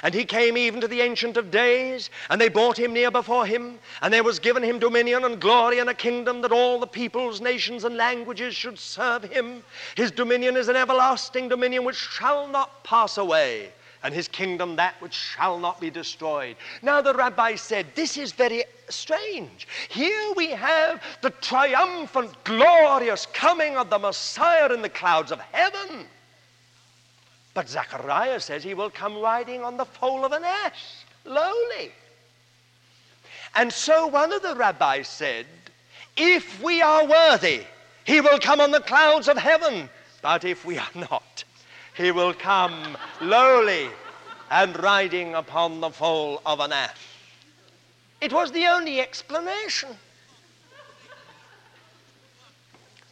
And 0.03 0.15
he 0.15 0.25
came 0.25 0.57
even 0.57 0.81
to 0.81 0.89
the 0.89 1.01
Ancient 1.01 1.37
of 1.37 1.51
Days, 1.51 2.11
and 2.31 2.41
they 2.41 2.49
brought 2.49 2.79
him 2.79 2.93
near 2.93 3.11
before 3.11 3.47
him, 3.47 3.79
and 4.01 4.13
there 4.13 4.25
was 4.25 4.39
given 4.39 4.63
him 4.63 4.79
dominion 4.79 5.25
and 5.25 5.41
glory 5.41 5.79
and 5.79 5.91
a 5.91 5.95
kingdom 5.95 6.41
that 6.43 6.51
all 6.51 6.81
the 6.81 6.87
peoples, 6.87 7.41
nations, 7.41 7.85
and 7.85 7.97
languages 7.97 8.55
should 8.55 8.79
serve 8.79 9.25
him. 9.25 9.63
His 9.95 10.11
dominion 10.11 10.57
is 10.57 10.69
an 10.69 10.77
everlasting 10.77 11.49
dominion 11.49 11.85
which 11.85 11.97
shall 11.97 12.49
not 12.49 12.83
pass 12.85 13.19
away, 13.19 13.71
and 14.03 14.15
his 14.15 14.29
kingdom 14.29 14.77
that 14.77 15.01
which 15.01 15.15
shall 15.15 15.59
not 15.59 15.81
be 15.81 15.91
destroyed. 15.91 16.57
Now 16.83 17.01
the 17.01 17.15
rabbi 17.15 17.55
said, 17.55 17.87
This 17.95 18.17
is 18.17 18.33
very 18.33 18.65
strange. 18.89 19.69
Here 19.89 20.33
we 20.37 20.51
have 20.51 21.03
the 21.21 21.31
triumphant, 21.31 22.33
glorious 22.45 23.27
coming 23.33 23.77
of 23.77 23.91
the 23.91 23.99
Messiah 23.99 24.73
in 24.73 24.83
the 24.83 24.89
clouds 24.89 25.33
of 25.33 25.41
heaven. 25.41 26.07
But 27.55 27.69
Zechariah 27.69 28.41
says 28.41 28.65
he 28.65 28.75
will 28.75 28.91
come 28.91 29.19
riding 29.19 29.63
on 29.63 29.77
the 29.77 29.85
foal 29.85 30.25
of 30.25 30.33
an 30.33 30.45
ass, 30.45 31.05
lowly. 31.25 31.93
And 33.55 33.73
so 33.73 34.07
one 34.07 34.33
of 34.33 34.43
the 34.43 34.57
rabbis 34.57 35.09
said, 35.09 35.47
If 36.17 36.63
we 36.63 36.81
are 36.81 37.07
worthy, 37.07 37.65
he 38.05 38.21
will 38.21 38.39
come 38.39 38.61
on 38.61 38.71
the 38.71 38.81
clouds 38.81 39.29
of 39.29 39.37
heaven. 39.37 39.89
But 40.23 40.45
if 40.45 40.65
we 40.65 40.79
are 40.79 40.89
not, 40.95 41.45
he 41.95 42.11
will 42.11 42.35
come 42.35 42.97
lowly 43.21 43.89
and 44.51 44.81
riding 44.83 45.35
upon 45.35 45.81
the 45.81 45.91
foal 45.91 46.43
of 46.45 46.61
an 46.61 46.73
ass. 46.73 46.97
It 48.21 48.33
was 48.33 48.53
the 48.53 48.67
only 48.67 49.01
explanation. 49.01 49.89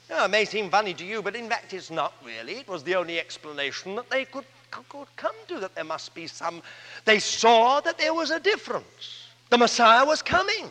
Now, 0.09 0.25
it 0.25 0.31
may 0.31 0.45
seem 0.45 0.71
funny 0.71 0.93
to 0.95 1.05
you, 1.05 1.23
but 1.23 1.37
in 1.37 1.49
fact 1.49 1.73
it's 1.73 1.91
not 1.91 2.13
really. 2.25 2.55
It 2.55 2.69
was 2.69 2.83
the 2.83 2.97
only 2.97 3.21
explanation 3.21 3.95
that 3.95 4.11
they 4.11 4.25
could, 4.25 4.45
could 4.71 5.07
come 5.17 5.35
to, 5.49 5.61
that 5.61 5.75
there 5.75 5.85
must 5.85 6.15
be 6.15 6.27
some. 6.27 6.63
They 7.05 7.21
saw 7.21 7.81
that 7.81 7.97
there 7.97 8.13
was 8.13 8.31
a 8.31 8.41
difference. 8.41 9.29
The 9.51 9.59
Messiah 9.59 10.05
was 10.05 10.21
coming, 10.21 10.71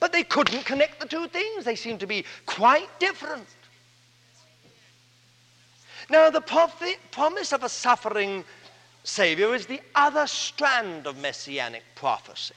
but 0.00 0.12
they 0.12 0.24
couldn't 0.24 0.64
connect 0.64 1.00
the 1.00 1.06
two 1.06 1.28
things. 1.28 1.64
They 1.64 1.76
seemed 1.76 2.00
to 2.00 2.06
be 2.06 2.24
quite 2.46 2.88
different. 2.98 3.46
Now, 6.10 6.28
the 6.28 6.42
promise 7.12 7.52
of 7.52 7.62
a 7.62 7.68
suffering 7.68 8.44
Savior 9.04 9.54
is 9.54 9.66
the 9.66 9.80
other 9.94 10.26
strand 10.26 11.06
of 11.06 11.18
messianic 11.18 11.84
prophecy. 11.94 12.54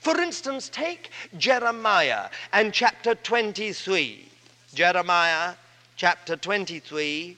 For 0.00 0.20
instance, 0.20 0.68
take 0.68 1.10
Jeremiah 1.38 2.28
and 2.52 2.72
chapter 2.72 3.14
23. 3.14 4.28
Jeremiah 4.74 5.54
chapter 5.96 6.36
23 6.36 7.36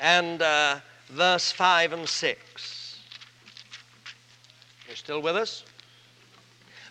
and 0.00 0.42
uh, 0.42 0.80
verse 1.08 1.52
5 1.52 1.92
and 1.92 2.08
6. 2.08 2.98
You're 4.86 4.96
still 4.96 5.22
with 5.22 5.36
us? 5.36 5.64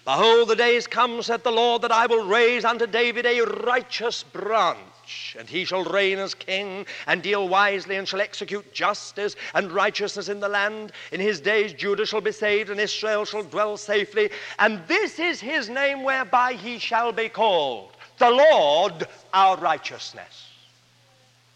Behold, 0.04 0.50
the 0.50 0.56
days 0.56 0.88
come, 0.88 1.22
said 1.22 1.44
the 1.44 1.52
Lord, 1.52 1.82
that 1.82 1.92
I 1.92 2.06
will 2.06 2.26
raise 2.26 2.64
unto 2.66 2.86
David 2.86 3.26
a 3.26 3.42
righteous 3.42 4.24
branch, 4.24 4.80
and 5.38 5.48
he 5.48 5.66
shall 5.66 5.84
reign 5.84 6.20
as 6.20 6.34
king, 6.34 6.86
and 7.08 7.22
deal 7.22 7.48
wisely, 7.48 7.96
and 7.96 8.08
shall 8.08 8.22
execute 8.22 8.74
justice 8.74 9.36
and 9.54 9.72
righteousness 9.72 10.30
in 10.30 10.40
the 10.40 10.50
land. 10.50 10.92
In 11.12 11.20
his 11.20 11.40
days 11.40 11.74
Judah 11.74 12.06
shall 12.06 12.22
be 12.22 12.32
saved, 12.32 12.70
and 12.70 12.80
Israel 12.80 13.26
shall 13.26 13.44
dwell 13.44 13.78
safely. 13.78 14.30
And 14.60 14.82
this 14.88 15.20
is 15.20 15.40
his 15.40 15.70
name 15.70 16.04
whereby 16.04 16.54
he 16.54 16.80
shall 16.80 17.12
be 17.12 17.30
called 17.30 17.92
the 18.18 18.30
Lord 18.30 19.08
our 19.34 19.58
righteousness. 19.58 20.50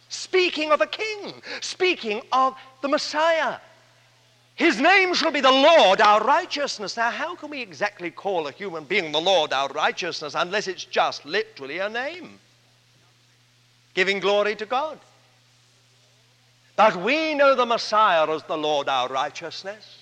Speaking 0.09 0.71
of 0.71 0.81
a 0.81 0.87
king, 0.87 1.41
speaking 1.61 2.21
of 2.31 2.55
the 2.81 2.87
Messiah. 2.87 3.57
His 4.55 4.81
name 4.81 5.13
shall 5.13 5.31
be 5.31 5.39
the 5.39 5.49
Lord 5.49 6.01
our 6.01 6.21
righteousness. 6.21 6.97
Now, 6.97 7.11
how 7.11 7.33
can 7.35 7.49
we 7.49 7.61
exactly 7.61 8.11
call 8.11 8.47
a 8.47 8.51
human 8.51 8.83
being 8.83 9.13
the 9.13 9.21
Lord 9.21 9.53
our 9.53 9.69
righteousness 9.69 10.33
unless 10.35 10.67
it's 10.67 10.83
just 10.83 11.25
literally 11.25 11.79
a 11.79 11.87
name? 11.87 12.39
Giving 13.93 14.19
glory 14.19 14.55
to 14.55 14.65
God. 14.65 14.99
But 16.75 16.95
we 16.95 17.33
know 17.33 17.55
the 17.55 17.65
Messiah 17.65 18.29
as 18.29 18.43
the 18.43 18.57
Lord 18.57 18.87
our 18.87 19.09
righteousness. 19.09 19.99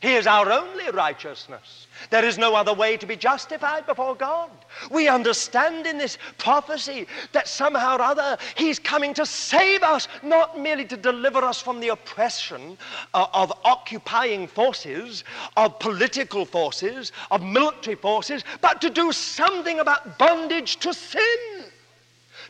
He 0.00 0.14
is 0.14 0.26
our 0.26 0.50
only 0.50 0.90
righteousness. 0.90 1.86
There 2.08 2.24
is 2.24 2.38
no 2.38 2.54
other 2.54 2.72
way 2.72 2.96
to 2.96 3.06
be 3.06 3.16
justified 3.16 3.84
before 3.84 4.14
God. 4.14 4.50
We 4.90 5.08
understand 5.08 5.86
in 5.86 5.98
this 5.98 6.16
prophecy 6.38 7.06
that 7.32 7.46
somehow 7.46 7.98
or 7.98 8.02
other 8.02 8.38
He's 8.56 8.78
coming 8.78 9.12
to 9.14 9.26
save 9.26 9.82
us, 9.82 10.08
not 10.22 10.58
merely 10.58 10.86
to 10.86 10.96
deliver 10.96 11.40
us 11.40 11.60
from 11.60 11.80
the 11.80 11.88
oppression 11.88 12.78
uh, 13.12 13.26
of 13.34 13.52
occupying 13.64 14.48
forces, 14.48 15.24
of 15.58 15.78
political 15.78 16.46
forces, 16.46 17.12
of 17.30 17.42
military 17.42 17.96
forces, 17.96 18.42
but 18.62 18.80
to 18.80 18.88
do 18.88 19.12
something 19.12 19.80
about 19.80 20.18
bondage 20.18 20.78
to 20.78 20.94
sin, 20.94 21.59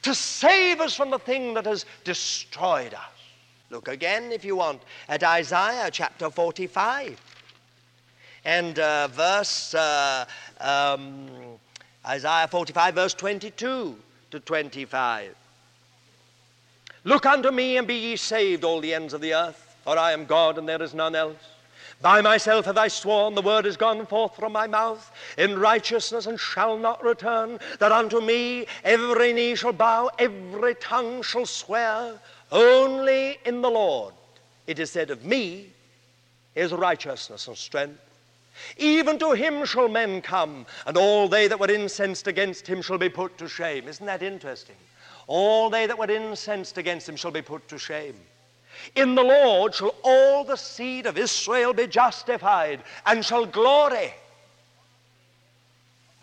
to 0.02 0.14
save 0.14 0.80
us 0.80 0.94
from 0.94 1.10
the 1.10 1.18
thing 1.18 1.54
that 1.54 1.66
has 1.66 1.84
destroyed 2.04 2.94
us. 2.94 3.00
Look 3.70 3.88
again, 3.88 4.32
if 4.32 4.44
you 4.44 4.56
want, 4.56 4.82
at 5.08 5.22
Isaiah 5.22 5.90
chapter 5.92 6.30
45 6.30 7.20
and 8.44 8.78
uh, 8.78 9.08
verse 9.08 9.74
uh, 9.74 10.24
um, 10.60 11.28
Isaiah 12.06 12.48
45, 12.48 12.94
verse 12.94 13.14
22 13.14 13.96
to 14.30 14.40
25. 14.40 15.34
Look 17.04 17.26
unto 17.26 17.50
me 17.50 17.76
and 17.76 17.86
be 17.86 17.94
ye 17.94 18.16
saved, 18.16 18.64
all 18.64 18.80
the 18.80 18.92
ends 18.92 19.14
of 19.14 19.20
the 19.20 19.34
earth, 19.34 19.76
for 19.84 19.98
I 19.98 20.12
am 20.12 20.26
God 20.26 20.58
and 20.58 20.68
there 20.68 20.82
is 20.82 20.94
none 20.94 21.14
else. 21.14 21.36
By 22.02 22.22
myself 22.22 22.64
have 22.64 22.78
I 22.78 22.88
sworn, 22.88 23.34
the 23.34 23.42
word 23.42 23.66
is 23.66 23.76
gone 23.76 24.06
forth 24.06 24.34
from 24.34 24.52
my 24.52 24.66
mouth 24.66 25.12
in 25.36 25.58
righteousness 25.58 26.26
and 26.26 26.40
shall 26.40 26.78
not 26.78 27.04
return, 27.04 27.58
that 27.78 27.92
unto 27.92 28.20
me 28.20 28.66
every 28.84 29.34
knee 29.34 29.54
shall 29.54 29.72
bow, 29.72 30.10
every 30.18 30.74
tongue 30.76 31.22
shall 31.22 31.44
swear, 31.44 32.18
only 32.50 33.38
in 33.44 33.60
the 33.60 33.70
Lord. 33.70 34.14
It 34.66 34.78
is 34.78 34.90
said 34.90 35.10
of 35.10 35.24
me 35.24 35.72
is 36.54 36.72
righteousness 36.72 37.48
and 37.48 37.56
strength. 37.56 38.00
Even 38.78 39.18
to 39.18 39.32
him 39.32 39.64
shall 39.64 39.88
men 39.88 40.22
come, 40.22 40.66
and 40.86 40.96
all 40.96 41.28
they 41.28 41.48
that 41.48 41.60
were 41.60 41.70
incensed 41.70 42.26
against 42.26 42.66
him 42.66 42.82
shall 42.82 42.98
be 42.98 43.08
put 43.08 43.36
to 43.38 43.48
shame. 43.48 43.88
Isn't 43.88 44.06
that 44.06 44.22
interesting? 44.22 44.76
All 45.26 45.70
they 45.70 45.86
that 45.86 45.98
were 45.98 46.10
incensed 46.10 46.78
against 46.78 47.08
him 47.08 47.16
shall 47.16 47.30
be 47.30 47.42
put 47.42 47.68
to 47.68 47.78
shame. 47.78 48.16
In 48.94 49.14
the 49.14 49.22
Lord 49.22 49.74
shall 49.74 49.94
all 50.02 50.44
the 50.44 50.56
seed 50.56 51.06
of 51.06 51.18
Israel 51.18 51.72
be 51.72 51.86
justified 51.86 52.82
and 53.06 53.24
shall 53.24 53.46
glory. 53.46 54.14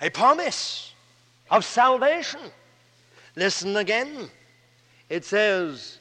A 0.02 0.10
promise 0.10 0.94
of 1.50 1.66
salvation. 1.66 2.40
Listen 3.36 3.78
again. 3.78 4.30
It 5.10 5.24
says, 5.24 6.00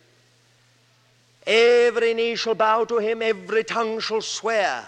Every 1.46 2.12
knee 2.14 2.34
shall 2.34 2.54
bow 2.54 2.84
to 2.84 2.98
him, 2.98 3.22
every 3.22 3.62
tongue 3.62 4.00
shall 4.00 4.20
swear. 4.20 4.84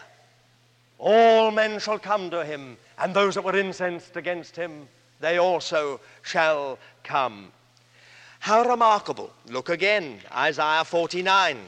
All 0.98 1.52
men 1.52 1.78
shall 1.78 1.98
come 1.98 2.30
to 2.30 2.44
him, 2.44 2.76
and 2.98 3.14
those 3.14 3.36
that 3.36 3.44
were 3.44 3.56
incensed 3.56 4.16
against 4.16 4.56
him, 4.56 4.88
they 5.20 5.38
also 5.38 6.00
shall 6.22 6.78
come. 7.04 7.52
How 8.38 8.62
remarkable. 8.62 9.30
Look 9.48 9.68
again, 9.68 10.20
Isaiah 10.32 10.84
49 10.84 11.58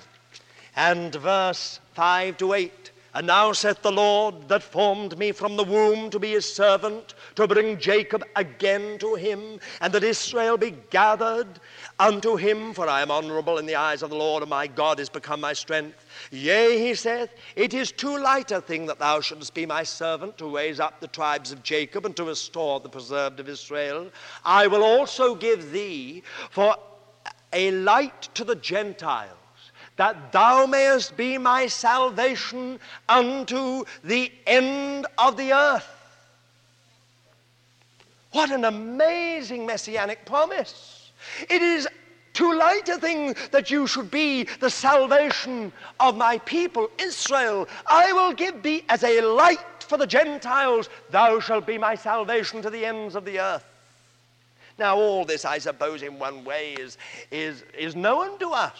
and 0.76 1.14
verse 1.14 1.80
5 1.94 2.36
to 2.38 2.52
8. 2.54 2.90
And 3.14 3.26
now 3.26 3.52
saith 3.52 3.82
the 3.82 3.90
Lord 3.90 4.48
that 4.48 4.62
formed 4.62 5.18
me 5.18 5.32
from 5.32 5.56
the 5.56 5.64
womb 5.64 6.10
to 6.10 6.18
be 6.18 6.30
his 6.30 6.52
servant, 6.52 7.14
to 7.36 7.46
bring 7.46 7.78
Jacob 7.78 8.24
again 8.36 8.98
to 8.98 9.14
him, 9.14 9.60
and 9.80 9.92
that 9.92 10.04
Israel 10.04 10.56
be 10.56 10.74
gathered 10.90 11.60
unto 11.98 12.36
him, 12.36 12.72
for 12.72 12.88
I 12.88 13.02
am 13.02 13.10
honorable 13.10 13.58
in 13.58 13.66
the 13.66 13.76
eyes 13.76 14.02
of 14.02 14.10
the 14.10 14.16
Lord, 14.16 14.42
and 14.42 14.50
my 14.50 14.66
God 14.66 15.00
is 15.00 15.08
become 15.08 15.40
my 15.40 15.52
strength. 15.52 16.04
Yea, 16.30 16.78
he 16.78 16.94
saith, 16.94 17.30
it 17.56 17.74
is 17.74 17.92
too 17.92 18.18
light 18.18 18.50
a 18.50 18.60
thing 18.60 18.86
that 18.86 18.98
thou 18.98 19.20
shouldest 19.20 19.54
be 19.54 19.66
my 19.66 19.82
servant 19.82 20.38
to 20.38 20.54
raise 20.54 20.80
up 20.80 21.00
the 21.00 21.08
tribes 21.08 21.52
of 21.52 21.62
Jacob 21.62 22.06
and 22.06 22.16
to 22.16 22.24
restore 22.24 22.80
the 22.80 22.88
preserved 22.88 23.40
of 23.40 23.48
Israel. 23.48 24.10
I 24.44 24.66
will 24.66 24.82
also 24.82 25.34
give 25.34 25.72
thee 25.72 26.22
for 26.50 26.76
a 27.52 27.70
light 27.72 28.28
to 28.34 28.44
the 28.44 28.56
Gentiles 28.56 29.36
that 29.96 30.32
thou 30.32 30.64
mayest 30.64 31.14
be 31.16 31.36
my 31.36 31.66
salvation 31.66 32.80
unto 33.08 33.84
the 34.02 34.32
end 34.46 35.06
of 35.18 35.36
the 35.36 35.52
earth. 35.52 35.99
What 38.32 38.50
an 38.50 38.64
amazing 38.64 39.66
messianic 39.66 40.24
promise! 40.24 41.12
It 41.48 41.62
is 41.62 41.88
too 42.32 42.54
light 42.56 42.88
a 42.88 42.98
thing 42.98 43.34
that 43.50 43.70
you 43.70 43.86
should 43.86 44.10
be 44.10 44.44
the 44.60 44.70
salvation 44.70 45.72
of 45.98 46.16
my 46.16 46.38
people, 46.38 46.88
Israel. 46.98 47.68
I 47.86 48.12
will 48.12 48.32
give 48.32 48.62
thee 48.62 48.84
as 48.88 49.02
a 49.02 49.20
light 49.20 49.58
for 49.80 49.98
the 49.98 50.06
Gentiles. 50.06 50.88
Thou 51.10 51.40
shalt 51.40 51.66
be 51.66 51.76
my 51.76 51.94
salvation 51.94 52.62
to 52.62 52.70
the 52.70 52.86
ends 52.86 53.16
of 53.16 53.24
the 53.24 53.40
earth. 53.40 53.64
Now, 54.78 54.96
all 54.96 55.24
this, 55.24 55.44
I 55.44 55.58
suppose, 55.58 56.02
in 56.02 56.18
one 56.18 56.44
way 56.44 56.72
is, 56.74 56.96
is, 57.30 57.64
is 57.78 57.94
known 57.94 58.38
to 58.38 58.50
us. 58.50 58.78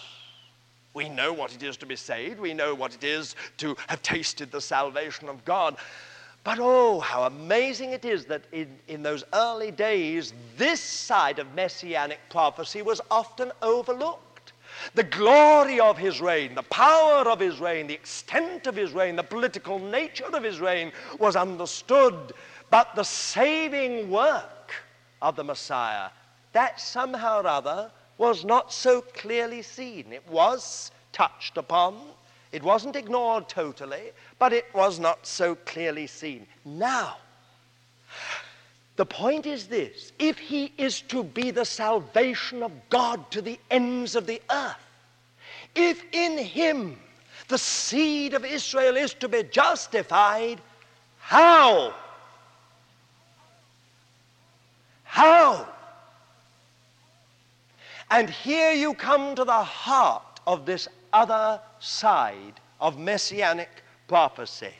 We 0.93 1.07
know 1.07 1.31
what 1.31 1.53
it 1.53 1.61
is 1.61 1.77
to 1.77 1.85
be 1.85 1.95
saved. 1.95 2.39
We 2.39 2.53
know 2.53 2.73
what 2.73 2.95
it 2.95 3.03
is 3.03 3.35
to 3.57 3.77
have 3.87 4.01
tasted 4.01 4.51
the 4.51 4.61
salvation 4.61 5.29
of 5.29 5.45
God. 5.45 5.77
But 6.43 6.57
oh, 6.59 6.99
how 6.99 7.23
amazing 7.23 7.91
it 7.91 8.03
is 8.03 8.25
that 8.25 8.43
in, 8.51 8.79
in 8.87 9.03
those 9.03 9.23
early 9.33 9.69
days, 9.69 10.33
this 10.57 10.81
side 10.81 11.37
of 11.37 11.53
messianic 11.53 12.19
prophecy 12.29 12.81
was 12.81 12.99
often 13.11 13.51
overlooked. 13.61 14.53
The 14.95 15.03
glory 15.03 15.79
of 15.79 15.97
his 15.97 16.19
reign, 16.19 16.55
the 16.55 16.63
power 16.63 17.29
of 17.29 17.39
his 17.39 17.59
reign, 17.59 17.87
the 17.87 17.93
extent 17.93 18.65
of 18.65 18.75
his 18.75 18.93
reign, 18.93 19.15
the 19.15 19.23
political 19.23 19.77
nature 19.77 20.25
of 20.25 20.43
his 20.43 20.59
reign 20.59 20.91
was 21.19 21.35
understood. 21.35 22.33
But 22.71 22.95
the 22.95 23.03
saving 23.03 24.09
work 24.09 24.73
of 25.21 25.35
the 25.35 25.43
Messiah, 25.43 26.09
that 26.53 26.79
somehow 26.79 27.41
or 27.41 27.47
other 27.47 27.91
was 28.17 28.43
not 28.43 28.73
so 28.73 29.01
clearly 29.01 29.61
seen. 29.61 30.11
It 30.11 30.27
was 30.27 30.91
touched 31.11 31.57
upon, 31.57 31.99
it 32.51 32.63
wasn't 32.63 32.95
ignored 32.95 33.47
totally, 33.47 34.11
but 34.39 34.51
it 34.51 34.65
was 34.73 34.99
not 34.99 35.25
so 35.25 35.55
clearly 35.55 36.07
seen. 36.07 36.45
Now, 36.65 37.17
the 38.97 39.05
point 39.05 39.45
is 39.45 39.67
this 39.67 40.11
if 40.19 40.37
he 40.37 40.73
is 40.77 41.01
to 41.01 41.23
be 41.23 41.51
the 41.51 41.65
salvation 41.65 42.61
of 42.61 42.71
God 42.89 43.31
to 43.31 43.41
the 43.41 43.59
ends 43.69 44.15
of 44.15 44.27
the 44.27 44.41
earth, 44.51 44.75
if 45.75 46.03
in 46.11 46.37
him 46.37 46.99
the 47.47 47.57
seed 47.57 48.33
of 48.33 48.45
Israel 48.45 48.97
is 48.97 49.13
to 49.15 49.29
be 49.29 49.43
justified, 49.43 50.59
how? 51.19 51.93
How? 55.03 55.67
And 58.09 58.29
here 58.29 58.73
you 58.73 58.93
come 58.93 59.35
to 59.35 59.45
the 59.45 59.63
heart 59.63 60.41
of 60.45 60.65
this 60.65 60.87
other 61.13 61.59
side 61.79 62.59
of 62.79 62.99
messianic 62.99 63.69
prophecy. 64.07 64.73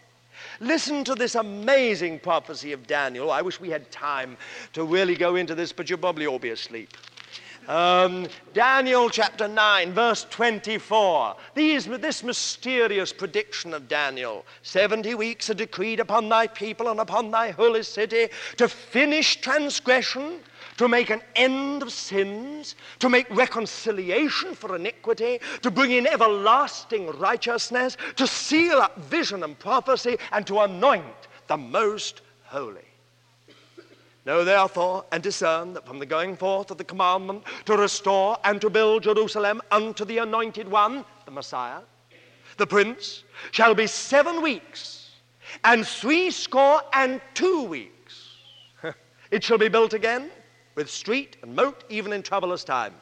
Listen 0.60 1.04
to 1.04 1.16
this 1.16 1.36
amazing 1.36 2.20
prophecy 2.20 2.72
of 2.72 2.88
Daniel. 2.88 3.32
I 3.32 3.42
wish 3.42 3.60
we 3.60 3.70
had 3.70 3.92
time 3.92 4.38
to 4.74 4.84
really 4.84 5.16
go 5.16 5.36
into 5.36 5.56
this, 5.56 5.72
but 5.72 5.90
you'll 5.90 6.00
probably 6.00 6.28
all 6.28 6.40
be 6.40 6.50
asleep. 6.50 6.90
Um, 7.68 8.28
Daniel 8.54 9.10
chapter 9.10 9.48
9, 9.48 9.94
verse 9.94 10.26
24. 10.30 11.36
These, 11.54 11.86
this 11.86 12.24
mysterious 12.24 13.14
prediction 13.14 13.74
of 13.74 13.88
Daniel 13.88 14.46
70 14.64 15.14
weeks 15.16 15.50
are 15.52 15.56
decreed 15.56 16.00
upon 16.00 16.28
thy 16.28 16.48
people 16.48 16.90
and 16.90 17.00
upon 17.00 17.30
thy 17.30 17.52
holy 17.52 17.84
city 17.84 18.30
to 18.58 18.68
finish 18.68 19.40
transgression 19.42 20.40
to 20.82 20.88
make 20.88 21.12
an 21.12 21.22
end 21.36 21.84
of 21.84 21.92
sins, 21.92 22.76
to 22.98 23.08
make 23.08 23.30
reconciliation 23.30 24.56
for 24.56 24.76
iniquity, 24.76 25.40
to 25.62 25.70
bring 25.70 25.92
in 25.92 26.08
everlasting 26.08 27.06
righteousness, 27.20 27.98
to 28.16 28.26
seal 28.26 28.80
up 28.80 28.98
vision 28.98 29.44
and 29.44 29.60
prophecy, 29.60 30.18
and 30.32 30.48
to 30.48 30.60
anoint 30.60 31.28
the 31.46 31.56
most 31.56 32.22
holy. 32.46 32.82
Know 34.26 34.44
therefore 34.44 35.06
and 35.12 35.22
discern 35.22 35.76
that 35.76 35.86
from 35.86 36.00
the 36.00 36.06
going 36.08 36.36
forth 36.36 36.72
of 36.72 36.80
the 36.80 36.84
commandment 36.84 37.44
to 37.66 37.78
restore 37.78 38.40
and 38.44 38.60
to 38.60 38.72
build 38.72 39.04
Jerusalem 39.04 39.62
unto 39.70 40.04
the 40.04 40.18
anointed 40.18 40.68
one, 40.68 41.06
the 41.26 41.32
Messiah, 41.32 41.82
the 42.58 42.66
Prince, 42.66 43.24
shall 43.52 43.76
be 43.76 43.86
seven 43.86 44.42
weeks 44.42 45.12
and 45.64 45.86
threescore 45.86 46.82
and 46.92 47.22
two 47.36 47.66
weeks. 47.66 48.30
it 49.30 49.44
shall 49.44 49.60
be 49.60 49.70
built 49.70 49.94
again 49.94 50.32
with 50.82 50.90
street 50.90 51.38
and 51.44 51.56
moat, 51.56 51.84
even 51.90 52.12
in 52.12 52.24
troublous 52.24 52.64
times. 52.64 52.96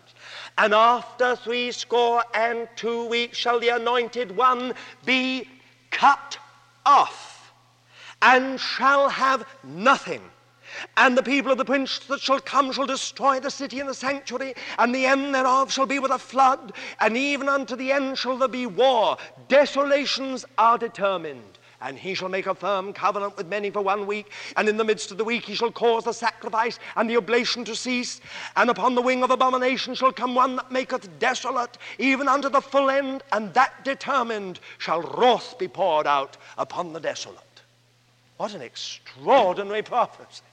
And 0.57 0.73
after 0.73 1.37
threescore 1.37 2.25
and 2.33 2.67
two 2.75 3.05
weeks 3.05 3.37
shall 3.37 3.57
the 3.57 3.69
anointed 3.69 4.35
one 4.35 4.73
be 5.05 5.47
cut 5.89 6.37
off, 6.85 7.53
and 8.21 8.59
shall 8.59 9.07
have 9.07 9.47
nothing. 9.63 10.21
And 10.97 11.17
the 11.17 11.23
people 11.23 11.53
of 11.53 11.57
the 11.57 11.63
prince 11.63 11.99
that 11.99 12.19
shall 12.19 12.41
come 12.41 12.73
shall 12.73 12.85
destroy 12.85 13.39
the 13.39 13.49
city 13.49 13.79
and 13.79 13.87
the 13.87 13.93
sanctuary, 13.93 14.55
and 14.77 14.93
the 14.93 15.05
end 15.05 15.33
thereof 15.33 15.71
shall 15.71 15.85
be 15.85 15.99
with 15.99 16.11
a 16.11 16.19
flood, 16.19 16.73
and 16.99 17.15
even 17.15 17.47
unto 17.47 17.77
the 17.77 17.93
end 17.93 18.17
shall 18.17 18.37
there 18.37 18.49
be 18.49 18.65
war. 18.65 19.15
Desolations 19.47 20.43
are 20.57 20.77
determined. 20.77 21.58
And 21.81 21.97
he 21.97 22.13
shall 22.13 22.27
make 22.27 22.45
a 22.45 22.53
firm 22.53 22.91
covenant 22.91 23.37
with 23.37 23.47
many 23.47 23.69
for 23.69 23.81
one 23.81 24.05
week, 24.05 24.31
and 24.57 24.67
in 24.67 24.75
the 24.75 24.83
midst 24.83 25.11
of 25.11 25.17
the 25.17 25.23
week 25.23 25.45
he 25.45 25.55
shall 25.55 25.71
cause 25.71 26.03
the 26.03 26.11
sacrifice 26.11 26.77
and 26.97 27.09
the 27.09 27.15
oblation 27.15 27.63
to 27.65 27.75
cease. 27.75 28.19
And 28.57 28.69
upon 28.69 28.95
the 28.95 29.01
wing 29.01 29.23
of 29.23 29.31
abomination 29.31 29.95
shall 29.95 30.11
come 30.11 30.35
one 30.35 30.57
that 30.57 30.71
maketh 30.71 31.19
desolate, 31.19 31.77
even 31.97 32.27
unto 32.27 32.49
the 32.49 32.61
full 32.61 32.89
end, 32.89 33.23
and 33.31 33.53
that 33.53 33.85
determined 33.85 34.59
shall 34.77 35.01
wrath 35.01 35.57
be 35.57 35.69
poured 35.69 36.07
out 36.07 36.35
upon 36.57 36.91
the 36.91 36.99
desolate. 36.99 37.39
What 38.37 38.53
an 38.53 38.61
extraordinary 38.61 39.81
prophecy. 39.81 40.43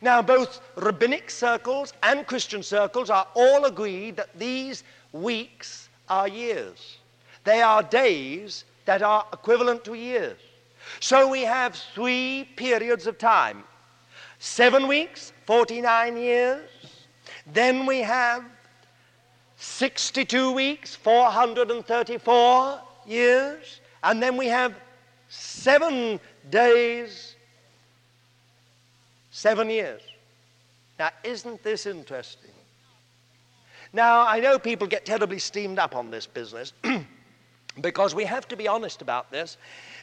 Now, 0.00 0.22
both 0.22 0.60
rabbinic 0.76 1.30
circles 1.30 1.92
and 2.02 2.26
Christian 2.26 2.62
circles 2.62 3.10
are 3.10 3.26
all 3.34 3.64
agreed 3.64 4.16
that 4.16 4.38
these 4.38 4.84
weeks 5.12 5.88
are 6.08 6.28
years. 6.28 6.98
They 7.44 7.62
are 7.62 7.82
days 7.82 8.64
that 8.84 9.02
are 9.02 9.26
equivalent 9.32 9.84
to 9.84 9.94
years. 9.94 10.38
So 11.00 11.28
we 11.28 11.42
have 11.42 11.74
three 11.74 12.48
periods 12.56 13.06
of 13.06 13.18
time 13.18 13.64
seven 14.38 14.86
weeks, 14.88 15.32
49 15.46 16.16
years. 16.16 16.68
Then 17.46 17.86
we 17.86 18.00
have 18.00 18.44
62 19.56 20.52
weeks, 20.52 20.94
434 20.94 22.80
years. 23.06 23.80
And 24.02 24.22
then 24.22 24.36
we 24.36 24.46
have 24.46 24.74
seven 25.28 26.20
days, 26.50 27.34
seven 29.30 29.70
years. 29.70 30.02
Now, 30.98 31.10
isn't 31.24 31.62
this 31.62 31.86
interesting? 31.86 32.50
Now, 33.92 34.26
I 34.26 34.40
know 34.40 34.58
people 34.58 34.86
get 34.86 35.06
terribly 35.06 35.38
steamed 35.38 35.78
up 35.78 35.94
on 35.94 36.10
this 36.10 36.26
business 36.26 36.72
because 37.80 38.14
we 38.14 38.24
have 38.24 38.48
to 38.48 38.56
be 38.56 38.68
honest 38.68 39.02
about 39.02 39.30
this 39.30 39.56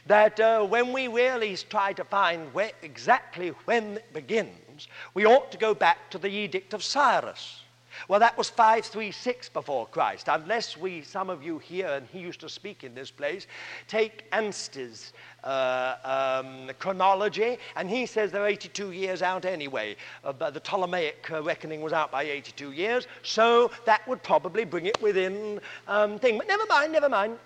that 0.06 0.38
uh, 0.38 0.64
when 0.64 0.92
we 0.92 1.08
really 1.08 1.56
try 1.56 1.92
to 1.92 2.04
find 2.04 2.52
where, 2.52 2.72
exactly 2.82 3.48
when 3.64 3.96
it 3.96 4.12
begins, 4.12 4.88
we 5.14 5.24
ought 5.24 5.50
to 5.50 5.58
go 5.58 5.74
back 5.74 6.10
to 6.10 6.18
the 6.18 6.28
Edict 6.28 6.74
of 6.74 6.82
Cyrus. 6.82 7.60
Well, 8.08 8.20
that 8.20 8.36
was 8.36 8.50
536 8.50 9.48
before 9.50 9.86
Christ, 9.86 10.28
unless 10.28 10.76
we, 10.76 11.02
some 11.02 11.30
of 11.30 11.42
you 11.42 11.58
here, 11.58 11.88
and 11.88 12.06
he 12.12 12.18
used 12.18 12.40
to 12.40 12.48
speak 12.48 12.84
in 12.84 12.94
this 12.94 13.10
place, 13.10 13.46
take 13.88 14.28
Anstey's 14.32 15.12
uh, 15.44 16.42
um, 16.42 16.70
chronology, 16.78 17.58
and 17.76 17.88
he 17.88 18.06
says 18.06 18.32
they're 18.32 18.46
82 18.46 18.92
years 18.92 19.22
out 19.22 19.44
anyway. 19.44 19.96
Uh, 20.24 20.32
but 20.32 20.54
the 20.54 20.60
Ptolemaic 20.60 21.30
uh, 21.30 21.42
reckoning 21.42 21.82
was 21.82 21.92
out 21.92 22.10
by 22.10 22.24
82 22.24 22.72
years, 22.72 23.06
so 23.22 23.70
that 23.86 24.06
would 24.08 24.22
probably 24.22 24.64
bring 24.64 24.86
it 24.86 25.00
within 25.00 25.60
um, 25.86 26.18
thing. 26.18 26.36
But 26.38 26.48
never 26.48 26.66
mind, 26.66 26.92
never 26.92 27.08
mind. 27.08 27.38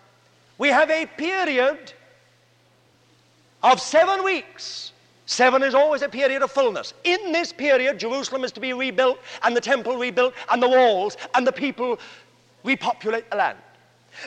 We 0.58 0.68
have 0.68 0.90
a 0.90 1.06
period 1.06 1.92
of 3.62 3.80
seven 3.80 4.24
weeks. 4.24 4.92
Seven 5.26 5.62
is 5.62 5.74
always 5.74 6.02
a 6.02 6.08
period 6.08 6.42
of 6.42 6.50
fullness. 6.50 6.94
In 7.04 7.32
this 7.32 7.52
period, 7.52 7.98
Jerusalem 7.98 8.44
is 8.44 8.52
to 8.52 8.60
be 8.60 8.72
rebuilt, 8.72 9.18
and 9.42 9.56
the 9.56 9.60
temple 9.60 9.96
rebuilt, 9.96 10.34
and 10.50 10.62
the 10.62 10.68
walls, 10.68 11.16
and 11.34 11.46
the 11.46 11.52
people 11.52 11.98
repopulate 12.64 13.30
the 13.30 13.36
land. 13.36 13.58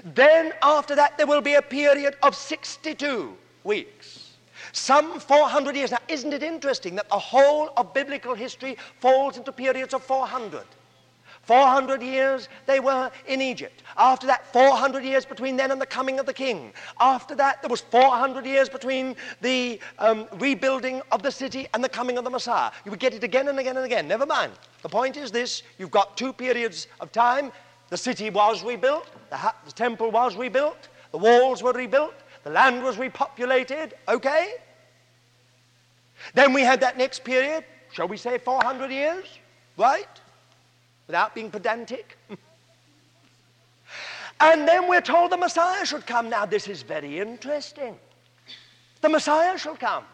Then, 0.05 0.53
after 0.61 0.95
that, 0.95 1.17
there 1.17 1.27
will 1.27 1.41
be 1.41 1.55
a 1.55 1.61
period 1.61 2.15
of 2.23 2.35
62. 2.35 3.35
weeks. 3.63 4.29
Some 4.73 5.19
400 5.19 5.75
years. 5.75 5.91
Now, 5.91 5.99
isn't 6.07 6.33
it 6.33 6.43
interesting 6.43 6.95
that 6.95 7.09
the 7.09 7.19
whole 7.19 7.71
of 7.77 7.93
biblical 7.93 8.35
history 8.35 8.77
falls 8.99 9.37
into 9.37 9.51
periods 9.51 9.93
of 9.93 10.03
400? 10.03 10.63
400 11.51 12.01
years 12.01 12.47
they 12.65 12.79
were 12.79 13.11
in 13.27 13.41
Egypt. 13.41 13.83
After 13.97 14.25
that, 14.27 14.53
400 14.53 15.03
years 15.03 15.25
between 15.25 15.57
then 15.57 15.71
and 15.71 15.81
the 15.81 15.85
coming 15.85 16.17
of 16.17 16.25
the 16.25 16.33
king. 16.33 16.71
After 17.01 17.35
that, 17.35 17.61
there 17.61 17.67
was 17.67 17.81
400 17.81 18.45
years 18.45 18.69
between 18.69 19.17
the 19.41 19.77
um, 19.99 20.29
rebuilding 20.39 21.01
of 21.11 21.23
the 21.23 21.29
city 21.29 21.67
and 21.73 21.83
the 21.83 21.89
coming 21.89 22.17
of 22.17 22.23
the 22.23 22.29
Messiah. 22.29 22.71
You 22.85 22.91
would 22.91 23.01
get 23.01 23.13
it 23.13 23.25
again 23.25 23.49
and 23.49 23.59
again 23.59 23.75
and 23.75 23.85
again. 23.85 24.07
Never 24.07 24.25
mind. 24.25 24.53
The 24.81 24.87
point 24.87 25.17
is 25.17 25.29
this 25.29 25.63
you've 25.77 25.91
got 25.91 26.15
two 26.15 26.31
periods 26.31 26.87
of 27.01 27.11
time. 27.11 27.51
The 27.89 27.97
city 27.97 28.29
was 28.29 28.63
rebuilt, 28.63 29.09
the, 29.29 29.35
ha- 29.35 29.57
the 29.65 29.73
temple 29.73 30.09
was 30.09 30.37
rebuilt, 30.37 30.87
the 31.11 31.17
walls 31.17 31.61
were 31.61 31.73
rebuilt, 31.73 32.15
the 32.45 32.51
land 32.51 32.81
was 32.81 32.95
repopulated. 32.95 33.91
Okay? 34.07 34.53
Then 36.33 36.53
we 36.53 36.61
had 36.61 36.79
that 36.79 36.97
next 36.97 37.25
period, 37.25 37.65
shall 37.91 38.07
we 38.07 38.15
say 38.15 38.37
400 38.37 38.89
years? 38.89 39.25
Right? 39.75 40.20
Without 41.11 41.35
being 41.35 41.51
pedantic. 41.51 42.17
and 44.39 44.65
then 44.65 44.87
we're 44.87 45.01
told 45.01 45.29
the 45.29 45.35
Messiah 45.35 45.85
should 45.85 46.07
come. 46.07 46.29
Now, 46.29 46.45
this 46.45 46.69
is 46.69 46.83
very 46.83 47.19
interesting. 47.19 47.97
The 49.01 49.09
Messiah 49.09 49.57
shall 49.57 49.75
come. 49.75 50.05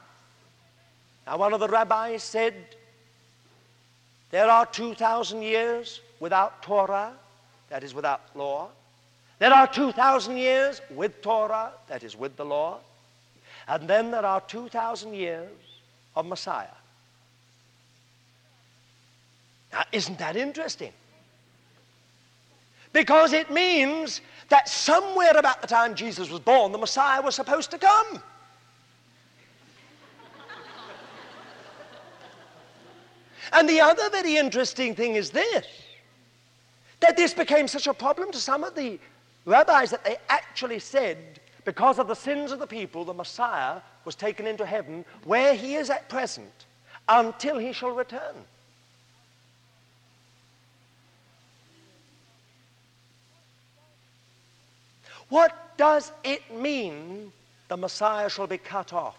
Now, 1.28 1.38
one 1.38 1.54
of 1.54 1.60
the 1.60 1.68
rabbis 1.68 2.24
said, 2.24 2.56
There 4.32 4.50
are 4.50 4.66
2,000 4.66 5.44
years 5.44 6.02
without 6.20 6.64
Torah, 6.64 7.14
that 7.70 7.84
is, 7.84 7.94
without 7.94 8.22
law. 8.34 8.70
There 9.38 9.54
are 9.54 9.68
2,000 9.68 10.36
years 10.36 10.82
with 10.90 11.22
Torah, 11.22 11.74
that 11.90 12.02
is, 12.02 12.18
with 12.18 12.36
the 12.38 12.46
law. 12.46 12.80
And 13.68 13.88
then 13.88 14.10
there 14.10 14.26
are 14.26 14.42
2,000 14.42 15.14
years 15.14 15.52
of 16.16 16.26
Messiah. 16.26 16.77
Now, 19.72 19.84
isn't 19.92 20.18
that 20.20 20.36
interesting? 20.36 20.94
Because 22.94 23.34
it 23.34 23.52
means 23.52 24.22
that 24.50 24.70
somewhere 24.70 25.38
about 25.38 25.62
the 25.62 25.68
time 25.68 25.94
Jesus 25.94 26.30
was 26.30 26.40
born, 26.40 26.72
the 26.72 26.78
Messiah 26.78 27.22
was 27.22 27.36
supposed 27.36 27.72
to 27.72 27.78
come. 27.78 28.22
and 33.54 33.68
the 33.68 33.82
other 33.82 34.10
very 34.10 34.38
interesting 34.38 34.96
thing 34.96 35.16
is 35.16 35.30
this 35.32 35.66
that 37.00 37.16
this 37.16 37.34
became 37.34 37.68
such 37.68 37.86
a 37.86 37.94
problem 37.94 38.32
to 38.32 38.40
some 38.40 38.64
of 38.64 38.74
the 38.74 39.00
rabbis 39.46 39.92
that 39.92 40.04
they 40.04 40.18
actually 40.30 40.80
said, 40.80 41.40
because 41.64 42.00
of 42.00 42.08
the 42.08 42.16
sins 42.16 42.52
of 42.52 42.60
the 42.60 42.66
people, 42.66 43.06
the 43.06 43.14
Messiah 43.14 43.82
was 44.04 44.16
taken 44.16 44.48
into 44.48 44.66
heaven 44.66 45.06
where 45.24 45.54
he 45.54 45.76
is 45.76 45.90
at 45.90 46.10
present 46.10 46.66
until 47.08 47.60
he 47.60 47.72
shall 47.74 47.92
return. 47.92 48.36
What 55.30 55.78
does 55.78 56.12
it 56.24 56.54
mean 56.54 57.32
the 57.68 57.78
Messiah 57.78 58.30
shall 58.30 58.48
be 58.48 58.58
cut 58.58 58.94
off? 58.94 59.18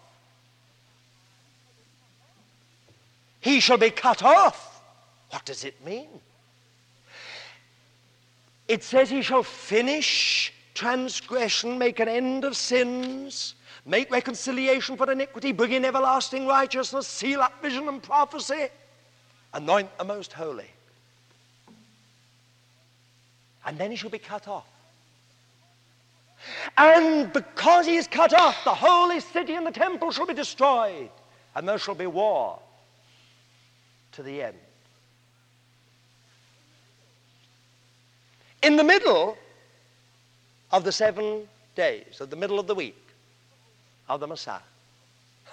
He 3.41 3.61
shall 3.61 3.79
be 3.79 3.91
cut 3.91 4.23
off. 4.23 4.83
What 5.31 5.45
does 5.45 5.65
it 5.65 5.85
mean? 5.85 6.09
It 8.67 8.83
says 8.83 9.09
he 9.11 9.23
shall 9.23 9.43
finish 9.43 10.53
transgression, 10.75 11.79
make 11.79 12.01
an 12.01 12.09
end 12.09 12.45
of 12.45 12.57
sins, 12.57 13.55
make 13.85 14.11
reconciliation 14.11 14.97
for 14.97 15.11
iniquity, 15.11 15.53
bring 15.53 15.73
in 15.73 15.85
everlasting 15.85 16.47
righteousness, 16.47 17.07
seal 17.07 17.41
up 17.41 17.61
vision 17.63 17.89
and 17.89 18.03
prophecy, 18.03 18.69
anoint 19.55 19.97
the 19.99 20.05
most 20.05 20.33
holy. 20.33 20.71
And 23.65 23.79
then 23.79 23.91
he 23.91 23.97
shall 23.97 24.11
be 24.11 24.19
cut 24.19 24.47
off. 24.47 24.67
And 26.77 27.33
because 27.33 27.87
he 27.87 27.97
is 27.97 28.07
cut 28.07 28.33
off, 28.33 28.63
the 28.65 28.75
holy 28.75 29.21
city 29.21 29.55
and 29.55 29.67
the 29.67 29.71
temple 29.71 30.11
shall 30.11 30.27
be 30.27 30.35
destroyed, 30.35 31.11
and 31.55 31.69
there 31.69 31.79
shall 31.79 31.95
be 31.95 32.07
war 32.07 32.59
to 34.13 34.23
the 34.23 34.43
end. 34.43 34.57
In 38.63 38.77
the 38.77 38.85
middle 38.85 39.37
of 40.73 40.85
the 40.85 40.93
seven 40.93 41.49
days, 41.75 42.21
of 42.21 42.31
the 42.31 42.37
middle 42.37 42.59
of 42.59 42.67
the 42.67 42.75
week 42.75 42.97
of 44.09 44.21
the 44.21 44.27
Messiah. 44.27 44.61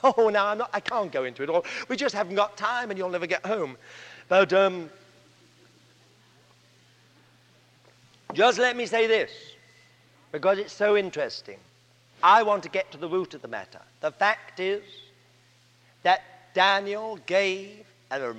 Oh, 0.04 0.30
now 0.30 0.48
I'm 0.48 0.58
not, 0.58 0.70
I 0.74 0.80
can't 0.80 1.12
go 1.12 1.24
into 1.24 1.42
it 1.42 1.50
all. 1.50 1.66
We 1.88 1.96
just 1.96 2.14
haven't 2.14 2.36
got 2.36 2.58
time, 2.58 2.92
and 2.92 2.98
you'll 2.98 3.10
never 3.10 3.26
get 3.26 3.46
home. 3.46 3.78
But 4.28 4.54
um, 4.54 4.90
just 8.34 8.60
let 8.60 8.76
me 8.76 8.86
say 8.86 9.08
this 9.08 9.32
because 10.36 10.58
it's 10.58 10.74
so 10.74 10.98
interesting. 10.98 11.58
I 12.22 12.44
want 12.44 12.62
to 12.64 12.70
get 12.70 12.92
to 12.92 12.98
the 12.98 13.08
root 13.08 13.34
of 13.36 13.42
the 13.42 13.48
matter. 13.48 13.80
The 14.02 14.12
fact 14.12 14.60
is 14.60 14.84
that 16.04 16.24
Daniel 16.54 17.18
gave 17.26 17.86
and 18.12 18.38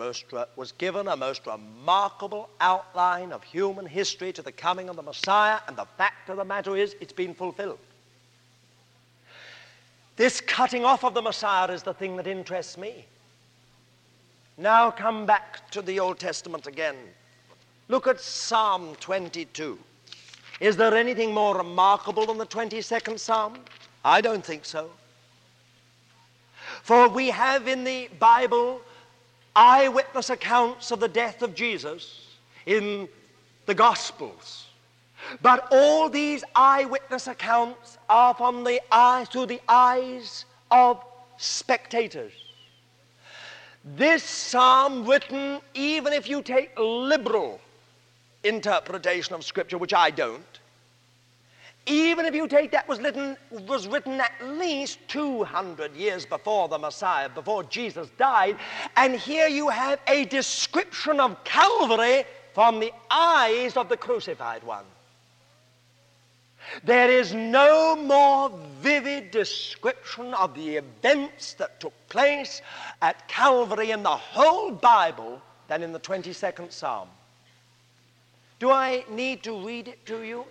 was 0.56 0.72
given 0.76 1.08
a 1.08 1.16
most 1.16 1.46
remarkable 1.46 2.50
outline 2.60 3.32
of 3.32 3.42
human 3.42 3.86
history 3.86 4.30
to 4.34 4.42
the 4.42 4.52
coming 4.52 4.90
of 4.90 4.96
the 4.96 5.02
Messiah, 5.02 5.58
and 5.68 5.74
the 5.74 5.86
fact 5.96 6.28
of 6.28 6.36
the 6.36 6.44
matter 6.44 6.76
is 6.76 6.94
it's 7.00 7.14
been 7.14 7.32
fulfilled. 7.32 7.78
This 10.16 10.42
cutting 10.42 10.84
off 10.84 11.02
of 11.02 11.14
the 11.14 11.22
Messiah 11.22 11.72
is 11.72 11.82
the 11.82 11.94
thing 11.94 12.16
that 12.16 12.26
interests 12.26 12.76
me. 12.76 13.06
Now 14.58 14.90
come 14.90 15.24
back 15.24 15.70
to 15.70 15.80
the 15.80 15.98
Old 15.98 16.18
Testament 16.18 16.66
again. 16.66 16.96
Look 17.88 18.06
at 18.06 18.20
Psalm 18.20 18.96
22. 19.00 19.78
Is 20.60 20.76
there 20.76 20.94
anything 20.94 21.34
more 21.34 21.56
remarkable 21.56 22.26
than 22.26 22.38
the 22.38 22.46
22nd 22.46 23.18
Psalm? 23.18 23.58
I 24.04 24.20
don't 24.20 24.44
think 24.44 24.64
so. 24.64 24.90
For 26.82 27.08
we 27.08 27.28
have 27.28 27.68
in 27.68 27.84
the 27.84 28.08
Bible 28.18 28.80
eyewitness 29.54 30.30
accounts 30.30 30.90
of 30.90 31.00
the 31.00 31.08
death 31.08 31.42
of 31.42 31.54
Jesus 31.54 32.36
in 32.66 33.08
the 33.66 33.74
Gospels. 33.74 34.66
But 35.42 35.68
all 35.72 36.08
these 36.08 36.44
eyewitness 36.54 37.26
accounts 37.26 37.98
are 38.08 38.34
from 38.34 38.64
the 38.64 38.80
eyes 38.92 39.28
through 39.28 39.46
the 39.46 39.60
eyes 39.68 40.44
of 40.70 41.02
spectators. 41.36 42.32
This 43.84 44.22
psalm 44.22 45.06
written, 45.06 45.60
even 45.74 46.12
if 46.12 46.28
you 46.28 46.42
take 46.42 46.70
liberal 46.78 47.60
interpretation 48.48 49.34
of 49.34 49.44
Scripture, 49.44 49.78
which 49.78 49.94
I 49.94 50.10
don't, 50.10 50.60
even 51.86 52.26
if 52.26 52.34
you 52.34 52.48
take 52.48 52.72
that 52.72 52.88
was 52.88 52.98
written, 53.00 53.36
was 53.50 53.86
written 53.86 54.20
at 54.20 54.32
least 54.42 54.98
200 55.06 55.94
years 55.94 56.26
before 56.26 56.68
the 56.68 56.78
Messiah, 56.78 57.28
before 57.28 57.62
Jesus 57.62 58.08
died, 58.18 58.56
and 58.96 59.14
here 59.14 59.46
you 59.46 59.68
have 59.68 60.00
a 60.08 60.24
description 60.24 61.20
of 61.20 61.42
Calvary 61.44 62.24
from 62.54 62.80
the 62.80 62.92
eyes 63.08 63.76
of 63.76 63.88
the 63.88 63.96
crucified 63.96 64.64
one. 64.64 64.84
There 66.82 67.08
is 67.08 67.32
no 67.32 67.94
more 67.94 68.50
vivid 68.80 69.30
description 69.30 70.34
of 70.34 70.54
the 70.54 70.78
events 70.78 71.54
that 71.54 71.78
took 71.78 71.92
place 72.08 72.62
at 73.00 73.28
Calvary 73.28 73.92
in 73.92 74.02
the 74.02 74.08
whole 74.08 74.72
Bible 74.72 75.40
than 75.68 75.84
in 75.84 75.92
the 75.92 76.00
22nd 76.00 76.72
Psalm. 76.72 77.08
Do 78.58 78.70
I 78.70 79.04
need 79.10 79.42
to 79.42 79.66
read 79.66 79.88
it 79.88 80.04
to 80.06 80.22
you? 80.22 80.44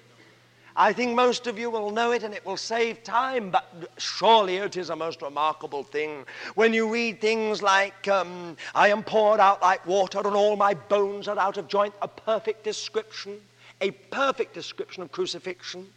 I 0.78 0.92
think 0.92 1.16
most 1.16 1.48
of 1.48 1.58
you 1.58 1.70
will 1.70 1.90
know 1.90 2.12
it 2.12 2.24
and 2.24 2.34
it 2.34 2.46
will 2.46 2.58
save 2.58 3.02
time, 3.02 3.50
but 3.50 3.90
surely 3.98 4.58
it 4.58 4.76
is 4.76 4.90
a 4.90 4.96
most 4.96 5.22
remarkable 5.22 5.84
thing 5.84 6.26
when 6.56 6.74
you 6.74 6.92
read 6.92 7.22
things 7.22 7.62
like, 7.62 8.08
um, 8.10 8.58
I 8.76 8.90
am 8.90 9.02
poured 9.02 9.40
out 9.40 9.62
like 9.62 9.86
water 9.88 10.20
and 10.20 10.36
all 10.36 10.58
my 10.58 10.74
bones 10.74 11.30
are 11.30 11.40
out 11.40 11.58
of 11.58 11.70
joint, 11.70 11.94
a 12.02 12.10
perfect 12.10 12.66
description, 12.66 13.40
a 13.80 13.92
perfect 13.92 14.54
description 14.54 15.02
of 15.02 15.14
crucifixion. 15.14 15.88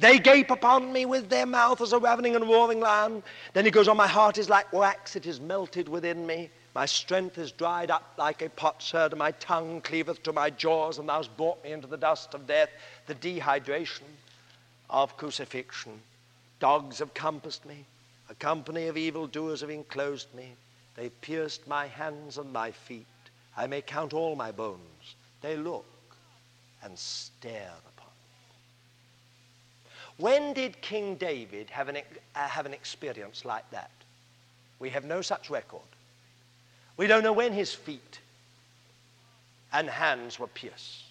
They 0.00 0.18
gape 0.18 0.50
upon 0.50 0.92
me 0.92 1.06
with 1.06 1.28
their 1.28 1.46
mouth 1.46 1.80
as 1.80 1.92
a 1.92 1.98
ravening 1.98 2.34
and 2.34 2.48
roaring 2.48 2.80
lion. 2.80 3.22
Then 3.52 3.64
he 3.64 3.70
goes 3.70 3.86
on, 3.86 3.96
my 3.96 4.08
heart 4.08 4.36
is 4.36 4.48
like 4.48 4.72
wax, 4.72 5.14
it 5.14 5.26
is 5.26 5.40
melted 5.40 5.88
within 5.88 6.26
me. 6.26 6.50
My 6.74 6.86
strength 6.86 7.38
is 7.38 7.52
dried 7.52 7.90
up 7.90 8.14
like 8.18 8.42
a 8.42 8.48
potsherd, 8.48 9.12
and 9.12 9.18
my 9.18 9.30
tongue 9.32 9.80
cleaveth 9.80 10.22
to 10.24 10.32
my 10.32 10.50
jaws, 10.50 10.98
and 10.98 11.08
thou 11.08 11.18
hast 11.18 11.36
brought 11.36 11.62
me 11.62 11.72
into 11.72 11.86
the 11.86 11.96
dust 11.96 12.34
of 12.34 12.46
death, 12.46 12.70
the 13.06 13.14
dehydration 13.14 14.02
of 14.90 15.16
crucifixion. 15.16 16.02
Dogs 16.58 16.98
have 16.98 17.14
compassed 17.14 17.64
me, 17.64 17.84
a 18.28 18.34
company 18.34 18.88
of 18.88 18.96
evildoers 18.96 19.60
have 19.60 19.70
enclosed 19.70 20.34
me. 20.34 20.54
They've 20.96 21.20
pierced 21.20 21.66
my 21.66 21.86
hands 21.86 22.38
and 22.38 22.52
my 22.52 22.70
feet. 22.70 23.06
I 23.56 23.66
may 23.66 23.82
count 23.82 24.12
all 24.12 24.34
my 24.34 24.50
bones. 24.50 25.14
They 25.42 25.56
look 25.56 25.84
and 26.82 26.98
stare 26.98 27.72
upon 27.96 28.08
me. 28.08 28.54
When 30.16 30.52
did 30.54 30.80
King 30.80 31.16
David 31.16 31.70
have 31.70 31.88
an, 31.88 31.96
uh, 31.96 32.48
have 32.48 32.66
an 32.66 32.74
experience 32.74 33.44
like 33.44 33.68
that? 33.70 33.90
We 34.78 34.90
have 34.90 35.04
no 35.04 35.20
such 35.20 35.50
record. 35.50 35.82
We 36.96 37.06
don't 37.06 37.22
know 37.22 37.32
when 37.32 37.52
his 37.52 37.72
feet 37.74 38.20
and 39.72 39.88
hands 39.88 40.38
were 40.38 40.46
pierced. 40.46 41.04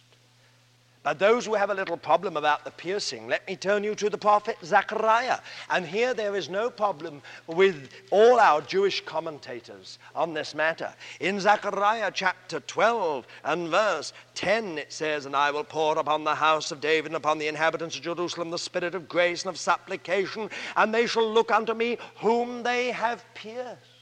But 1.04 1.20
those 1.20 1.46
who 1.46 1.54
have 1.54 1.70
a 1.70 1.74
little 1.74 1.98
problem 1.98 2.38
about 2.38 2.64
the 2.64 2.72
piercing, 2.72 3.28
let 3.28 3.46
me 3.46 3.58
turn 3.58 3.84
you 3.84 3.94
to 3.96 4.10
the 4.10 4.18
prophet 4.18 4.56
Zechariah. 4.64 5.40
And 5.70 5.86
here 5.86 6.14
there 6.14 6.34
is 6.34 6.48
no 6.48 6.70
problem 6.70 7.22
with 7.46 7.90
all 8.10 8.40
our 8.40 8.62
Jewish 8.62 9.04
commentators 9.04 10.00
on 10.16 10.34
this 10.34 10.56
matter. 10.56 10.94
In 11.20 11.42
Zechariah 11.42 12.10
chapter 12.14 12.62
12 12.62 13.28
and 13.44 13.68
verse 13.68 14.14
10, 14.36 14.78
it 14.78 14.94
says, 14.94 15.26
And 15.26 15.36
I 15.36 15.52
will 15.52 15.66
pour 15.66 16.00
upon 16.00 16.24
the 16.24 16.36
house 16.36 16.72
of 16.72 16.80
David 16.80 17.08
and 17.08 17.18
upon 17.18 17.38
the 17.38 17.50
inhabitants 17.50 17.98
of 17.98 18.04
Jerusalem 18.04 18.50
the 18.50 18.58
spirit 18.58 18.96
of 18.96 19.10
grace 19.10 19.44
and 19.44 19.50
of 19.50 19.60
supplication, 19.60 20.50
and 20.78 20.94
they 20.94 21.06
shall 21.06 21.30
look 21.30 21.52
unto 21.52 21.74
me 21.74 21.98
whom 22.20 22.64
they 22.64 22.92
have 22.92 23.26
pierced. 23.34 23.93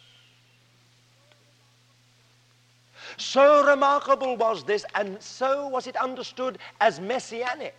So 3.18 3.66
remarkable 3.66 4.36
was 4.38 4.64
this, 4.64 4.86
and 4.96 5.22
so 5.22 5.68
was 5.68 5.88
it 5.88 5.96
understood 5.98 6.58
as 6.80 7.00
messianic, 7.00 7.76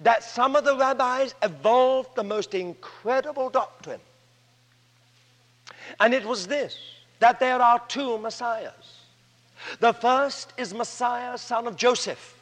that 0.00 0.22
some 0.22 0.56
of 0.56 0.64
the 0.64 0.76
rabbis 0.76 1.34
evolved 1.42 2.14
the 2.14 2.24
most 2.24 2.54
incredible 2.54 3.50
doctrine. 3.50 4.00
And 6.00 6.14
it 6.14 6.24
was 6.24 6.46
this 6.46 6.76
that 7.20 7.40
there 7.40 7.60
are 7.60 7.80
two 7.88 8.18
messiahs. 8.18 8.98
The 9.80 9.92
first 9.92 10.52
is 10.56 10.72
Messiah, 10.72 11.36
son 11.36 11.66
of 11.66 11.74
Joseph. 11.76 12.36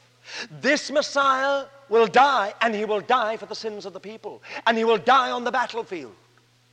This 0.61 0.91
Messiah 0.91 1.64
will 1.89 2.07
die, 2.07 2.53
and 2.61 2.74
he 2.74 2.85
will 2.85 3.01
die 3.01 3.37
for 3.37 3.47
the 3.47 3.55
sins 3.55 3.87
of 3.87 3.93
the 3.93 4.01
people, 4.01 4.43
and 4.66 4.77
he 4.77 4.85
will 4.85 4.99
die 4.99 5.31
on 5.31 5.45
the 5.45 5.53
battlefield, 5.53 6.14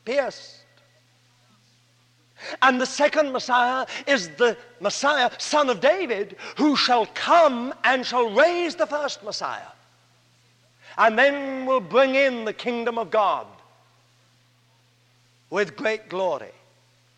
pierced 0.04 0.63
and 2.62 2.80
the 2.80 2.86
second 2.86 3.32
Messiah 3.32 3.86
is 4.08 4.30
the 4.30 4.58
Messiah, 4.80 5.32
son 5.38 5.70
of 5.70 5.80
David, 5.80 6.38
who 6.58 6.76
shall 6.76 7.06
come 7.08 7.74
and 7.84 8.06
shall 8.06 8.30
raise 8.30 8.76
the 8.76 8.88
first 8.88 9.24
Messiah. 9.24 9.72
And 10.98 11.18
then 11.18 11.66
will 11.66 11.80
bring 11.80 12.16
in 12.16 12.46
the 12.46 12.54
kingdom 12.54 12.98
of 12.98 13.10
God 13.10 13.48
with 15.50 15.76
great 15.76 16.10
glory. 16.10 16.52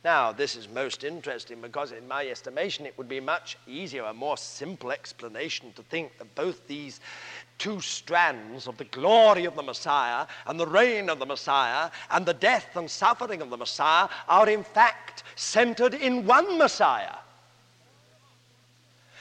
Now, 0.05 0.31
this 0.31 0.55
is 0.55 0.69
most 0.69 1.03
interesting 1.03 1.61
because, 1.61 1.91
in 1.91 2.07
my 2.07 2.27
estimation, 2.27 2.85
it 2.85 2.95
would 2.95 3.09
be 3.09 3.19
much 3.19 3.57
easier, 3.65 4.03
a 4.03 4.13
more 4.13 4.37
simple 4.37 4.91
explanation 4.91 5.73
to 5.73 5.81
think 5.81 6.15
that 6.19 6.35
both 6.35 6.67
these 6.67 6.99
two 7.57 7.79
strands 7.79 8.67
of 8.67 8.77
the 8.77 8.83
glory 8.85 9.45
of 9.45 9.55
the 9.55 9.63
Messiah 9.63 10.27
and 10.47 10.59
the 10.59 10.67
reign 10.67 11.09
of 11.09 11.19
the 11.19 11.25
Messiah 11.25 11.89
and 12.11 12.25
the 12.25 12.33
death 12.33 12.75
and 12.75 12.89
suffering 12.89 13.41
of 13.41 13.49
the 13.49 13.57
Messiah 13.57 14.09
are, 14.27 14.49
in 14.49 14.63
fact, 14.63 15.23
centered 15.35 15.93
in 15.93 16.25
one 16.25 16.57
Messiah. 16.57 17.15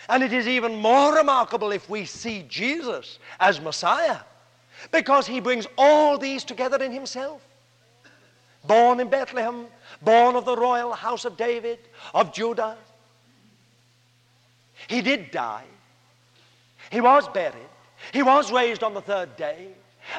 And 0.09 0.23
it 0.23 0.33
is 0.33 0.47
even 0.47 0.75
more 0.75 1.17
remarkable 1.17 1.73
if 1.73 1.89
we 1.89 2.05
see 2.05 2.45
Jesus 2.49 3.19
as 3.41 3.61
Messiah 3.61 4.19
because 4.91 5.27
he 5.27 5.41
brings 5.41 5.67
all 5.79 6.19
these 6.19 6.45
together 6.45 6.83
in 6.83 6.93
himself. 6.93 7.41
Born 8.67 9.01
in 9.01 9.09
Bethlehem, 9.09 9.67
born 10.03 10.37
of 10.37 10.45
the 10.45 10.57
royal 10.57 10.93
house 10.93 11.25
of 11.25 11.37
David, 11.37 11.79
of 12.15 12.33
Judah. 12.33 12.77
He 14.89 15.03
did 15.03 15.31
die. 15.31 15.65
He 16.91 17.01
was 17.01 17.29
buried. 17.29 17.69
He 18.13 18.23
was 18.23 18.53
raised 18.53 18.83
on 18.83 18.95
the 18.95 19.01
third 19.01 19.37
day. 19.37 19.69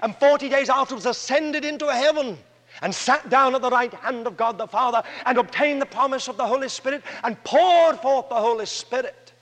And 0.01 0.15
40 0.17 0.49
days 0.49 0.69
afterwards 0.69 1.05
ascended 1.05 1.63
into 1.63 1.91
heaven 1.91 2.37
and 2.81 2.93
sat 2.93 3.29
down 3.29 3.55
at 3.55 3.61
the 3.61 3.69
right 3.69 3.93
hand 3.93 4.27
of 4.27 4.35
God 4.35 4.57
the 4.57 4.67
Father 4.67 5.03
and 5.25 5.37
obtained 5.37 5.81
the 5.81 5.85
promise 5.85 6.27
of 6.27 6.37
the 6.37 6.45
Holy 6.45 6.69
Spirit 6.69 7.03
and 7.23 7.41
poured 7.43 7.99
forth 7.99 8.29
the 8.29 8.35
Holy 8.35 8.65
Spirit. 8.65 9.33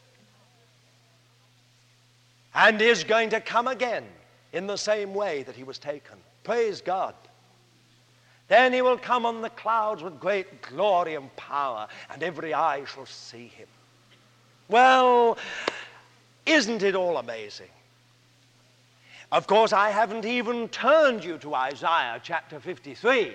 And 2.56 2.82
is 2.82 3.04
going 3.04 3.30
to 3.32 3.42
come 3.42 3.68
again 3.68 4.06
in 4.52 4.68
the 4.68 4.78
same 4.78 5.14
way 5.14 5.44
that 5.44 5.56
he 5.56 5.64
was 5.64 5.80
taken. 5.80 6.18
Praise 6.44 6.82
God. 6.82 7.16
Then 8.48 8.74
he 8.74 8.82
will 8.82 8.98
come 8.98 9.26
on 9.26 9.42
the 9.42 9.50
clouds 9.50 10.04
with 10.04 10.20
great 10.20 10.62
glory 10.62 11.16
and 11.16 11.34
power, 11.36 11.88
and 12.12 12.22
every 12.22 12.54
eye 12.54 12.84
shall 12.86 13.06
see 13.06 13.48
him. 13.48 13.68
Well, 14.68 15.38
isn't 16.46 16.84
it 16.84 16.94
all 16.94 17.18
amazing? 17.18 17.70
Of 19.34 19.48
course, 19.48 19.74
I 19.74 19.90
haven't 19.90 20.26
even 20.26 20.70
turned 20.70 21.24
you 21.24 21.40
to 21.40 21.56
Isaiah 21.56 22.22
chapter 22.22 22.60
53. 22.60 23.34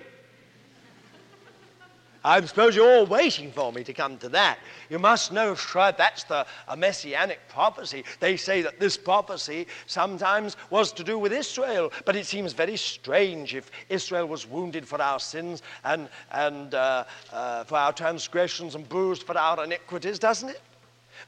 I 2.24 2.40
suppose 2.42 2.76
you're 2.76 2.88
all 2.88 3.06
waiting 3.06 3.50
for 3.50 3.72
me 3.72 3.82
to 3.82 3.92
come 3.92 4.16
to 4.18 4.28
that. 4.28 4.60
You 4.90 5.00
must 5.00 5.32
know, 5.32 5.56
Shred, 5.56 5.96
that's 5.98 6.22
the 6.22 6.46
a 6.68 6.76
messianic 6.76 7.40
prophecy. 7.48 8.04
They 8.20 8.36
say 8.36 8.62
that 8.62 8.78
this 8.78 8.96
prophecy 8.96 9.66
sometimes 9.86 10.56
was 10.70 10.92
to 10.92 11.02
do 11.02 11.18
with 11.18 11.32
Israel, 11.32 11.90
but 12.04 12.14
it 12.14 12.26
seems 12.26 12.52
very 12.52 12.76
strange 12.76 13.56
if 13.56 13.68
Israel 13.88 14.28
was 14.28 14.46
wounded 14.46 14.86
for 14.86 15.02
our 15.02 15.18
sins 15.18 15.62
and, 15.82 16.08
and 16.30 16.76
uh, 16.76 17.06
uh, 17.32 17.64
for 17.64 17.76
our 17.76 17.92
transgressions 17.92 18.76
and 18.76 18.88
bruised 18.88 19.24
for 19.24 19.36
our 19.36 19.64
iniquities, 19.64 20.20
doesn't 20.20 20.50
it? 20.50 20.60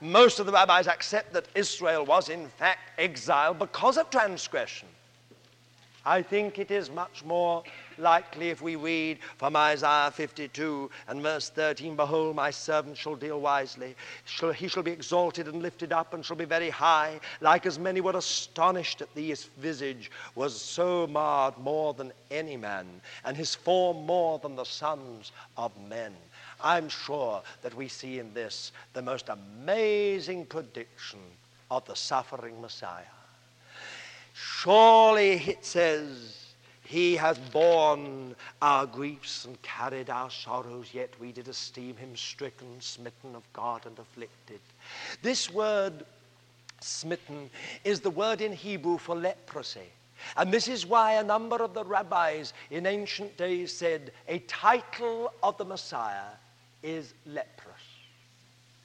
Most 0.00 0.40
of 0.40 0.46
the 0.46 0.52
rabbis 0.52 0.86
accept 0.86 1.32
that 1.34 1.48
Israel 1.54 2.06
was 2.06 2.30
in 2.30 2.48
fact 2.48 2.98
exiled 2.98 3.58
because 3.58 3.98
of 3.98 4.08
transgression. 4.08 4.88
I 6.04 6.22
think 6.22 6.58
it 6.58 6.70
is 6.70 6.88
much 6.90 7.22
more 7.24 7.62
likely 7.98 8.48
if 8.48 8.62
we 8.62 8.76
read 8.76 9.18
from 9.36 9.54
Isaiah 9.54 10.10
52 10.10 10.90
and 11.08 11.20
verse 11.20 11.50
13 11.50 11.94
Behold, 11.94 12.36
my 12.36 12.50
servant 12.50 12.96
shall 12.96 13.16
deal 13.16 13.38
wisely. 13.38 13.94
he 14.56 14.68
shall 14.68 14.82
be 14.82 14.92
exalted 14.92 15.46
and 15.46 15.60
lifted 15.60 15.92
up 15.92 16.14
and 16.14 16.24
shall 16.24 16.36
be 16.36 16.46
very 16.46 16.70
high, 16.70 17.20
like 17.42 17.66
as 17.66 17.78
many 17.78 18.00
were 18.00 18.16
astonished 18.16 19.02
at 19.02 19.14
thee. 19.14 19.28
His 19.28 19.44
visage 19.58 20.10
was 20.34 20.58
so 20.58 21.06
marred 21.06 21.58
more 21.58 21.92
than 21.92 22.12
any 22.30 22.56
man, 22.56 23.02
and 23.26 23.36
his 23.36 23.54
form 23.54 24.06
more 24.06 24.38
than 24.38 24.56
the 24.56 24.64
sons 24.64 25.32
of 25.58 25.72
men. 25.86 26.16
I'm 26.62 26.88
sure 26.88 27.42
that 27.62 27.74
we 27.74 27.88
see 27.88 28.18
in 28.18 28.32
this 28.34 28.72
the 28.92 29.02
most 29.02 29.28
amazing 29.28 30.46
prediction 30.46 31.20
of 31.70 31.84
the 31.86 31.96
suffering 31.96 32.60
Messiah. 32.60 33.04
Surely, 34.34 35.34
it 35.34 35.64
says, 35.64 36.50
he 36.82 37.14
has 37.14 37.38
borne 37.38 38.34
our 38.60 38.84
griefs 38.84 39.44
and 39.44 39.60
carried 39.62 40.10
our 40.10 40.28
sorrows, 40.28 40.88
yet 40.92 41.10
we 41.20 41.30
did 41.30 41.46
esteem 41.46 41.96
him 41.96 42.16
stricken, 42.16 42.80
smitten 42.80 43.36
of 43.36 43.44
God, 43.52 43.86
and 43.86 43.96
afflicted. 43.98 44.58
This 45.22 45.50
word, 45.50 46.04
smitten, 46.80 47.48
is 47.84 48.00
the 48.00 48.10
word 48.10 48.40
in 48.40 48.52
Hebrew 48.52 48.98
for 48.98 49.14
leprosy. 49.14 49.92
And 50.36 50.52
this 50.52 50.66
is 50.66 50.84
why 50.84 51.12
a 51.12 51.22
number 51.22 51.62
of 51.62 51.74
the 51.74 51.84
rabbis 51.84 52.52
in 52.70 52.86
ancient 52.86 53.36
days 53.36 53.72
said 53.72 54.12
a 54.26 54.40
title 54.40 55.32
of 55.42 55.56
the 55.58 55.64
Messiah 55.64 56.32
is 56.82 57.14
leprous. 57.26 57.76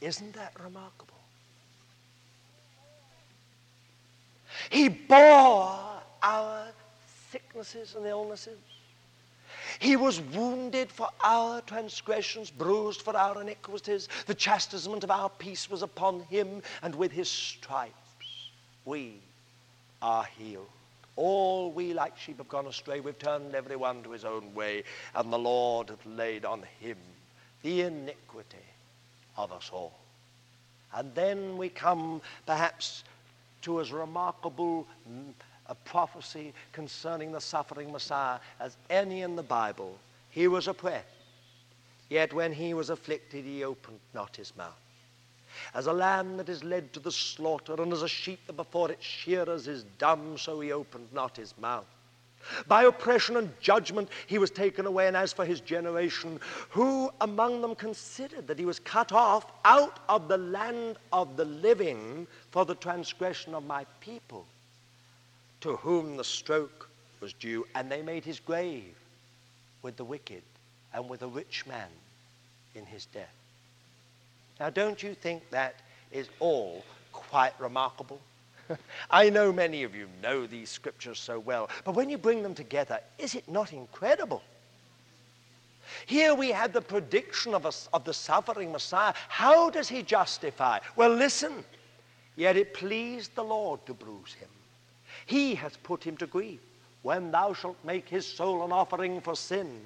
Isn't 0.01 0.33
that 0.33 0.53
remarkable? 0.61 1.15
He 4.69 4.89
bore 4.89 5.79
our 6.23 6.67
sicknesses 7.31 7.95
and 7.95 8.05
illnesses. 8.05 8.57
He 9.79 9.95
was 9.95 10.21
wounded 10.21 10.91
for 10.91 11.09
our 11.23 11.61
transgressions, 11.61 12.49
bruised 12.49 13.01
for 13.01 13.15
our 13.15 13.41
iniquities. 13.41 14.07
The 14.25 14.35
chastisement 14.35 15.03
of 15.03 15.11
our 15.11 15.29
peace 15.29 15.69
was 15.69 15.81
upon 15.81 16.21
him, 16.21 16.61
and 16.81 16.95
with 16.95 17.11
his 17.11 17.29
stripes 17.29 17.93
we 18.85 19.19
are 20.01 20.25
healed. 20.37 20.69
All 21.17 21.71
we 21.71 21.93
like 21.93 22.17
sheep 22.17 22.37
have 22.37 22.49
gone 22.49 22.67
astray. 22.67 22.99
We've 22.99 23.17
turned 23.17 23.55
every 23.55 23.75
one 23.75 24.03
to 24.03 24.11
his 24.11 24.25
own 24.25 24.53
way, 24.53 24.83
and 25.13 25.31
the 25.31 25.39
Lord 25.39 25.89
hath 25.89 26.05
laid 26.05 26.45
on 26.45 26.63
him 26.79 26.97
the 27.65 27.81
iniquity 27.81 28.57
of 29.37 29.51
us 29.51 29.71
all. 29.73 29.97
And 30.93 31.13
then 31.15 31.57
we 31.57 31.67
come 31.67 32.21
perhaps 32.45 33.03
to 33.63 33.81
as 33.81 33.91
remarkable 33.91 34.85
mm, 35.09 35.33
a 35.65 35.73
prophecy 35.73 36.53
concerning 36.73 37.31
the 37.31 37.41
suffering 37.41 37.91
Messiah 37.91 38.37
as 38.59 38.77
any 38.91 39.23
in 39.23 39.35
the 39.35 39.41
Bible. 39.41 39.97
He 40.29 40.47
was 40.47 40.67
oppressed, 40.67 41.07
yet 42.07 42.31
when 42.33 42.53
he 42.53 42.75
was 42.75 42.91
afflicted, 42.91 43.43
he 43.43 43.63
opened 43.63 43.99
not 44.13 44.35
his 44.35 44.55
mouth. 44.55 44.79
As 45.73 45.87
a 45.87 45.93
lamb 45.93 46.37
that 46.37 46.49
is 46.49 46.63
led 46.63 46.93
to 46.93 46.99
the 46.99 47.11
slaughter, 47.11 47.81
and 47.81 47.91
as 47.91 48.03
a 48.03 48.07
sheep 48.07 48.45
that 48.45 48.57
before 48.57 48.91
its 48.91 49.03
shearers 49.03 49.67
is 49.67 49.85
dumb, 49.97 50.37
so 50.37 50.59
he 50.59 50.71
opened 50.71 51.07
not 51.11 51.35
his 51.35 51.57
mouth. 51.57 51.94
By 52.67 52.83
oppression 52.83 53.37
and 53.37 53.59
judgment 53.59 54.09
he 54.27 54.37
was 54.37 54.51
taken 54.51 54.85
away, 54.85 55.07
and 55.07 55.17
as 55.17 55.33
for 55.33 55.45
his 55.45 55.61
generation, 55.61 56.39
who 56.69 57.09
among 57.21 57.61
them 57.61 57.75
considered 57.75 58.47
that 58.47 58.59
he 58.59 58.65
was 58.65 58.79
cut 58.79 59.11
off 59.11 59.45
out 59.63 59.99
of 60.09 60.27
the 60.27 60.37
land 60.37 60.97
of 61.11 61.37
the 61.37 61.45
living 61.45 62.27
for 62.51 62.65
the 62.65 62.75
transgression 62.75 63.55
of 63.55 63.65
my 63.65 63.85
people, 63.99 64.45
to 65.61 65.75
whom 65.77 66.17
the 66.17 66.23
stroke 66.23 66.89
was 67.19 67.33
due, 67.33 67.65
and 67.75 67.91
they 67.91 68.01
made 68.01 68.23
his 68.23 68.39
grave 68.39 68.95
with 69.81 69.97
the 69.97 70.05
wicked 70.05 70.43
and 70.93 71.09
with 71.09 71.21
a 71.21 71.27
rich 71.27 71.65
man 71.65 71.89
in 72.75 72.85
his 72.85 73.05
death. 73.05 73.33
Now, 74.59 74.69
don't 74.69 75.01
you 75.01 75.13
think 75.13 75.49
that 75.49 75.75
is 76.11 76.29
all 76.39 76.85
quite 77.11 77.53
remarkable? 77.59 78.19
I 79.11 79.29
know 79.29 79.51
many 79.51 79.83
of 79.83 79.95
you 79.95 80.07
know 80.21 80.47
these 80.47 80.69
scriptures 80.69 81.19
so 81.19 81.39
well, 81.39 81.69
but 81.83 81.95
when 81.95 82.09
you 82.09 82.17
bring 82.17 82.43
them 82.43 82.55
together, 82.55 82.99
is 83.17 83.35
it 83.35 83.47
not 83.47 83.73
incredible? 83.73 84.41
Here 86.05 86.33
we 86.33 86.49
have 86.49 86.73
the 86.73 86.81
prediction 86.81 87.53
of, 87.53 87.65
of 87.93 88.03
the 88.03 88.13
suffering 88.13 88.71
Messiah. 88.71 89.13
How 89.29 89.69
does 89.69 89.87
he 89.87 90.01
justify? 90.01 90.79
Well, 90.95 91.11
listen. 91.11 91.63
Yet 92.35 92.57
it 92.57 92.73
pleased 92.73 93.33
the 93.35 93.43
Lord 93.43 93.85
to 93.85 93.93
bruise 93.93 94.33
him. 94.33 94.49
He 95.25 95.55
has 95.55 95.77
put 95.77 96.03
him 96.03 96.17
to 96.17 96.27
grief. 96.27 96.59
When 97.01 97.31
thou 97.31 97.53
shalt 97.53 97.77
make 97.83 98.09
his 98.09 98.25
soul 98.25 98.65
an 98.65 98.71
offering 98.71 99.21
for 99.21 99.35
sin, 99.35 99.79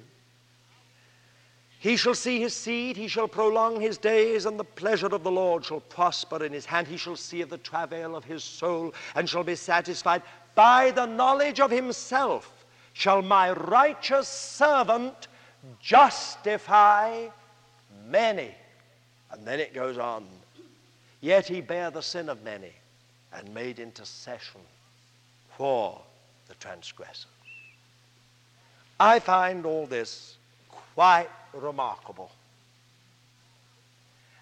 he 1.80 1.96
shall 1.96 2.14
see 2.14 2.38
his 2.38 2.54
seed, 2.54 2.98
he 2.98 3.08
shall 3.08 3.26
prolong 3.26 3.80
his 3.80 3.96
days, 3.96 4.44
and 4.44 4.60
the 4.60 4.64
pleasure 4.64 5.06
of 5.06 5.22
the 5.22 5.30
Lord 5.30 5.64
shall 5.64 5.80
prosper 5.80 6.44
in 6.44 6.52
his 6.52 6.66
hand. 6.66 6.86
He 6.86 6.98
shall 6.98 7.16
see 7.16 7.40
of 7.40 7.48
the 7.48 7.56
travail 7.56 8.14
of 8.14 8.22
his 8.22 8.44
soul, 8.44 8.92
and 9.14 9.26
shall 9.26 9.44
be 9.44 9.56
satisfied. 9.56 10.20
By 10.54 10.90
the 10.90 11.06
knowledge 11.06 11.58
of 11.58 11.70
himself 11.70 12.66
shall 12.92 13.22
my 13.22 13.52
righteous 13.52 14.28
servant 14.28 15.28
justify 15.80 17.28
many. 18.06 18.54
And 19.32 19.46
then 19.46 19.58
it 19.58 19.72
goes 19.72 19.96
on. 19.96 20.26
Yet 21.22 21.48
he 21.48 21.62
bare 21.62 21.90
the 21.90 22.02
sin 22.02 22.28
of 22.28 22.44
many 22.44 22.72
and 23.32 23.54
made 23.54 23.78
intercession 23.78 24.60
for 25.56 25.98
the 26.46 26.54
transgressors. 26.56 27.24
I 28.98 29.18
find 29.18 29.64
all 29.64 29.86
this 29.86 30.36
quite 30.94 31.30
remarkable. 31.54 32.30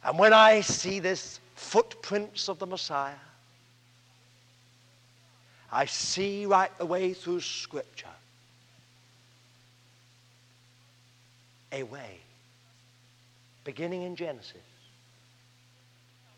And 0.05 0.19
when 0.19 0.33
I 0.33 0.61
see 0.61 1.01
this 1.01 1.41
footprints 1.55 2.49
of 2.49 2.59
the 2.59 2.67
Messiah, 2.67 3.15
I 5.71 5.85
see 5.85 6.47
right 6.47 6.77
the 6.79 6.87
way 6.87 7.13
through 7.13 7.41
Scripture 7.41 8.07
a 11.73 11.83
way, 11.83 12.19
beginning 13.65 14.03
in 14.03 14.17
Genesis, 14.17 14.57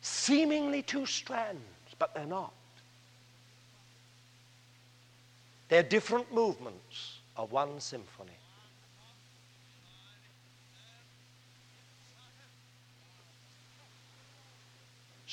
seemingly 0.00 0.82
two 0.82 1.06
strands, 1.06 1.60
but 1.98 2.12
they're 2.14 2.26
not. 2.26 2.52
They're 5.68 5.84
different 5.84 6.34
movements 6.34 7.18
of 7.36 7.52
one 7.52 7.78
symphony. 7.78 8.39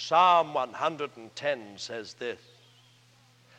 Psalm 0.07 0.53
110 0.53 1.73
says 1.75 2.13
this 2.13 2.39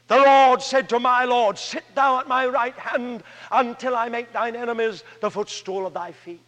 The 0.06 0.16
Lord 0.16 0.62
said 0.62 0.88
to 0.88 0.98
my 0.98 1.26
Lord, 1.26 1.58
Sit 1.58 1.84
thou 1.94 2.20
at 2.20 2.26
my 2.26 2.46
right 2.46 2.72
hand 2.72 3.22
until 3.52 3.94
I 3.94 4.08
make 4.08 4.32
thine 4.32 4.56
enemies 4.56 5.04
the 5.20 5.30
footstool 5.30 5.86
of 5.86 5.92
thy 5.92 6.12
feet. 6.12 6.40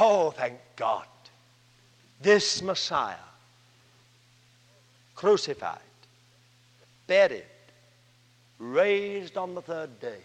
Oh, 0.00 0.32
thank 0.32 0.58
God. 0.74 1.06
This 2.20 2.60
Messiah, 2.60 3.14
crucified, 5.14 5.78
buried, 7.06 7.44
raised 8.58 9.36
on 9.36 9.54
the 9.54 9.62
third 9.62 10.00
day, 10.00 10.22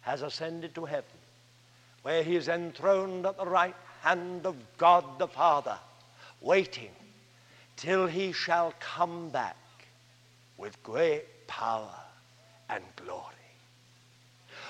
has 0.00 0.22
ascended 0.22 0.74
to 0.74 0.86
heaven 0.86 1.15
where 2.06 2.22
he 2.22 2.36
is 2.36 2.46
enthroned 2.46 3.26
at 3.26 3.36
the 3.36 3.44
right 3.44 3.74
hand 4.02 4.46
of 4.46 4.54
God 4.78 5.18
the 5.18 5.26
Father, 5.26 5.76
waiting 6.40 6.92
till 7.74 8.06
he 8.06 8.30
shall 8.30 8.72
come 8.78 9.28
back 9.30 9.56
with 10.56 10.80
great 10.84 11.24
power 11.48 11.96
and 12.70 12.84
glory. 12.94 13.34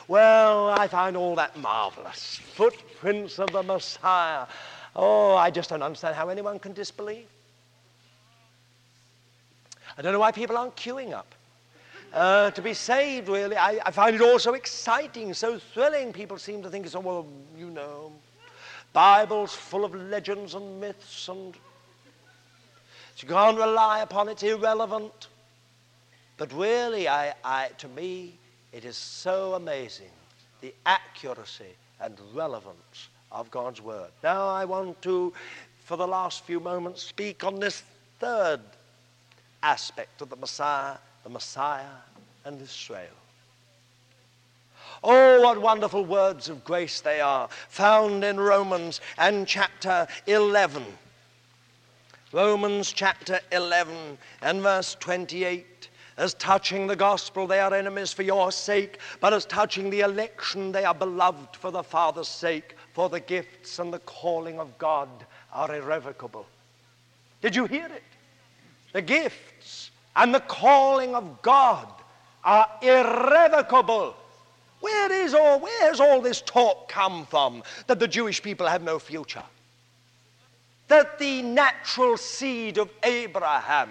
Well, 0.09 0.71
I 0.71 0.89
find 0.89 1.15
all 1.15 1.35
that 1.35 1.55
marvelous. 1.59 2.41
Footprints 2.55 3.39
of 3.39 3.53
the 3.53 3.63
Messiah. 3.63 4.47
Oh, 4.95 5.37
I 5.37 5.51
just 5.51 5.69
don't 5.69 5.83
understand 5.83 6.17
how 6.17 6.31
anyone 6.31 6.59
can 6.59 6.73
disbelieve. 6.73 7.29
I 9.99 10.01
don't 10.01 10.15
know 10.15 10.21
why 10.21 10.33
people 10.33 10.57
aren't 10.57 10.75
queuing 10.75 11.13
up 11.13 11.35
uh, 12.13 12.51
to 12.53 12.63
be 12.63 12.75
saved, 12.75 13.29
really. 13.29 13.57
I, 13.57 13.81
I, 13.85 13.91
find 13.91 14.15
it 14.15 14.23
all 14.23 14.39
so 14.39 14.55
exciting, 14.55 15.35
so 15.35 15.59
thrilling. 15.59 16.13
People 16.13 16.39
seem 16.39 16.63
to 16.63 16.71
think 16.71 16.87
it's, 16.87 16.95
oh, 16.95 17.01
well, 17.01 17.27
you 17.57 17.71
know, 17.71 18.13
Bible's 18.93 19.55
full 19.55 19.85
of 19.85 19.95
legends 19.95 20.55
and 20.55 20.81
myths, 20.81 21.29
and 21.29 21.55
you 23.19 23.29
can't 23.29 23.57
rely 23.57 24.01
upon 24.01 24.29
it, 24.29 24.33
it's 24.33 24.43
irrelevant. 24.43 25.29
But 26.37 26.53
really, 26.53 27.09
I, 27.09 27.35
I, 27.45 27.71
to 27.79 27.89
me, 27.89 28.35
it 28.73 28.85
is 28.85 28.97
so 28.97 29.55
amazing 29.55 30.11
the 30.61 30.75
accuracy 30.85 31.75
and 32.01 32.15
relevance 32.35 33.09
of 33.33 33.51
God's 33.51 33.81
Word. 33.81 34.11
Now, 34.23 34.49
I 34.49 34.65
want 34.65 35.01
to, 35.03 35.33
for 35.85 35.97
the 35.97 36.07
last 36.07 36.45
few 36.45 36.61
moments, 36.61 37.03
speak 37.03 37.45
on 37.45 37.59
this 37.59 37.83
third 38.19 38.61
aspect 39.63 40.23
of 40.23 40.31
the 40.31 40.37
Messiah 40.37 40.97
the 41.27 41.33
Messiah 41.33 41.99
and 42.45 42.63
Israel. 42.63 43.09
Oh, 45.03 45.43
what 45.43 45.61
wonderful 45.61 46.05
words 46.05 46.49
of 46.49 46.65
grace 46.65 47.01
they 47.01 47.21
are, 47.21 47.49
found 47.69 48.23
in 48.23 48.39
Romans 48.39 49.01
and 49.19 49.45
chapter 49.45 50.07
11. 50.29 50.85
Romans 52.31 52.93
chapter 52.93 53.41
11 53.51 54.19
and 54.41 54.63
verse 54.63 54.97
28. 55.01 55.89
As 56.17 56.35
touching 56.35 56.87
the 56.87 56.95
gospel, 56.95 57.49
they 57.49 57.59
are 57.59 57.75
enemies 57.75 58.13
for 58.13 58.23
your 58.23 58.53
sake, 58.53 59.01
but 59.19 59.35
as 59.35 59.45
touching 59.47 59.91
the 59.91 60.03
election, 60.03 60.71
they 60.71 60.85
are 60.85 60.95
beloved 60.95 61.57
for 61.57 61.73
the 61.73 61.83
Father's 61.83 62.29
sake, 62.29 62.77
for 62.93 63.09
the 63.09 63.19
gifts 63.19 63.81
and 63.81 63.93
the 63.93 63.99
calling 63.99 64.61
of 64.61 64.79
God 64.79 65.09
are 65.53 65.75
irrevocable. 65.75 66.47
Did 67.43 67.57
you 67.57 67.67
hear 67.67 67.87
it? 67.87 68.05
The 68.93 69.03
gifts 69.03 69.91
and 70.17 70.35
the 70.35 70.41
calling 70.41 71.15
of 71.15 71.43
God 71.43 71.87
are 72.43 72.69
irrevocable. 72.83 74.17
Where 74.81 75.13
is 75.13 75.35
all, 75.35 75.61
where's 75.61 76.01
all 76.01 76.21
this 76.21 76.41
talk 76.41 76.89
come 76.89 77.27
from 77.27 77.63
that 77.87 77.99
the 77.99 78.09
Jewish 78.09 78.43
people 78.43 78.67
have 78.67 78.83
no 78.83 78.99
future? 78.99 79.43
That 80.89 81.19
the 81.19 81.43
natural 81.43 82.17
seed 82.17 82.79
of 82.79 82.91
Abraham 83.03 83.91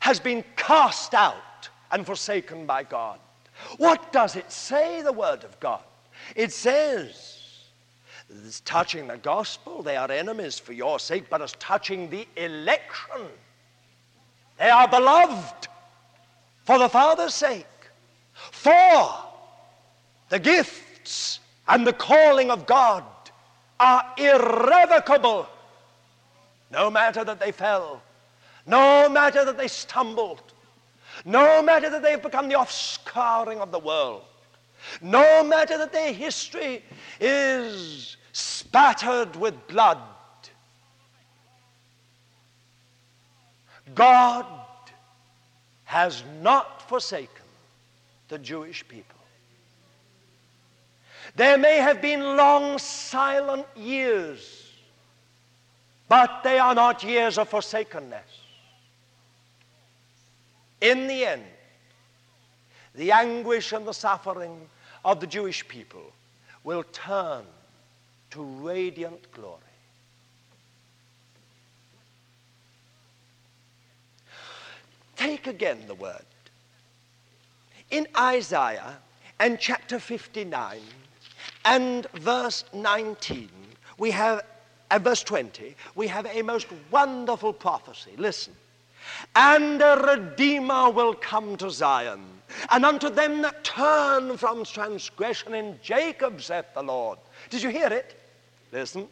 has 0.00 0.20
been 0.20 0.44
cast 0.56 1.14
out 1.14 1.68
and 1.90 2.06
forsaken 2.06 2.66
by 2.66 2.84
God. 2.84 3.18
What 3.76 4.12
does 4.12 4.36
it 4.36 4.50
say, 4.52 5.02
the 5.02 5.12
Word 5.12 5.44
of 5.44 5.58
God? 5.58 5.82
It 6.36 6.52
says, 6.52 7.38
as 8.46 8.60
touching 8.60 9.08
the 9.08 9.16
gospel, 9.16 9.82
they 9.82 9.96
are 9.96 10.10
enemies 10.10 10.58
for 10.58 10.72
your 10.72 10.98
sake, 10.98 11.24
but 11.28 11.42
as 11.42 11.52
touching 11.54 12.08
the 12.10 12.28
election, 12.36 13.26
they 14.58 14.70
are 14.70 14.88
beloved 14.88 15.68
for 16.64 16.78
the 16.78 16.88
Father's 16.88 17.34
sake. 17.34 17.66
For 18.32 19.10
the 20.28 20.38
gifts 20.38 21.40
and 21.66 21.86
the 21.86 21.92
calling 21.92 22.50
of 22.50 22.66
God 22.66 23.04
are 23.80 24.04
irrevocable. 24.16 25.48
No 26.70 26.90
matter 26.90 27.24
that 27.24 27.40
they 27.40 27.52
fell, 27.52 28.02
no 28.66 29.08
matter 29.08 29.44
that 29.44 29.56
they 29.56 29.68
stumbled, 29.68 30.42
no 31.24 31.62
matter 31.62 31.88
that 31.88 32.02
they've 32.02 32.22
become 32.22 32.48
the 32.48 32.54
offscouring 32.56 33.58
of 33.58 33.70
the 33.70 33.78
world, 33.78 34.24
no 35.00 35.42
matter 35.42 35.78
that 35.78 35.92
their 35.92 36.12
history 36.12 36.84
is 37.20 38.16
spattered 38.32 39.34
with 39.36 39.66
blood, 39.66 39.98
God 43.98 44.46
has 45.84 46.22
not 46.40 46.88
forsaken 46.88 47.44
the 48.28 48.38
Jewish 48.38 48.86
people. 48.86 49.18
There 51.34 51.58
may 51.58 51.78
have 51.78 52.00
been 52.00 52.36
long 52.36 52.78
silent 52.78 53.66
years, 53.76 54.70
but 56.08 56.42
they 56.44 56.60
are 56.60 56.76
not 56.76 57.02
years 57.02 57.38
of 57.38 57.48
forsakenness. 57.48 58.22
In 60.80 61.08
the 61.08 61.24
end, 61.24 61.44
the 62.94 63.10
anguish 63.10 63.72
and 63.72 63.84
the 63.84 63.92
suffering 63.92 64.68
of 65.04 65.18
the 65.18 65.26
Jewish 65.26 65.66
people 65.66 66.12
will 66.62 66.84
turn 66.92 67.42
to 68.30 68.42
radiant 68.42 69.32
glory. 69.32 69.67
Take 75.18 75.46
again 75.46 75.84
the 75.86 75.94
word. 75.94 76.24
In 77.90 78.06
Isaiah 78.16 78.96
and 79.38 79.58
chapter 79.58 79.98
59 79.98 80.78
and 81.64 82.06
verse 82.14 82.64
19, 82.72 83.50
we 83.98 84.10
have, 84.12 84.42
and 84.90 85.04
verse 85.04 85.22
20, 85.22 85.74
we 85.94 86.06
have 86.06 86.26
a 86.26 86.42
most 86.42 86.68
wonderful 86.90 87.52
prophecy. 87.52 88.12
Listen. 88.16 88.54
And 89.34 89.80
a 89.80 89.96
Redeemer 89.96 90.90
will 90.90 91.14
come 91.14 91.56
to 91.56 91.70
Zion, 91.70 92.22
and 92.70 92.84
unto 92.84 93.08
them 93.08 93.42
that 93.42 93.64
turn 93.64 94.36
from 94.36 94.64
transgression 94.64 95.54
in 95.54 95.78
Jacob, 95.82 96.42
saith 96.42 96.66
the 96.74 96.82
Lord. 96.82 97.18
Did 97.48 97.62
you 97.62 97.70
hear 97.70 97.88
it? 97.88 98.20
Listen. 98.70 99.08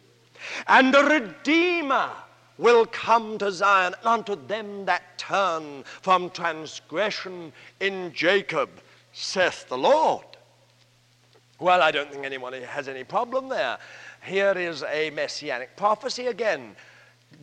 And 0.67 0.93
a 0.93 1.03
Redeemer 1.03 2.11
will 2.57 2.85
come 2.85 3.37
to 3.37 3.51
Zion, 3.51 3.93
unto 4.03 4.35
them 4.47 4.85
that 4.85 5.17
turn 5.17 5.83
from 6.01 6.29
transgression 6.29 7.53
in 7.79 8.13
Jacob, 8.13 8.69
saith 9.13 9.67
the 9.69 9.77
Lord. 9.77 10.25
Well, 11.59 11.81
I 11.81 11.91
don't 11.91 12.11
think 12.11 12.25
anyone 12.25 12.53
has 12.53 12.87
any 12.87 13.03
problem 13.03 13.49
there. 13.49 13.77
Here 14.23 14.53
is 14.57 14.83
a 14.83 15.09
messianic 15.11 15.75
prophecy 15.75 16.27
again. 16.27 16.75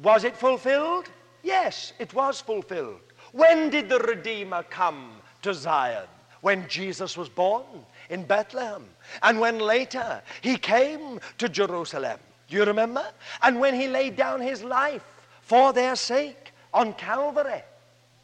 Was 0.02 0.24
it 0.24 0.36
fulfilled? 0.36 1.10
Yes, 1.42 1.92
it 1.98 2.14
was 2.14 2.40
fulfilled. 2.40 3.00
When 3.32 3.70
did 3.70 3.88
the 3.88 3.98
Redeemer 3.98 4.62
come 4.64 5.10
to 5.42 5.52
Zion? 5.52 6.06
When 6.42 6.68
Jesus 6.68 7.16
was 7.16 7.28
born 7.28 7.64
in 8.10 8.24
Bethlehem. 8.24 8.84
And 9.22 9.40
when 9.40 9.58
later 9.58 10.22
he 10.42 10.56
came 10.56 11.20
to 11.38 11.48
Jerusalem. 11.48 12.20
Do 12.54 12.60
you 12.60 12.66
remember? 12.66 13.04
And 13.42 13.58
when 13.58 13.74
he 13.74 13.88
laid 13.88 14.14
down 14.14 14.40
his 14.40 14.62
life 14.62 15.02
for 15.42 15.72
their 15.72 15.96
sake 15.96 16.52
on 16.72 16.92
Calvary. 16.92 17.64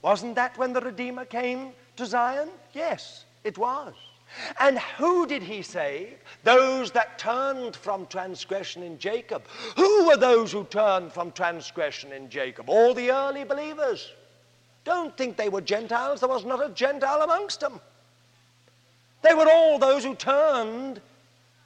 Wasn't 0.02 0.36
that 0.36 0.56
when 0.56 0.72
the 0.72 0.80
Redeemer 0.80 1.24
came 1.24 1.72
to 1.96 2.06
Zion? 2.06 2.48
Yes, 2.72 3.24
it 3.42 3.58
was. 3.58 3.92
And 4.60 4.78
who 4.78 5.26
did 5.26 5.42
he 5.42 5.62
save? 5.62 6.16
Those 6.44 6.92
that 6.92 7.18
turned 7.18 7.74
from 7.74 8.06
transgression 8.06 8.84
in 8.84 9.00
Jacob. 9.00 9.42
Who 9.74 10.06
were 10.06 10.16
those 10.16 10.52
who 10.52 10.62
turned 10.62 11.12
from 11.12 11.32
transgression 11.32 12.12
in 12.12 12.30
Jacob? 12.30 12.70
All 12.70 12.94
the 12.94 13.10
early 13.10 13.42
believers. 13.42 14.12
Don't 14.84 15.16
think 15.16 15.38
they 15.38 15.48
were 15.48 15.60
Gentiles. 15.60 16.20
There 16.20 16.28
was 16.28 16.44
not 16.44 16.64
a 16.64 16.72
Gentile 16.72 17.22
amongst 17.22 17.58
them. 17.58 17.80
They 19.22 19.34
were 19.34 19.50
all 19.50 19.80
those 19.80 20.04
who 20.04 20.14
turned 20.14 21.00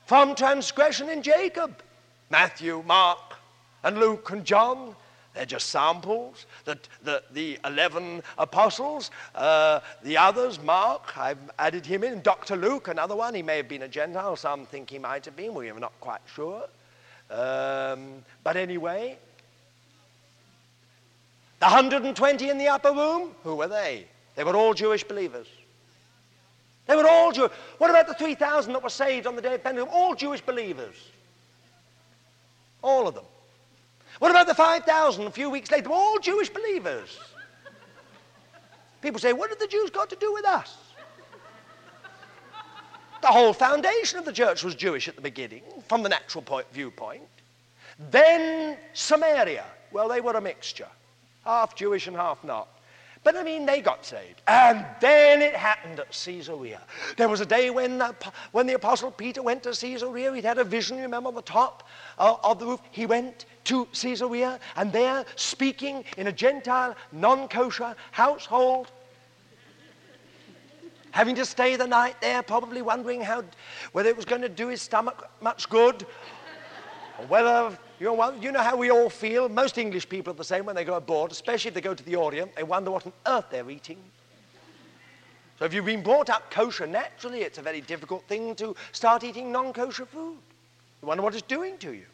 from 0.07 0.35
transgression 0.35 1.11
in 1.11 1.23
Jacob. 1.23 1.83
Matthew, 2.31 2.83
Mark, 2.87 3.37
and 3.83 3.99
Luke, 3.99 4.31
and 4.31 4.45
John, 4.45 4.95
they're 5.35 5.45
just 5.45 5.69
samples. 5.69 6.47
The, 6.65 6.79
the, 7.03 7.23
the 7.33 7.59
11 7.65 8.23
apostles, 8.39 9.11
uh, 9.35 9.81
the 10.03 10.17
others, 10.17 10.63
Mark, 10.63 11.19
I've 11.19 11.39
added 11.59 11.85
him 11.85 12.05
in. 12.05 12.23
Dr. 12.23 12.57
Luke, 12.57 12.89
another 12.89 13.17
one. 13.17 13.35
He 13.35 13.43
may 13.43 13.57
have 13.59 13.69
been 13.69 13.83
a 13.83 13.89
Gentile. 13.89 14.37
Some 14.37 14.65
think 14.65 14.91
he 14.91 14.99
might 14.99 15.25
have 15.25 15.37
been. 15.37 15.55
We're 15.55 15.79
not 15.79 15.93
quite 16.01 16.21
sure. 16.33 16.65
Um, 17.31 18.25
but 18.45 18.57
anyway, 18.57 19.19
the 21.59 21.67
120 21.67 22.49
in 22.49 22.59
the 22.59 22.69
upper 22.69 22.93
room, 22.93 23.33
who 23.43 23.57
were 23.57 23.69
they? 23.69 24.07
They 24.37 24.45
were 24.45 24.55
all 24.55 24.73
Jewish 24.73 25.03
believers. 25.03 25.49
They 26.87 26.95
were 26.95 27.09
all 27.09 27.33
Jewish. 27.33 27.53
What 27.79 27.91
about 27.91 28.07
the 28.07 28.15
3,000 28.15 28.73
that 28.73 28.83
were 28.83 28.89
saved 28.89 29.27
on 29.27 29.35
the 29.35 29.43
day 29.43 29.55
of 29.55 29.65
Pentecost? 29.65 29.93
All 29.93 30.15
Jewish 30.15 30.43
believers. 30.43 30.95
All 32.85 33.09
of 33.09 33.15
them. 33.15 33.25
What 34.19 34.31
about 34.31 34.47
the 34.47 34.55
5,000 34.55 35.27
a 35.27 35.31
few 35.31 35.49
weeks 35.49 35.71
later? 35.71 35.91
All 35.91 36.19
Jewish 36.19 36.51
believers. 36.51 37.19
People 39.01 39.19
say, 39.19 39.33
what 39.33 39.49
have 39.49 39.59
the 39.59 39.67
Jews 39.67 39.89
got 39.89 40.11
to 40.11 40.17
do 40.17 40.33
with 40.35 40.45
us? 40.45 40.77
The 43.23 43.29
whole 43.29 43.55
foundation 43.55 44.19
of 44.19 44.27
the 44.27 44.33
church 44.33 44.63
was 44.63 44.75
Jewish 44.75 45.09
at 45.09 45.17
the 45.17 45.23
beginning, 45.23 45.63
from 45.89 46.03
the 46.03 46.11
natural 46.11 46.43
point, 46.43 46.67
viewpoint. 46.75 47.23
Then 48.11 48.77
Samaria. 48.93 49.65
Well, 49.91 50.09
they 50.09 50.21
were 50.21 50.35
a 50.35 50.41
mixture, 50.43 50.89
half 51.43 51.75
Jewish 51.75 52.07
and 52.07 52.15
half 52.15 52.45
not. 52.45 52.69
But 53.25 53.37
I 53.37 53.43
mean, 53.43 53.65
they 53.65 53.81
got 53.81 54.05
saved. 54.05 54.43
And 54.47 54.85
then 55.01 55.41
it 55.41 55.57
happened 55.57 55.99
at 55.99 56.13
Caesarea. 56.13 56.83
There 57.17 57.29
was 57.29 57.41
a 57.41 57.47
day 57.47 57.71
when, 57.71 57.97
the, 57.97 58.15
when 58.53 58.67
the 58.67 58.75
Apostle 58.75 59.11
Peter 59.11 59.43
went 59.43 59.63
to 59.63 59.71
Caesarea. 59.71 60.35
He'd 60.35 60.45
had 60.45 60.59
a 60.59 60.65
vision, 60.65 60.99
you 60.99 61.05
remember, 61.05 61.29
on 61.29 61.35
the 61.35 61.43
top 61.43 61.89
uh, 62.19 62.37
of 62.45 62.59
the 62.59 62.67
roof. 62.67 62.81
He 62.91 63.07
went 63.07 63.47
to 63.65 63.87
Caesarea, 63.87 64.61
and 64.77 64.93
there, 64.93 65.25
speaking 65.37 66.05
in 66.19 66.27
a 66.27 66.33
Gentile, 66.33 66.95
non 67.13 67.49
kosher 67.49 67.97
household, 68.11 68.93
having 71.11 71.35
to 71.37 71.47
stay 71.47 71.77
the 71.77 71.87
night 71.87 72.21
there, 72.21 72.43
probably 72.43 72.83
wondering 72.83 73.23
how, 73.23 73.43
whether 73.93 74.11
it 74.11 74.17
was 74.17 74.27
going 74.27 74.43
to 74.43 74.51
do 74.51 74.69
his 74.69 74.83
stomach 74.83 75.31
much 75.41 75.71
good, 75.71 76.05
or 77.19 77.27
whether 77.27 77.79
you 78.05 78.15
know, 78.15 78.35
you 78.39 78.53
know 78.53 78.63
how 78.63 78.77
we 78.77 78.91
all 78.91 79.09
feel? 79.09 79.49
Most 79.49 79.79
English 79.79 80.07
people 80.11 80.33
are 80.33 80.37
the 80.37 80.45
same 80.45 80.67
when 80.67 80.77
they 80.77 80.85
go 80.85 80.95
abroad, 80.95 81.33
especially 81.33 81.69
if 81.69 81.75
they 81.75 81.81
go 81.81 81.95
to 81.95 82.05
the 82.05 82.17
Orient. 82.17 82.55
They 82.55 82.63
wonder 82.63 82.91
what 82.91 83.07
on 83.07 83.15
earth 83.27 83.47
they're 83.51 83.71
eating. 83.71 83.97
So 85.59 85.65
if 85.65 85.73
you've 85.73 85.87
been 85.87 86.03
brought 86.03 86.29
up 86.29 86.51
kosher, 86.51 86.87
naturally 86.87 87.41
it's 87.41 87.57
a 87.57 87.63
very 87.63 87.81
difficult 87.81 88.23
thing 88.25 88.55
to 88.57 88.77
start 88.93 89.25
eating 89.25 89.51
non-kosher 89.51 90.05
food. 90.05 90.37
You 91.01 91.09
wonder 91.09 91.23
what 91.23 91.33
it's 91.33 91.47
doing 91.47 91.79
to 91.79 91.93
you. 91.93 92.05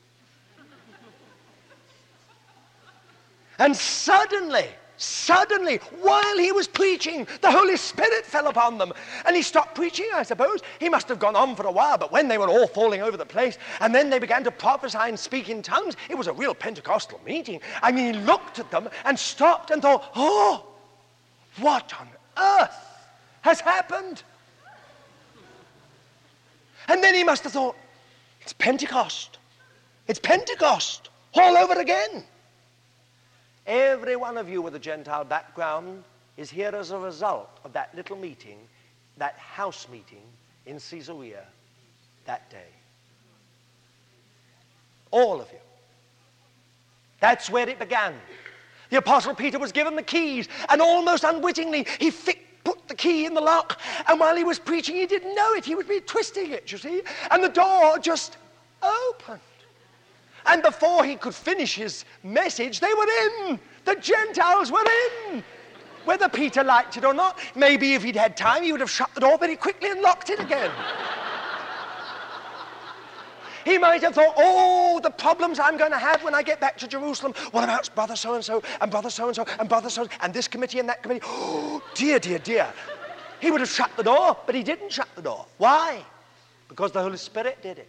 and 3.59 3.77
suddenly, 3.77 4.69
Suddenly, 5.01 5.79
while 6.03 6.37
he 6.37 6.53
was 6.53 6.69
preaching, 6.69 7.27
the 7.41 7.51
Holy 7.51 7.79
Spirit 7.79 8.27
fell 8.27 8.49
upon 8.49 8.77
them. 8.77 8.93
And 9.25 9.35
he 9.35 9.41
stopped 9.41 9.75
preaching, 9.75 10.07
I 10.13 10.23
suppose. 10.23 10.61
He 10.79 10.91
must 10.91 11.09
have 11.09 11.19
gone 11.19 11.35
on 11.35 11.57
for 11.57 11.67
a 11.67 11.73
while, 11.73 11.97
but 11.97 12.13
when 12.13 12.29
they 12.29 12.37
were 12.37 12.51
all 12.51 12.67
falling 12.67 13.01
over 13.01 13.17
the 13.17 13.25
place, 13.25 13.57
and 13.81 13.95
then 13.95 14.11
they 14.11 14.19
began 14.19 14.45
to 14.45 14.51
prophesy 14.51 14.99
and 15.01 15.19
speak 15.19 15.49
in 15.49 15.63
tongues, 15.63 15.97
it 16.11 16.19
was 16.19 16.27
a 16.27 16.35
real 16.35 16.55
Pentecostal 16.55 17.19
meeting. 17.25 17.63
I 17.81 17.93
mean, 17.93 18.13
he 18.13 18.21
looked 18.21 18.59
at 18.59 18.71
them 18.71 18.91
and 19.07 19.19
stopped 19.19 19.71
and 19.71 19.81
thought, 19.81 20.05
oh, 20.17 20.67
what 21.61 21.95
on 21.99 22.07
earth 22.37 22.77
has 23.41 23.59
happened? 23.59 24.23
And 26.89 27.03
then 27.03 27.15
he 27.15 27.25
must 27.25 27.43
have 27.45 27.53
thought, 27.53 27.77
it's 28.43 28.53
Pentecost. 28.53 29.39
It's 30.09 30.19
Pentecost 30.19 31.09
all 31.33 31.57
over 31.57 31.81
again. 31.81 32.23
Every 33.67 34.17
one 34.17 34.39
of 34.39 34.49
you 34.49 34.63
with 34.63 34.75
a 34.75 34.79
Gentile 34.79 35.25
background 35.25 36.05
is 36.37 36.51
here 36.51 36.75
as 36.75 36.91
a 36.91 36.99
result 36.99 37.51
of 37.65 37.73
that 37.73 37.95
little 37.95 38.17
meeting, 38.17 38.59
that 39.19 39.37
house 39.37 39.87
meeting 39.91 40.23
in 40.67 40.79
Caesarea 40.79 41.45
that 42.25 42.49
day. 42.51 42.69
All 45.11 45.41
of 45.41 45.51
you. 45.53 45.59
That's 47.21 47.51
where 47.51 47.69
it 47.69 47.79
began. 47.79 48.15
The 48.89 48.97
Apostle 48.97 49.35
Peter 49.35 49.59
was 49.59 49.73
given 49.73 49.95
the 49.95 50.03
keys, 50.03 50.49
and 50.69 50.81
almost 50.81 51.25
unwittingly, 51.25 51.87
he 51.99 52.11
put 52.11 52.89
the 52.89 52.95
key 52.95 53.27
in 53.27 53.35
the 53.35 53.41
lock. 53.41 53.81
And 54.09 54.19
while 54.19 54.37
he 54.37 54.45
was 54.45 54.59
preaching, 54.59 54.97
he 54.97 55.07
didn't 55.07 55.35
know 55.35 55.53
it. 55.55 55.65
He 55.65 55.75
would 55.75 55.89
be 55.89 56.01
twisting 56.01 56.51
it, 56.51 56.73
you 56.73 56.79
see. 56.79 57.03
And 57.31 57.45
the 57.45 57.49
door 57.49 57.99
just 57.99 58.37
opened. 58.83 59.41
And 60.51 60.65
before 60.65 61.05
he 61.05 61.15
could 61.15 61.35
finish 61.35 61.77
his 61.77 62.05
message, 62.25 62.81
they 62.81 62.93
were 62.93 63.07
in. 63.25 63.61
The 63.85 63.95
Gentiles 63.95 64.73
were 64.73 64.85
in. 65.31 65.45
Whether 66.05 66.29
Peter 66.29 66.65
liked 66.65 66.97
it 66.97 67.05
or 67.05 67.15
not, 67.15 67.39
maybe 67.55 67.95
if 67.95 68.03
he'd 68.03 68.17
had 68.17 68.37
time, 68.37 68.65
he 68.65 68.73
would 68.73 68.81
have 68.81 68.91
shut 68.91 69.15
the 69.15 69.21
door 69.21 69.39
very 69.39 69.55
quickly 69.55 69.91
and 69.91 70.01
locked 70.01 70.29
it 70.29 70.41
again. 70.41 70.73
He 73.65 73.79
might 73.79 74.03
have 74.03 74.15
thought, 74.15 74.35
oh, 74.37 74.99
the 75.01 75.11
problems 75.11 75.61
I'm 75.61 75.77
going 75.77 75.93
to 75.93 75.99
have 75.99 76.25
when 76.25 76.35
I 76.35 76.43
get 76.43 76.61
back 76.61 76.77
to 76.79 76.89
Jerusalem. 76.89 77.33
What 77.53 77.63
about 77.63 77.95
brother 77.95 78.17
so 78.17 78.35
and 78.35 78.45
so, 78.45 78.61
and 78.81 78.91
brother 78.91 79.11
so 79.11 79.29
and 79.29 79.37
so, 79.37 79.47
and 79.61 79.69
brother 79.69 79.91
so 79.91 80.09
and 80.21 80.35
this 80.35 80.49
committee 80.49 80.81
and 80.81 80.89
that 80.89 81.05
committee? 81.05 81.21
Oh, 81.23 81.81
dear, 81.95 82.19
dear, 82.19 82.41
dear. 82.41 82.73
He 83.39 83.53
would 83.53 83.61
have 83.61 83.71
shut 83.71 83.93
the 83.97 84.03
door, 84.03 84.37
but 84.47 84.57
he 84.57 84.65
didn't 84.65 84.91
shut 84.91 85.09
the 85.15 85.23
door. 85.23 85.47
Why? 85.59 86.03
Because 86.69 86.91
the 86.91 87.03
Holy 87.03 87.19
Spirit 87.19 87.63
did 87.63 87.79
it. 87.79 87.89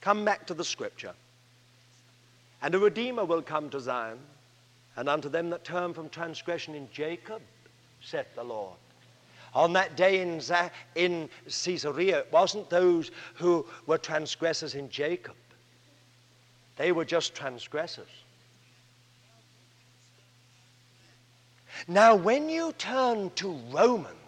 Come 0.00 0.24
back 0.24 0.46
to 0.46 0.54
the 0.54 0.64
scripture. 0.64 1.14
And 2.62 2.74
a 2.74 2.78
Redeemer 2.78 3.24
will 3.24 3.42
come 3.42 3.70
to 3.70 3.80
Zion, 3.80 4.18
and 4.96 5.08
unto 5.08 5.28
them 5.28 5.50
that 5.50 5.64
turn 5.64 5.94
from 5.94 6.08
transgression 6.08 6.74
in 6.74 6.88
Jacob, 6.92 7.42
saith 8.02 8.34
the 8.34 8.44
Lord. 8.44 8.76
On 9.54 9.72
that 9.72 9.96
day 9.96 10.20
in, 10.20 10.40
in 10.94 11.28
Caesarea, 11.46 12.20
it 12.20 12.28
wasn't 12.30 12.70
those 12.70 13.10
who 13.34 13.66
were 13.86 13.98
transgressors 13.98 14.74
in 14.74 14.88
Jacob. 14.90 15.34
They 16.76 16.92
were 16.92 17.04
just 17.04 17.34
transgressors. 17.34 18.08
Now, 21.88 22.14
when 22.14 22.48
you 22.48 22.72
turn 22.72 23.30
to 23.36 23.52
Romans, 23.70 24.19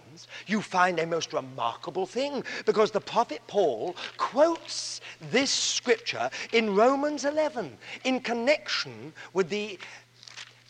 you 0.46 0.60
find 0.60 0.98
a 0.98 1.06
most 1.06 1.32
remarkable 1.32 2.06
thing 2.06 2.44
because 2.66 2.90
the 2.90 3.00
prophet 3.00 3.40
Paul 3.46 3.96
quotes 4.16 5.00
this 5.30 5.50
scripture 5.50 6.30
in 6.52 6.74
Romans 6.74 7.24
11 7.24 7.76
in 8.04 8.20
connection 8.20 9.12
with 9.32 9.48
the, 9.48 9.78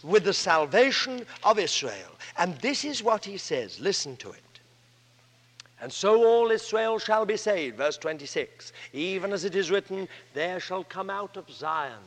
with 0.02 0.24
the 0.24 0.32
salvation 0.32 1.26
of 1.44 1.58
Israel. 1.58 2.12
And 2.38 2.56
this 2.58 2.84
is 2.84 3.02
what 3.02 3.24
he 3.24 3.38
says. 3.38 3.80
Listen 3.80 4.16
to 4.16 4.30
it. 4.30 4.42
And 5.80 5.92
so 5.92 6.24
all 6.24 6.52
Israel 6.52 6.98
shall 7.00 7.26
be 7.26 7.36
saved. 7.36 7.76
Verse 7.76 7.98
26. 7.98 8.72
Even 8.92 9.32
as 9.32 9.44
it 9.44 9.56
is 9.56 9.70
written, 9.70 10.08
there 10.32 10.60
shall 10.60 10.84
come 10.84 11.10
out 11.10 11.36
of 11.36 11.50
Zion 11.50 11.98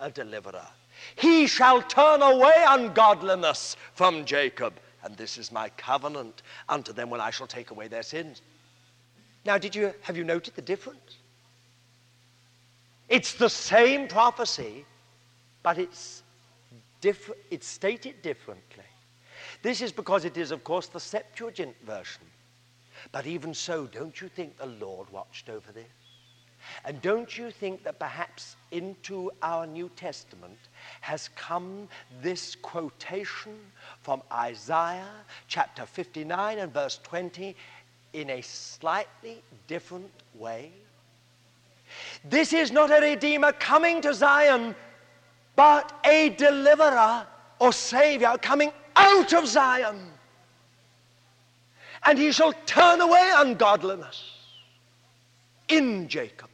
a 0.00 0.10
deliverer. 0.10 0.66
He 1.14 1.46
shall 1.46 1.82
turn 1.82 2.20
away 2.20 2.64
ungodliness 2.68 3.76
from 3.94 4.24
Jacob. 4.24 4.74
And 5.04 5.16
this 5.16 5.38
is 5.38 5.50
my 5.50 5.68
covenant 5.70 6.42
unto 6.68 6.92
them 6.92 7.10
when 7.10 7.20
I 7.20 7.30
shall 7.30 7.46
take 7.46 7.70
away 7.70 7.88
their 7.88 8.02
sins. 8.02 8.42
Now, 9.44 9.58
did 9.58 9.74
you, 9.74 9.92
have 10.02 10.16
you 10.16 10.24
noted 10.24 10.54
the 10.54 10.62
difference? 10.62 11.18
It's 13.08 13.34
the 13.34 13.50
same 13.50 14.08
prophecy, 14.08 14.84
but 15.62 15.78
it's, 15.78 16.22
diff- 17.00 17.30
it's 17.50 17.66
stated 17.66 18.22
differently. 18.22 18.84
This 19.62 19.82
is 19.82 19.92
because 19.92 20.24
it 20.24 20.36
is, 20.36 20.50
of 20.50 20.64
course, 20.64 20.86
the 20.86 21.00
Septuagint 21.00 21.76
version. 21.84 22.22
But 23.10 23.26
even 23.26 23.52
so, 23.54 23.86
don't 23.86 24.20
you 24.20 24.28
think 24.28 24.56
the 24.56 24.66
Lord 24.66 25.10
watched 25.10 25.48
over 25.48 25.72
this? 25.72 25.84
And 26.84 27.00
don't 27.02 27.36
you 27.36 27.50
think 27.50 27.84
that 27.84 27.98
perhaps 27.98 28.56
into 28.70 29.30
our 29.42 29.66
New 29.66 29.90
Testament 29.96 30.58
has 31.00 31.28
come 31.36 31.88
this 32.22 32.56
quotation 32.56 33.56
from 34.02 34.22
Isaiah 34.32 35.24
chapter 35.48 35.86
59 35.86 36.58
and 36.58 36.72
verse 36.72 36.98
20 37.02 37.54
in 38.12 38.30
a 38.30 38.40
slightly 38.40 39.42
different 39.66 40.10
way? 40.34 40.72
This 42.24 42.52
is 42.52 42.72
not 42.72 42.90
a 42.90 43.00
Redeemer 43.00 43.52
coming 43.52 44.00
to 44.02 44.14
Zion, 44.14 44.74
but 45.56 46.00
a 46.04 46.30
deliverer 46.30 47.26
or 47.58 47.72
Savior 47.72 48.36
coming 48.40 48.72
out 48.96 49.32
of 49.32 49.46
Zion. 49.46 49.98
And 52.04 52.18
he 52.18 52.32
shall 52.32 52.52
turn 52.66 53.00
away 53.00 53.30
ungodliness 53.36 54.32
in 55.68 56.08
Jacob. 56.08 56.48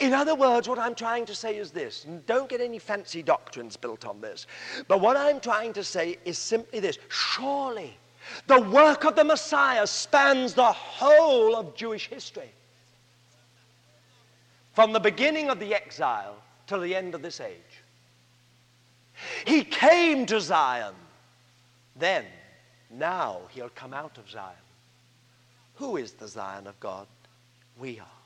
In 0.00 0.12
other 0.12 0.34
words, 0.34 0.68
what 0.68 0.78
I'm 0.78 0.94
trying 0.94 1.26
to 1.26 1.34
say 1.34 1.56
is 1.56 1.70
this, 1.70 2.06
don't 2.26 2.48
get 2.48 2.60
any 2.60 2.78
fancy 2.78 3.22
doctrines 3.22 3.76
built 3.76 4.06
on 4.06 4.20
this, 4.20 4.46
but 4.88 5.00
what 5.00 5.16
I'm 5.16 5.40
trying 5.40 5.72
to 5.74 5.84
say 5.84 6.18
is 6.24 6.38
simply 6.38 6.80
this 6.80 6.98
surely 7.08 7.96
the 8.46 8.60
work 8.60 9.04
of 9.04 9.16
the 9.16 9.24
Messiah 9.24 9.86
spans 9.86 10.54
the 10.54 10.72
whole 10.72 11.56
of 11.56 11.74
Jewish 11.74 12.08
history. 12.08 12.50
From 14.72 14.92
the 14.92 15.00
beginning 15.00 15.50
of 15.50 15.60
the 15.60 15.74
exile 15.74 16.36
to 16.66 16.78
the 16.78 16.94
end 16.94 17.14
of 17.14 17.22
this 17.22 17.40
age. 17.40 17.82
He 19.46 19.62
came 19.62 20.26
to 20.26 20.40
Zion. 20.40 20.94
Then, 21.96 22.24
now 22.90 23.42
he'll 23.50 23.68
come 23.68 23.94
out 23.94 24.18
of 24.18 24.28
Zion. 24.28 24.56
Who 25.76 25.96
is 25.96 26.12
the 26.12 26.26
Zion 26.26 26.66
of 26.66 26.78
God? 26.80 27.06
We 27.78 28.00
are. 28.00 28.23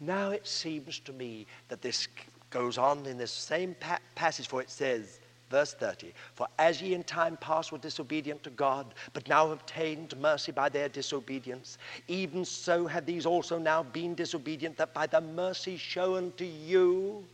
Now 0.00 0.30
it 0.30 0.46
seems 0.46 0.98
to 1.00 1.12
me 1.12 1.46
that 1.68 1.82
this 1.82 2.08
goes 2.48 2.78
on 2.78 3.06
in 3.06 3.18
this 3.18 3.30
same 3.30 3.74
pa- 3.78 3.98
passage, 4.14 4.48
for 4.48 4.60
it 4.60 4.70
says, 4.70 5.20
verse 5.50 5.74
30, 5.74 6.14
For 6.34 6.46
as 6.58 6.80
ye 6.80 6.94
in 6.94 7.04
time 7.04 7.36
past 7.36 7.70
were 7.70 7.78
disobedient 7.78 8.42
to 8.44 8.50
God, 8.50 8.94
but 9.12 9.28
now 9.28 9.50
obtained 9.50 10.16
mercy 10.18 10.52
by 10.52 10.68
their 10.68 10.88
disobedience, 10.88 11.78
even 12.08 12.44
so 12.44 12.86
have 12.86 13.04
these 13.04 13.26
also 13.26 13.58
now 13.58 13.82
been 13.82 14.14
disobedient, 14.14 14.76
that 14.78 14.94
by 14.94 15.06
the 15.06 15.20
mercy 15.20 15.76
shown 15.76 16.32
to 16.38 16.46
you, 16.46 17.24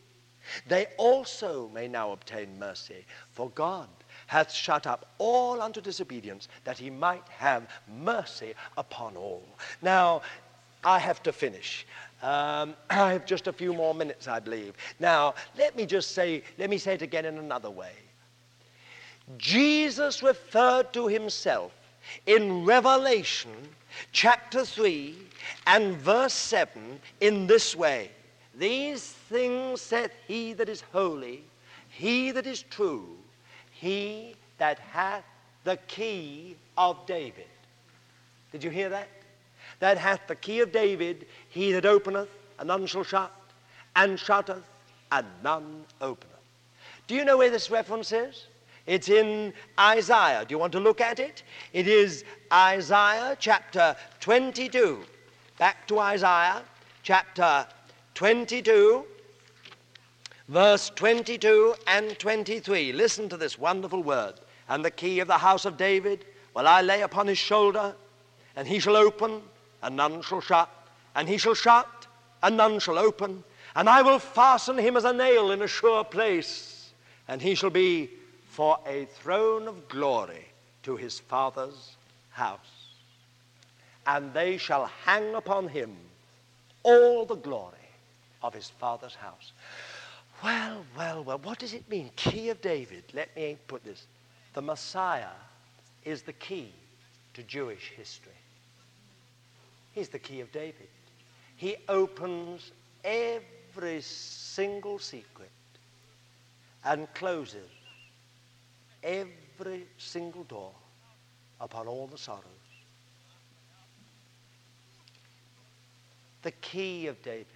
they 0.67 0.87
also 0.97 1.69
may 1.75 1.89
now 1.89 2.13
obtain 2.13 2.59
mercy. 2.59 3.05
For 3.33 3.51
God 3.51 3.89
hath 4.27 4.53
shut 4.53 4.87
up 4.87 5.15
all 5.19 5.61
unto 5.61 5.81
disobedience, 5.81 6.49
that 6.65 6.79
he 6.79 6.91
might 6.91 7.27
have 7.29 7.69
mercy 7.89 8.55
upon 8.77 9.17
all. 9.17 9.47
Now, 9.83 10.23
I 10.85 10.99
have 11.01 11.23
to 11.25 11.33
finish. 11.33 11.87
Um, 12.23 12.75
I 12.91 13.13
have 13.13 13.27
just 13.27 13.47
a 13.47 13.53
few 13.53 13.73
more 13.73 13.95
minutes, 13.95 14.29
I 14.29 14.41
believe. 14.41 14.75
Now, 15.01 15.35
let 15.57 15.77
me 15.77 15.87
just 15.87 16.13
say, 16.13 16.43
let 16.59 16.71
me 16.71 16.79
say 16.79 16.95
it 16.95 17.03
again 17.03 17.25
in 17.25 17.39
another 17.39 17.71
way. 17.71 17.93
Jesus 19.39 20.23
referred 20.23 20.93
to 20.93 21.09
himself 21.09 21.73
in 22.27 22.65
Revelation 22.65 23.51
chapter 24.13 24.65
3 24.65 25.17
and 25.67 25.97
verse 25.97 26.35
7 26.35 27.01
in 27.21 27.47
this 27.47 27.75
way 27.75 28.11
These 28.55 29.03
things 29.29 29.81
saith 29.81 30.13
he 30.27 30.53
that 30.55 30.69
is 30.69 30.83
holy, 30.93 31.43
he 31.89 32.31
that 32.31 32.47
is 32.47 32.63
true, 32.63 33.17
he 33.73 34.37
that 34.59 34.79
hath 34.79 35.25
the 35.65 35.77
key 35.89 36.57
of 36.79 37.05
David. 37.07 37.49
Did 38.53 38.63
you 38.63 38.71
hear 38.71 38.89
that? 38.91 39.09
That 39.81 39.98
hath 39.98 40.20
the 40.27 40.35
key 40.35 40.61
of 40.61 40.73
David, 40.73 41.27
he 41.51 41.73
that 41.73 41.85
openeth, 41.85 42.28
and 42.59 42.69
none 42.69 42.86
shall 42.86 43.05
shut, 43.05 43.32
and 43.94 44.19
shutteth, 44.19 44.65
and 45.12 45.27
none 45.43 45.85
openeth. 46.01 46.32
Do 47.07 47.15
you 47.15 47.24
know 47.24 47.39
where 47.39 47.51
this 47.51 47.70
reference 47.70 48.12
is? 48.12 48.47
It's 48.86 49.09
in 49.09 49.53
Isaiah. 49.78 50.44
Do 50.47 50.55
you 50.55 50.59
want 50.59 50.73
to 50.73 50.81
look 50.81 51.01
at 51.01 51.19
it? 51.19 51.43
It 51.73 51.89
is 51.89 52.24
Isaiah 52.53 53.36
chapter 53.39 53.97
22. 54.20 55.05
Back 55.59 55.89
to 55.89 55.98
Isaiah 55.98 56.62
chapter 57.03 57.66
22, 58.15 59.05
verse 60.48 60.90
22 60.94 61.74
and 61.86 62.19
23. 62.19 62.93
Listen 62.93 63.28
to 63.28 63.36
this 63.36 63.59
wonderful 63.59 64.03
word. 64.03 64.35
And 64.69 64.85
the 64.85 64.90
key 64.90 65.20
of 65.20 65.28
the 65.28 65.39
house 65.39 65.65
of 65.65 65.77
David 65.77 66.24
will 66.55 66.66
I 66.66 66.82
lay 66.82 67.03
upon 67.03 67.27
his 67.27 67.39
shoulder, 67.39 67.94
and 68.57 68.66
he 68.66 68.78
shall 68.78 68.97
open, 68.97 69.43
and 69.82 69.97
none 69.97 70.23
shall 70.23 70.40
shut, 70.40 70.69
and 71.15 71.28
he 71.28 71.39
shall 71.39 71.55
shut, 71.55 72.07
and 72.43 72.57
none 72.57 72.78
shall 72.78 72.98
open, 72.98 73.44
and 73.74 73.89
I 73.89 74.03
will 74.03 74.19
fasten 74.19 74.78
him 74.78 74.97
as 74.97 75.05
a 75.05 75.12
nail 75.12 75.51
in 75.51 75.62
a 75.62 75.69
sure 75.69 76.05
place, 76.05 76.93
and 77.28 77.43
he 77.43 77.55
shall 77.55 77.70
be 77.70 78.11
for 78.48 78.78
a 78.86 79.05
throne 79.05 79.69
of 79.69 79.89
glory 79.89 80.47
to 80.85 80.97
his 80.97 81.19
father's 81.19 81.97
house. 82.31 82.59
And 84.07 84.32
they 84.32 84.57
shall 84.57 84.86
hang 85.05 85.35
upon 85.35 85.69
him 85.69 85.97
all 86.82 87.27
the 87.27 87.35
glory 87.35 87.74
of 88.43 88.55
his 88.55 88.70
father's 88.70 89.15
house. 89.15 89.53
Well, 90.43 90.85
well, 90.97 91.24
well, 91.24 91.39
what 91.39 91.59
does 91.59 91.74
it 91.74 91.89
mean? 91.90 92.11
Key 92.16 92.51
of 92.51 92.61
David. 92.61 93.05
Let 93.12 93.35
me 93.36 93.59
put 93.66 93.85
this. 93.85 94.07
The 94.55 94.62
Messiah 94.62 95.35
is 96.05 96.23
the 96.23 96.32
key 96.32 96.73
to 97.35 97.43
Jewish 97.43 97.93
history. 97.97 98.32
He's 99.97 100.10
the 100.10 100.18
key 100.18 100.40
of 100.40 100.52
David. 100.52 100.89
He 101.56 101.77
opens 101.89 102.70
every 103.02 104.02
single 104.02 104.98
secret 104.98 105.51
and 106.85 107.12
closes 107.14 107.70
every 109.02 109.86
single 109.97 110.44
door 110.44 110.73
upon 111.62 111.89
all 111.89 112.06
the 112.06 112.18
sorrows. 112.18 112.44
The 116.43 116.51
key 116.51 117.06
of 117.06 117.20
David. 117.23 117.47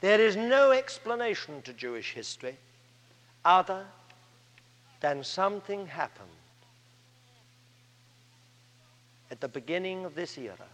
There 0.00 0.20
is 0.20 0.36
no 0.36 0.70
explanation 0.70 1.60
to 1.62 1.72
Jewish 1.72 2.12
history 2.12 2.56
other 3.44 3.84
than 5.00 5.24
something 5.24 5.88
happened 5.88 6.28
at 9.32 9.40
the 9.40 9.48
beginning 9.48 10.04
of 10.04 10.14
this 10.14 10.38
era 10.38 10.68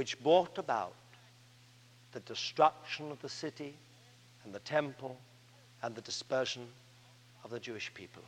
which 0.00 0.18
brought 0.22 0.56
about 0.56 0.94
the 2.12 2.20
destruction 2.20 3.10
of 3.10 3.20
the 3.20 3.28
city 3.28 3.74
and 4.44 4.54
the 4.54 4.58
temple 4.60 5.14
and 5.82 5.94
the 5.94 6.00
dispersion 6.00 6.66
of 7.44 7.50
the 7.50 7.60
Jewish 7.60 7.92
people. 7.92 8.22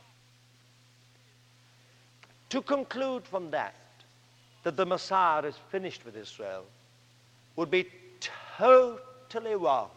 To 2.49 2.61
conclude 2.61 3.25
from 3.25 3.49
that, 3.49 3.73
that 4.61 4.77
the 4.77 4.85
Messiah 4.85 5.41
is 5.41 5.55
finished 5.71 6.05
with 6.05 6.15
Israel, 6.15 6.63
would 7.55 7.71
be 7.71 7.87
totally 8.55 9.55
wrong, 9.55 9.89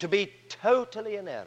to 0.00 0.08
be 0.08 0.32
totally 0.48 1.14
in 1.14 1.28
error. 1.28 1.46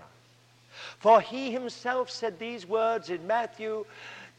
For 0.99 1.19
he 1.19 1.52
himself 1.52 2.10
said 2.10 2.40
these 2.40 2.65
words 2.65 3.10
in 3.10 3.27
Matthew 3.27 3.86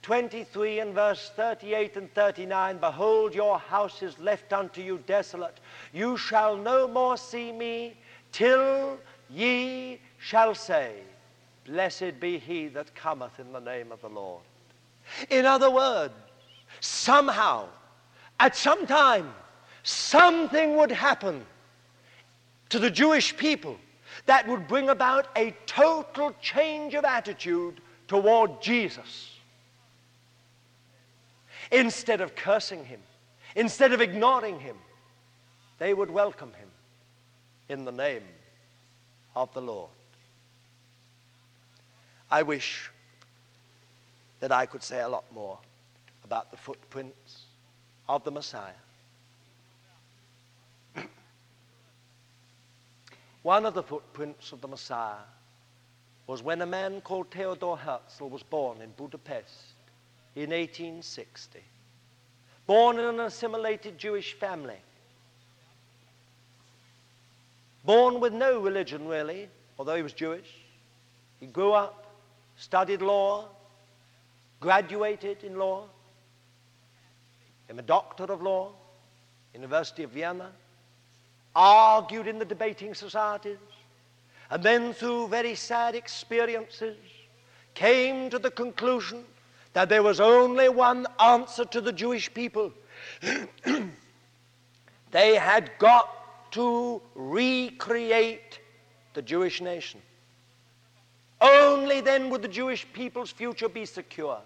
23 0.02 0.80
and 0.80 0.94
verse 0.94 1.30
38 1.36 1.96
and 1.96 2.14
39 2.14 2.78
Behold, 2.78 3.34
your 3.34 3.58
house 3.58 4.02
is 4.02 4.18
left 4.18 4.52
unto 4.52 4.80
you 4.80 4.98
desolate. 5.06 5.60
You 5.92 6.16
shall 6.16 6.56
no 6.56 6.88
more 6.88 7.16
see 7.16 7.52
me 7.52 7.96
till 8.32 8.98
ye 9.28 10.00
shall 10.18 10.54
say, 10.54 10.94
Blessed 11.66 12.18
be 12.18 12.38
he 12.38 12.68
that 12.68 12.94
cometh 12.94 13.38
in 13.38 13.52
the 13.52 13.60
name 13.60 13.92
of 13.92 14.00
the 14.00 14.08
Lord. 14.08 14.42
In 15.28 15.44
other 15.44 15.70
words, 15.70 16.14
somehow, 16.80 17.68
at 18.38 18.56
some 18.56 18.86
time, 18.86 19.32
something 19.82 20.76
would 20.76 20.90
happen 20.90 21.44
to 22.70 22.78
the 22.78 22.90
Jewish 22.90 23.36
people 23.36 23.76
that 24.26 24.46
would 24.48 24.66
bring 24.66 24.88
about 24.88 25.28
a 25.36 25.54
total 25.66 26.34
change 26.40 26.94
of 26.94 27.04
attitude 27.04 27.80
toward 28.08 28.62
Jesus. 28.62 29.39
Instead 31.70 32.20
of 32.20 32.34
cursing 32.34 32.84
him, 32.84 33.00
instead 33.54 33.92
of 33.92 34.00
ignoring 34.00 34.58
him, 34.60 34.76
they 35.78 35.94
would 35.94 36.10
welcome 36.10 36.52
him 36.54 36.68
in 37.68 37.84
the 37.84 37.92
name 37.92 38.24
of 39.36 39.52
the 39.54 39.62
Lord. 39.62 39.90
I 42.30 42.42
wish 42.42 42.90
that 44.40 44.52
I 44.52 44.66
could 44.66 44.82
say 44.82 45.00
a 45.00 45.08
lot 45.08 45.24
more 45.32 45.58
about 46.24 46.50
the 46.50 46.56
footprints 46.56 47.42
of 48.08 48.24
the 48.24 48.30
Messiah. 48.30 48.72
One 53.42 53.66
of 53.66 53.74
the 53.74 53.82
footprints 53.82 54.52
of 54.52 54.60
the 54.60 54.68
Messiah 54.68 55.24
was 56.26 56.42
when 56.42 56.62
a 56.62 56.66
man 56.66 57.00
called 57.00 57.30
Theodor 57.30 57.76
Herzl 57.76 58.28
was 58.28 58.42
born 58.42 58.80
in 58.80 58.90
Budapest 58.96 59.74
in 60.36 60.50
1860. 60.50 61.60
Born 62.66 62.98
in 62.98 63.04
an 63.04 63.20
assimilated 63.20 63.98
Jewish 63.98 64.34
family. 64.34 64.78
Born 67.84 68.20
with 68.20 68.32
no 68.32 68.60
religion, 68.60 69.08
really, 69.08 69.48
although 69.78 69.96
he 69.96 70.02
was 70.02 70.12
Jewish. 70.12 70.48
He 71.40 71.46
grew 71.46 71.72
up, 71.72 72.06
studied 72.56 73.02
law, 73.02 73.48
graduated 74.60 75.42
in 75.42 75.58
law, 75.58 75.84
became 77.66 77.78
a 77.78 77.82
doctor 77.82 78.24
of 78.24 78.42
law, 78.42 78.72
University 79.54 80.02
of 80.02 80.10
Vienna, 80.10 80.50
argued 81.54 82.28
in 82.28 82.38
the 82.38 82.44
debating 82.44 82.94
societies, 82.94 83.58
and 84.50 84.62
then 84.62 84.92
through 84.92 85.28
very 85.28 85.54
sad 85.54 85.94
experiences 85.94 86.96
came 87.74 88.28
to 88.30 88.38
the 88.38 88.50
conclusion 88.50 89.24
that 89.72 89.88
there 89.88 90.02
was 90.02 90.20
only 90.20 90.68
one 90.68 91.06
answer 91.20 91.64
to 91.64 91.80
the 91.80 91.92
Jewish 91.92 92.32
people. 92.32 92.72
they 95.10 95.36
had 95.36 95.70
got 95.78 96.52
to 96.52 97.00
recreate 97.14 98.60
the 99.14 99.22
Jewish 99.22 99.60
nation. 99.60 100.00
Only 101.40 102.00
then 102.00 102.30
would 102.30 102.42
the 102.42 102.48
Jewish 102.48 102.86
people's 102.92 103.30
future 103.30 103.68
be 103.68 103.86
secure. 103.86 104.38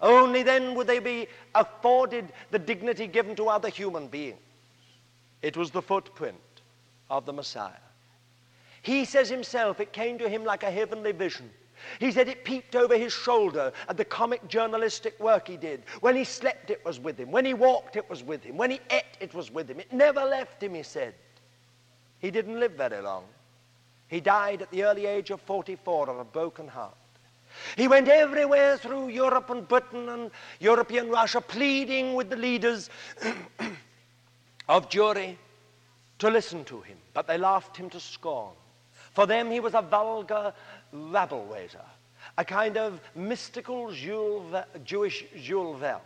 Only 0.00 0.42
then 0.42 0.74
would 0.74 0.86
they 0.86 0.98
be 0.98 1.26
afforded 1.54 2.32
the 2.50 2.58
dignity 2.58 3.06
given 3.06 3.36
to 3.36 3.48
other 3.48 3.68
human 3.68 4.08
beings. 4.08 4.38
It 5.42 5.56
was 5.56 5.70
the 5.70 5.82
footprint 5.82 6.36
of 7.08 7.26
the 7.26 7.32
Messiah. 7.32 7.72
He 8.82 9.04
says 9.04 9.28
himself, 9.28 9.80
it 9.80 9.92
came 9.92 10.18
to 10.18 10.28
him 10.28 10.44
like 10.44 10.62
a 10.62 10.70
heavenly 10.70 11.12
vision. 11.12 11.50
He 11.98 12.12
said 12.12 12.28
it 12.28 12.44
peeped 12.44 12.76
over 12.76 12.96
his 12.96 13.12
shoulder 13.12 13.72
at 13.88 13.96
the 13.96 14.04
comic 14.04 14.46
journalistic 14.48 15.18
work 15.20 15.48
he 15.48 15.56
did. 15.56 15.82
When 16.00 16.16
he 16.16 16.24
slept, 16.24 16.70
it 16.70 16.84
was 16.84 17.00
with 17.00 17.18
him. 17.18 17.30
When 17.30 17.44
he 17.44 17.54
walked, 17.54 17.96
it 17.96 18.08
was 18.08 18.22
with 18.22 18.42
him. 18.42 18.56
When 18.56 18.70
he 18.70 18.80
ate, 18.90 19.16
it 19.20 19.34
was 19.34 19.50
with 19.50 19.68
him. 19.68 19.80
It 19.80 19.92
never 19.92 20.24
left 20.24 20.62
him, 20.62 20.74
he 20.74 20.82
said. 20.82 21.14
He 22.18 22.30
didn't 22.30 22.60
live 22.60 22.72
very 22.72 23.00
long. 23.00 23.24
He 24.08 24.20
died 24.20 24.62
at 24.62 24.70
the 24.70 24.84
early 24.84 25.06
age 25.06 25.30
of 25.30 25.40
44 25.42 26.10
of 26.10 26.18
a 26.18 26.24
broken 26.24 26.68
heart. 26.68 26.96
He 27.76 27.88
went 27.88 28.08
everywhere 28.08 28.76
through 28.76 29.08
Europe 29.08 29.50
and 29.50 29.66
Britain 29.66 30.08
and 30.08 30.30
European 30.60 31.08
Russia, 31.08 31.40
pleading 31.40 32.14
with 32.14 32.30
the 32.30 32.36
leaders 32.36 32.90
of 34.68 34.88
Jewry 34.88 35.36
to 36.18 36.30
listen 36.30 36.64
to 36.66 36.80
him, 36.82 36.98
but 37.14 37.26
they 37.26 37.38
laughed 37.38 37.76
him 37.76 37.90
to 37.90 38.00
scorn. 38.00 38.54
For 39.12 39.26
them, 39.26 39.50
he 39.50 39.60
was 39.60 39.74
a 39.74 39.82
vulgar 39.82 40.52
raiser, 40.92 41.84
a 42.38 42.44
kind 42.44 42.76
of 42.76 43.00
mystical 43.14 43.92
Jules, 43.92 44.54
Jewish 44.84 45.24
Jules 45.36 45.78
Verne. 45.78 46.00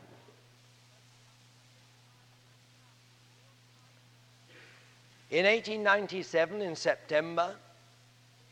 In 5.30 5.46
1897, 5.46 6.60
in 6.60 6.76
September, 6.76 7.54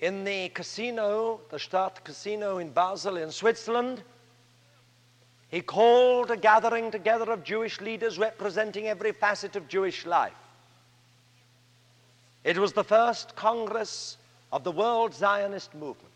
in 0.00 0.24
the 0.24 0.48
casino, 0.48 1.40
the 1.50 1.58
Stadt 1.58 2.02
Casino 2.02 2.58
in 2.58 2.70
Basel 2.70 3.18
in 3.18 3.30
Switzerland, 3.30 4.02
he 5.48 5.60
called 5.60 6.30
a 6.30 6.36
gathering 6.36 6.90
together 6.90 7.30
of 7.30 7.44
Jewish 7.44 7.80
leaders 7.80 8.18
representing 8.18 8.88
every 8.88 9.12
facet 9.12 9.54
of 9.54 9.68
Jewish 9.68 10.06
life. 10.06 10.32
It 12.42 12.58
was 12.58 12.72
the 12.72 12.82
first 12.82 13.36
Congress 13.36 14.16
of 14.50 14.64
the 14.64 14.72
World 14.72 15.14
Zionist 15.14 15.74
Movement. 15.74 16.11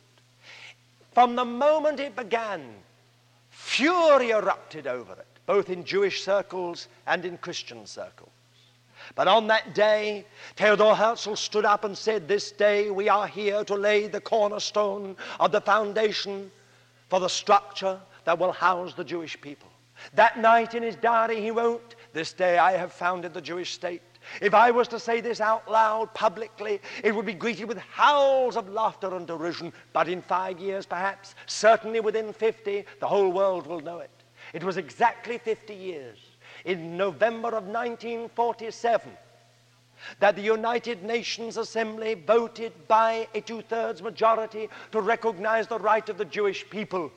From 1.16 1.34
the 1.34 1.46
moment 1.46 1.98
it 1.98 2.14
began, 2.14 2.74
fury 3.48 4.32
erupted 4.32 4.86
over 4.86 5.14
it, 5.14 5.26
both 5.46 5.70
in 5.70 5.82
Jewish 5.82 6.22
circles 6.22 6.88
and 7.06 7.24
in 7.24 7.38
Christian 7.38 7.86
circles. 7.86 8.28
But 9.14 9.26
on 9.26 9.46
that 9.46 9.74
day, 9.74 10.26
Theodor 10.56 10.94
Herzl 10.94 11.34
stood 11.34 11.64
up 11.64 11.84
and 11.84 11.96
said, 11.96 12.28
This 12.28 12.52
day 12.52 12.90
we 12.90 13.08
are 13.08 13.26
here 13.26 13.64
to 13.64 13.74
lay 13.74 14.08
the 14.08 14.20
cornerstone 14.20 15.16
of 15.40 15.52
the 15.52 15.60
foundation 15.62 16.50
for 17.08 17.18
the 17.18 17.28
structure 17.28 17.98
that 18.26 18.38
will 18.38 18.52
house 18.52 18.92
the 18.92 19.02
Jewish 19.02 19.40
people. 19.40 19.70
That 20.16 20.38
night 20.38 20.74
in 20.74 20.82
his 20.82 20.96
diary, 20.96 21.40
he 21.40 21.50
wrote, 21.50 21.94
This 22.12 22.34
day 22.34 22.58
I 22.58 22.72
have 22.72 22.92
founded 22.92 23.32
the 23.32 23.40
Jewish 23.40 23.72
state. 23.72 24.02
If 24.40 24.54
I 24.54 24.70
was 24.70 24.88
to 24.88 25.00
say 25.00 25.20
this 25.20 25.40
out 25.40 25.70
loud 25.70 26.12
publicly, 26.14 26.80
it 27.02 27.14
would 27.14 27.26
be 27.26 27.34
greeted 27.34 27.66
with 27.66 27.78
howls 27.78 28.56
of 28.56 28.68
laughter 28.68 29.14
and 29.14 29.26
derision. 29.26 29.72
But 29.92 30.08
in 30.08 30.22
five 30.22 30.58
years, 30.58 30.86
perhaps, 30.86 31.34
certainly 31.46 32.00
within 32.00 32.32
50, 32.32 32.84
the 33.00 33.06
whole 33.06 33.30
world 33.30 33.66
will 33.66 33.80
know 33.80 33.98
it. 33.98 34.10
It 34.52 34.64
was 34.64 34.76
exactly 34.76 35.38
50 35.38 35.74
years 35.74 36.18
in 36.64 36.96
November 36.96 37.48
of 37.48 37.64
1947 37.64 39.10
that 40.20 40.36
the 40.36 40.42
United 40.42 41.02
Nations 41.02 41.56
Assembly 41.56 42.14
voted 42.14 42.72
by 42.86 43.26
a 43.34 43.40
two 43.40 43.62
thirds 43.62 44.02
majority 44.02 44.68
to 44.92 45.00
recognize 45.00 45.66
the 45.66 45.78
right 45.78 46.06
of 46.08 46.18
the 46.18 46.24
Jewish 46.24 46.68
people 46.68 47.10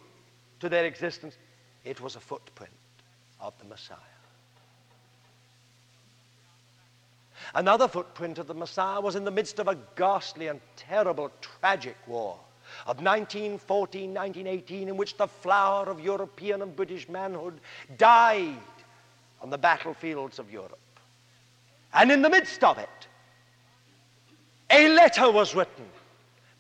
to 0.59 0.69
their 0.69 0.85
existence. 0.85 1.37
It 1.83 1.99
was 2.01 2.15
a 2.15 2.19
footprint 2.19 2.73
of 3.39 3.53
the 3.59 3.65
Messiah. 3.65 3.97
Another 7.55 7.87
footprint 7.87 8.37
of 8.37 8.47
the 8.47 8.53
Messiah 8.53 9.01
was 9.01 9.15
in 9.15 9.23
the 9.23 9.31
midst 9.31 9.59
of 9.59 9.67
a 9.67 9.77
ghastly 9.95 10.47
and 10.47 10.59
terrible, 10.75 11.31
tragic 11.41 11.95
war 12.07 12.37
of 12.85 12.97
1914 12.97 14.13
1918, 14.13 14.89
in 14.89 14.97
which 14.97 15.17
the 15.17 15.27
flower 15.27 15.89
of 15.89 15.99
European 15.99 16.61
and 16.61 16.75
British 16.75 17.09
manhood 17.09 17.59
died 17.97 18.55
on 19.41 19.49
the 19.49 19.57
battlefields 19.57 20.37
of 20.37 20.51
Europe. 20.51 20.77
And 21.93 22.11
in 22.11 22.21
the 22.21 22.29
midst 22.29 22.63
of 22.63 22.77
it, 22.77 23.07
a 24.69 24.89
letter 24.89 25.31
was 25.31 25.55
written 25.55 25.85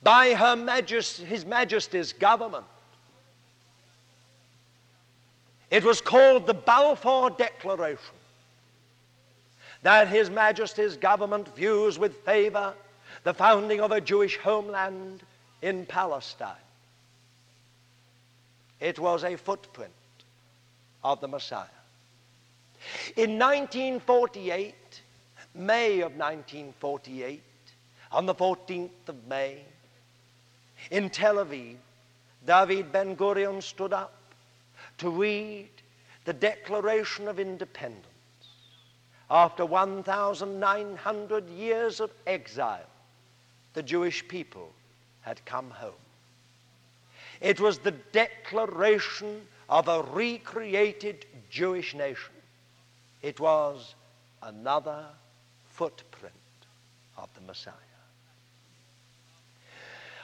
by 0.01 0.33
Her 0.33 0.55
Majesty, 0.55 1.25
His 1.25 1.45
Majesty's 1.45 2.13
government. 2.13 2.65
It 5.69 5.83
was 5.83 6.01
called 6.01 6.47
the 6.47 6.55
Balfour 6.55 7.29
Declaration 7.29 8.15
that 9.83 10.07
His 10.07 10.29
Majesty's 10.29 10.97
government 10.97 11.55
views 11.55 11.97
with 11.97 12.17
favor 12.25 12.73
the 13.23 13.33
founding 13.33 13.81
of 13.81 13.91
a 13.91 14.01
Jewish 14.01 14.37
homeland 14.37 15.23
in 15.61 15.85
Palestine. 15.85 16.55
It 18.79 18.97
was 18.97 19.23
a 19.23 19.35
footprint 19.35 19.91
of 21.03 21.19
the 21.19 21.27
Messiah. 21.27 21.65
In 23.15 23.37
1948, 23.37 24.73
May 25.55 25.99
of 25.99 26.13
1948, 26.13 27.41
on 28.11 28.25
the 28.25 28.35
14th 28.35 28.89
of 29.07 29.27
May, 29.27 29.59
in 30.91 31.09
Tel 31.09 31.35
Aviv, 31.35 31.75
David 32.45 32.91
Ben 32.91 33.15
Gurion 33.15 33.61
stood 33.61 33.91
up 33.91 34.13
to 34.99 35.09
read 35.09 35.69
the 36.25 36.33
Declaration 36.33 37.27
of 37.27 37.39
Independence. 37.39 38.05
After 39.31 39.65
1,900 39.65 41.49
years 41.49 41.99
of 41.99 42.11
exile, 42.25 42.87
the 43.73 43.83
Jewish 43.83 44.27
people 44.27 44.73
had 45.21 45.45
come 45.45 45.69
home. 45.69 45.93
It 47.39 47.59
was 47.59 47.77
the 47.77 47.91
declaration 47.91 49.41
of 49.69 49.87
a 49.87 50.01
recreated 50.01 51.25
Jewish 51.49 51.93
nation. 51.93 52.33
It 53.21 53.39
was 53.39 53.95
another 54.41 55.05
footprint 55.69 56.33
of 57.17 57.29
the 57.35 57.41
Messiah. 57.41 57.73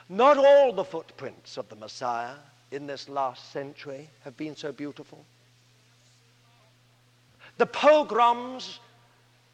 Not 0.10 0.38
all 0.38 0.74
the 0.74 0.84
footprints 0.84 1.58
of 1.58 1.70
the 1.70 1.76
Messiah 1.76 2.36
in 2.72 2.88
this 2.88 3.08
last 3.08 3.52
century 3.52 4.10
have 4.24 4.36
been 4.36 4.56
so 4.56 4.72
beautiful. 4.72 5.24
The 7.58 7.66
pogroms 7.66 8.80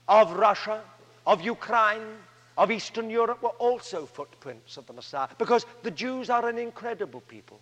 of 0.07 0.31
Russia, 0.33 0.81
of 1.25 1.41
Ukraine, 1.41 2.17
of 2.57 2.71
Eastern 2.71 3.09
Europe 3.09 3.41
were 3.41 3.49
also 3.49 4.05
footprints 4.05 4.77
of 4.77 4.85
the 4.85 4.93
Messiah 4.93 5.29
because 5.37 5.65
the 5.83 5.91
Jews 5.91 6.29
are 6.29 6.47
an 6.47 6.57
incredible 6.57 7.21
people. 7.21 7.59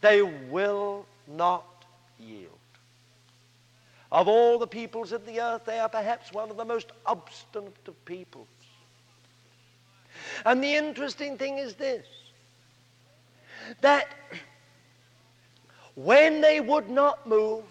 They 0.00 0.22
will 0.22 1.06
not 1.26 1.84
yield. 2.18 2.50
Of 4.12 4.28
all 4.28 4.58
the 4.58 4.66
peoples 4.66 5.12
of 5.12 5.26
the 5.26 5.40
earth, 5.40 5.64
they 5.64 5.78
are 5.78 5.88
perhaps 5.88 6.32
one 6.32 6.50
of 6.50 6.56
the 6.56 6.64
most 6.64 6.92
obstinate 7.06 7.88
of 7.88 8.04
peoples. 8.04 8.46
And 10.44 10.62
the 10.62 10.74
interesting 10.74 11.36
thing 11.38 11.58
is 11.58 11.74
this 11.74 12.06
that 13.80 14.08
when 15.96 16.40
they 16.40 16.60
would 16.60 16.88
not 16.88 17.26
move, 17.26 17.64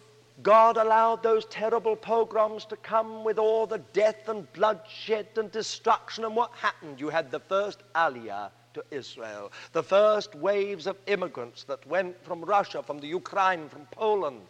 God 0.44 0.78
allowed 0.78 1.24
those 1.24 1.46
terrible 1.46 1.96
pogroms 1.96 2.66
to 2.66 2.76
come 2.76 3.24
with 3.24 3.40
all 3.40 3.66
the 3.66 3.78
death 3.94 4.28
and 4.28 4.52
bloodshed 4.54 5.28
and 5.38 5.52
destruction. 5.52 6.26
And 6.26 6.36
what 6.36 6.52
happened? 6.54 7.00
You 7.00 7.10
had 7.10 7.32
the 7.32 7.40
first 7.40 7.80
Aliyah 7.94 8.50
to 8.74 8.84
Israel, 8.92 9.52
the 9.72 9.84
first 9.84 10.36
waves 10.36 10.88
of 10.88 10.98
immigrants 11.08 11.64
that 11.64 11.86
went 11.88 12.22
from 12.26 12.44
Russia, 12.44 12.84
from 12.84 13.00
the 13.00 13.08
Ukraine, 13.08 13.70
from 13.70 13.86
Poland 13.92 14.42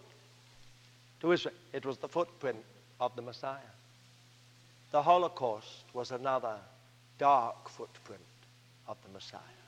to 1.22 1.32
Israel. 1.32 1.56
It 1.74 1.86
was 1.86 1.98
the 1.98 2.07
footprint 2.07 2.64
of 2.99 3.16
the 3.16 3.22
Messiah. 3.22 3.74
The 4.91 5.03
Holocaust 5.03 5.84
was 5.94 6.12
another 6.12 6.57
dark 7.20 7.70
footprint 7.70 8.22
of 8.88 8.98
the 9.03 9.14
Messiah. 9.14 9.65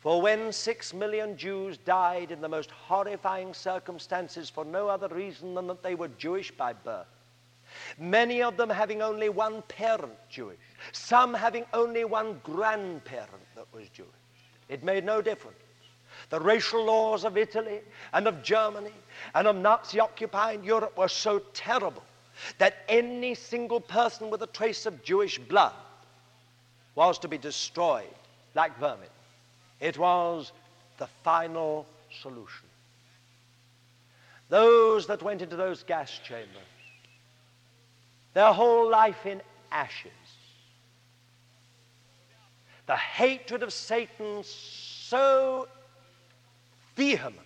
For 0.00 0.20
when 0.20 0.52
six 0.52 0.92
million 0.92 1.36
Jews 1.36 1.78
died 1.78 2.30
in 2.30 2.40
the 2.40 2.48
most 2.48 2.70
horrifying 2.70 3.54
circumstances 3.54 4.50
for 4.50 4.64
no 4.64 4.88
other 4.88 5.08
reason 5.08 5.54
than 5.54 5.66
that 5.66 5.82
they 5.82 5.94
were 5.94 6.08
Jewish 6.08 6.50
by 6.50 6.72
birth, 6.72 7.06
many 7.98 8.42
of 8.42 8.56
them 8.56 8.70
having 8.70 9.02
only 9.02 9.28
one 9.28 9.62
parent 9.62 10.14
Jewish, 10.28 10.58
some 10.92 11.34
having 11.34 11.64
only 11.72 12.04
one 12.04 12.40
grandparent 12.44 13.46
that 13.54 13.66
was 13.72 13.88
Jewish, 13.88 14.10
it 14.68 14.84
made 14.84 15.04
no 15.04 15.22
difference. 15.22 15.58
The 16.30 16.40
racial 16.40 16.84
laws 16.84 17.24
of 17.24 17.36
Italy 17.36 17.80
and 18.12 18.26
of 18.26 18.42
Germany 18.42 18.94
and 19.34 19.46
of 19.46 19.56
Nazi 19.56 20.00
occupied 20.00 20.64
Europe 20.64 20.96
were 20.96 21.08
so 21.08 21.40
terrible 21.52 22.02
that 22.58 22.84
any 22.88 23.34
single 23.34 23.80
person 23.80 24.30
with 24.30 24.42
a 24.42 24.46
trace 24.46 24.86
of 24.86 25.02
Jewish 25.02 25.38
blood 25.38 25.74
was 26.94 27.18
to 27.20 27.28
be 27.28 27.38
destroyed 27.38 28.14
like 28.54 28.78
vermin. 28.78 29.08
It 29.80 29.98
was 29.98 30.52
the 30.98 31.06
final 31.22 31.86
solution. 32.22 32.66
Those 34.48 35.06
that 35.08 35.22
went 35.22 35.42
into 35.42 35.56
those 35.56 35.82
gas 35.82 36.20
chambers, 36.24 36.48
their 38.32 38.52
whole 38.52 38.88
life 38.88 39.26
in 39.26 39.42
ashes. 39.72 40.12
The 42.86 42.96
hatred 42.96 43.62
of 43.62 43.72
Satan 43.72 44.44
so 44.44 45.66
vehement 46.94 47.40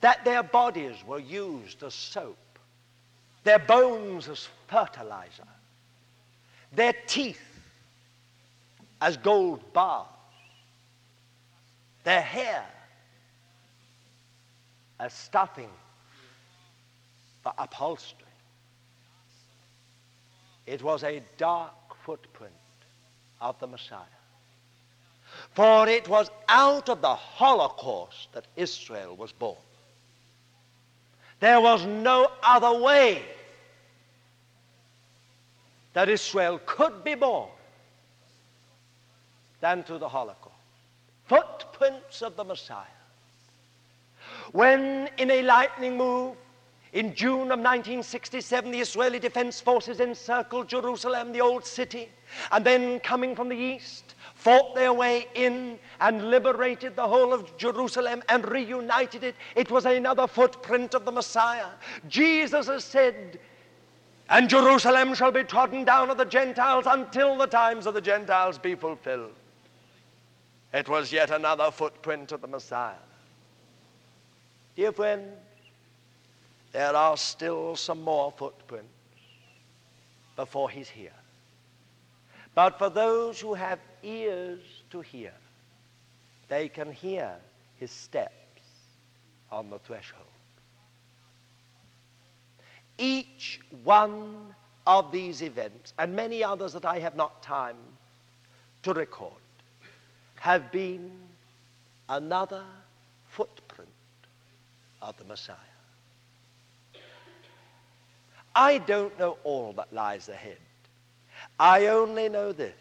that 0.00 0.24
their 0.24 0.42
bodies 0.42 0.96
were 1.06 1.18
used 1.18 1.82
as 1.82 1.94
soap, 1.94 2.36
their 3.42 3.58
bones 3.58 4.28
as 4.28 4.48
fertilizer, 4.68 5.48
their 6.72 6.94
teeth 7.06 7.40
as 9.00 9.16
gold 9.18 9.72
bars, 9.72 10.13
their 12.04 12.20
hair 12.20 12.64
as 15.00 15.12
stuffing 15.12 15.70
for 17.42 17.52
upholstery. 17.58 18.20
It 20.66 20.82
was 20.82 21.02
a 21.02 21.22
dark 21.36 21.72
footprint 22.04 22.52
of 23.40 23.58
the 23.58 23.66
Messiah. 23.66 24.00
For 25.54 25.88
it 25.88 26.08
was 26.08 26.30
out 26.48 26.88
of 26.88 27.00
the 27.00 27.14
Holocaust 27.14 28.28
that 28.32 28.46
Israel 28.56 29.16
was 29.16 29.32
born. 29.32 29.56
There 31.40 31.60
was 31.60 31.84
no 31.84 32.30
other 32.42 32.80
way 32.80 33.22
that 35.92 36.08
Israel 36.08 36.60
could 36.64 37.04
be 37.04 37.14
born 37.14 37.48
than 39.60 39.82
through 39.82 39.98
the 39.98 40.08
Holocaust. 40.08 40.53
Footprints 41.26 42.22
of 42.22 42.36
the 42.36 42.44
Messiah. 42.44 42.84
When, 44.52 45.08
in 45.18 45.30
a 45.30 45.42
lightning 45.42 45.96
move, 45.96 46.36
in 46.92 47.12
June 47.12 47.50
of 47.50 47.58
1967, 47.58 48.70
the 48.70 48.78
Israeli 48.78 49.18
Defense 49.18 49.60
Forces 49.60 49.98
encircled 49.98 50.68
Jerusalem, 50.68 51.32
the 51.32 51.40
old 51.40 51.66
city, 51.66 52.08
and 52.52 52.64
then 52.64 53.00
coming 53.00 53.34
from 53.34 53.48
the 53.48 53.56
east, 53.56 54.14
fought 54.36 54.76
their 54.76 54.92
way 54.92 55.26
in 55.34 55.78
and 56.00 56.30
liberated 56.30 56.94
the 56.94 57.08
whole 57.08 57.32
of 57.32 57.56
Jerusalem 57.56 58.22
and 58.28 58.48
reunited 58.48 59.24
it. 59.24 59.34
It 59.56 59.72
was 59.72 59.86
another 59.86 60.28
footprint 60.28 60.94
of 60.94 61.04
the 61.04 61.10
Messiah. 61.10 61.66
Jesus 62.08 62.68
has 62.68 62.84
said, 62.84 63.40
and 64.28 64.48
Jerusalem 64.48 65.14
shall 65.14 65.32
be 65.32 65.42
trodden 65.42 65.84
down 65.84 66.10
of 66.10 66.16
the 66.16 66.24
Gentiles 66.24 66.84
until 66.86 67.36
the 67.36 67.46
times 67.46 67.86
of 67.86 67.94
the 67.94 68.00
Gentiles 68.00 68.56
be 68.56 68.76
fulfilled. 68.76 69.32
It 70.74 70.88
was 70.88 71.12
yet 71.12 71.30
another 71.30 71.70
footprint 71.70 72.32
of 72.32 72.40
the 72.40 72.48
Messiah. 72.48 72.96
Dear 74.74 74.90
friends, 74.90 75.32
there 76.72 76.96
are 76.96 77.16
still 77.16 77.76
some 77.76 78.02
more 78.02 78.32
footprints 78.32 78.88
before 80.34 80.68
he's 80.68 80.88
here. 80.88 81.14
But 82.56 82.76
for 82.76 82.90
those 82.90 83.40
who 83.40 83.54
have 83.54 83.78
ears 84.02 84.58
to 84.90 85.00
hear, 85.00 85.32
they 86.48 86.68
can 86.68 86.90
hear 86.90 87.30
his 87.78 87.92
steps 87.92 88.32
on 89.52 89.70
the 89.70 89.78
threshold. 89.78 90.24
Each 92.98 93.60
one 93.84 94.56
of 94.88 95.12
these 95.12 95.40
events, 95.40 95.92
and 96.00 96.16
many 96.16 96.42
others 96.42 96.72
that 96.72 96.84
I 96.84 96.98
have 96.98 97.14
not 97.14 97.44
time 97.44 97.76
to 98.82 98.92
record, 98.92 99.43
have 100.44 100.70
been 100.70 101.10
another 102.10 102.62
footprint 103.28 103.88
of 105.00 105.16
the 105.16 105.24
Messiah. 105.24 105.56
I 108.54 108.76
don't 108.76 109.18
know 109.18 109.38
all 109.42 109.72
that 109.72 109.90
lies 109.90 110.28
ahead. 110.28 110.58
I 111.58 111.86
only 111.86 112.28
know 112.28 112.52
this 112.52 112.74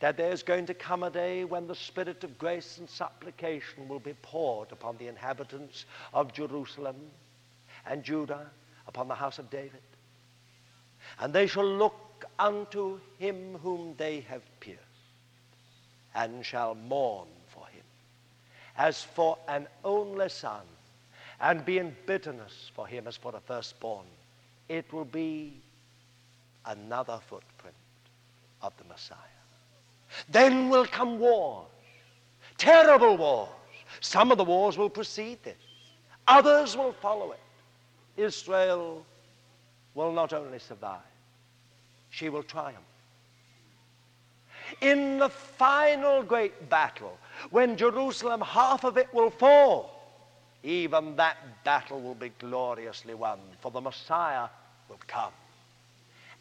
that 0.00 0.16
there's 0.16 0.42
going 0.42 0.66
to 0.66 0.74
come 0.74 1.04
a 1.04 1.10
day 1.10 1.44
when 1.44 1.68
the 1.68 1.76
spirit 1.76 2.24
of 2.24 2.36
grace 2.38 2.78
and 2.78 2.90
supplication 2.90 3.86
will 3.86 4.00
be 4.00 4.14
poured 4.20 4.72
upon 4.72 4.96
the 4.96 5.06
inhabitants 5.06 5.84
of 6.12 6.32
Jerusalem 6.32 6.96
and 7.86 8.02
Judah, 8.02 8.50
upon 8.88 9.06
the 9.06 9.14
house 9.14 9.38
of 9.38 9.48
David. 9.48 9.86
And 11.20 11.32
they 11.32 11.46
shall 11.46 11.72
look 11.72 12.24
unto 12.36 12.98
him 13.18 13.58
whom 13.62 13.94
they 13.96 14.22
have 14.22 14.42
pierced 14.58 14.89
and 16.14 16.44
shall 16.44 16.74
mourn 16.74 17.28
for 17.48 17.66
him 17.66 17.82
as 18.76 19.02
for 19.02 19.36
an 19.48 19.66
only 19.84 20.28
son 20.28 20.62
and 21.40 21.64
be 21.64 21.78
in 21.78 21.96
bitterness 22.06 22.70
for 22.74 22.86
him 22.86 23.06
as 23.06 23.16
for 23.16 23.34
a 23.34 23.40
firstborn. 23.40 24.06
It 24.68 24.92
will 24.92 25.04
be 25.04 25.60
another 26.66 27.18
footprint 27.28 27.74
of 28.62 28.72
the 28.76 28.84
Messiah. 28.84 29.16
Then 30.28 30.68
will 30.68 30.86
come 30.86 31.18
wars, 31.18 31.66
terrible 32.58 33.16
wars. 33.16 33.48
Some 34.00 34.30
of 34.30 34.38
the 34.38 34.44
wars 34.44 34.78
will 34.78 34.90
precede 34.90 35.42
this, 35.42 35.56
others 36.26 36.76
will 36.76 36.92
follow 36.92 37.32
it. 37.32 37.40
Israel 38.16 39.04
will 39.94 40.12
not 40.12 40.32
only 40.32 40.58
survive, 40.58 41.00
she 42.10 42.28
will 42.28 42.42
triumph 42.42 42.89
in 44.80 45.18
the 45.18 45.28
final 45.28 46.22
great 46.22 46.68
battle, 46.68 47.18
when 47.50 47.76
Jerusalem, 47.76 48.40
half 48.40 48.84
of 48.84 48.96
it 48.96 49.12
will 49.12 49.30
fall, 49.30 49.96
even 50.62 51.16
that 51.16 51.36
battle 51.64 52.00
will 52.00 52.14
be 52.14 52.30
gloriously 52.38 53.14
won, 53.14 53.38
for 53.60 53.70
the 53.70 53.80
Messiah 53.80 54.48
will 54.88 55.00
come. 55.06 55.32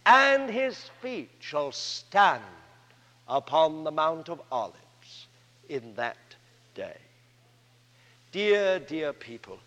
And 0.06 0.50
his 0.50 0.90
feet 1.02 1.30
shall 1.40 1.72
stand 1.72 2.44
upon 3.28 3.84
the 3.84 3.92
Mount 3.92 4.30
of 4.30 4.42
Olives 4.52 5.28
in 5.70 5.94
that 5.96 6.18
day. 6.76 6.98
Dear, 8.32 8.80
dear 8.80 9.14
people, 9.14 9.60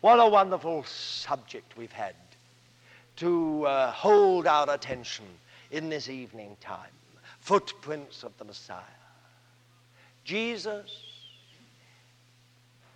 what 0.00 0.20
a 0.20 0.28
wonderful 0.28 0.84
subject 0.84 1.76
we've 1.76 1.92
had 1.92 2.14
to 3.16 3.64
uh, 3.64 3.90
hold 3.92 4.46
our 4.46 4.68
attention 4.70 5.24
in 5.70 5.88
this 5.88 6.08
evening 6.08 6.56
time 6.60 6.90
footprints 7.44 8.22
of 8.22 8.32
the 8.38 8.44
Messiah. 8.44 8.80
Jesus 10.24 10.90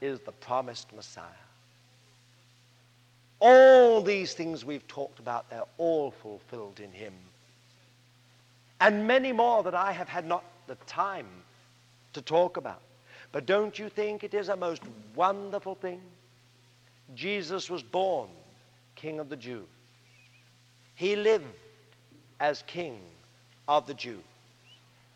is 0.01 0.21
the 0.21 0.33
promised 0.33 0.91
Messiah. 0.97 1.45
All 3.41 4.01
these 4.01 4.33
things 4.33 4.65
we've 4.65 4.89
talked 4.89 5.19
about, 5.19 5.51
they're 5.51 5.63
all 5.77 6.11
fulfilled 6.11 6.81
in 6.81 6.91
him. 6.93 7.13
And 8.81 9.07
many 9.07 9.33
more 9.33 9.63
that 9.65 9.75
I 9.75 9.93
have 9.93 10.09
had 10.09 10.27
not 10.27 10.45
the 10.67 10.77
time 10.87 11.29
to 12.15 12.23
talk 12.23 12.57
about. 12.57 12.81
But 13.33 13.45
don't 13.45 13.79
you 13.79 13.91
think 13.91 14.25
it 14.25 14.33
is 14.33 14.49
a 14.49 14.57
most 14.57 14.83
wonderful 15.15 15.75
thing? 15.75 16.01
Jesus 17.15 17.69
was 17.69 17.83
born 17.83 18.31
King 18.95 19.21
of 19.21 19.29
the 19.29 19.37
Jews. 19.37 19.69
He 20.95 21.17
lived 21.17 21.45
as 22.41 22.63
King 22.67 22.99
of 23.69 23.87
the 23.87 23.93
Jews. 23.93 24.23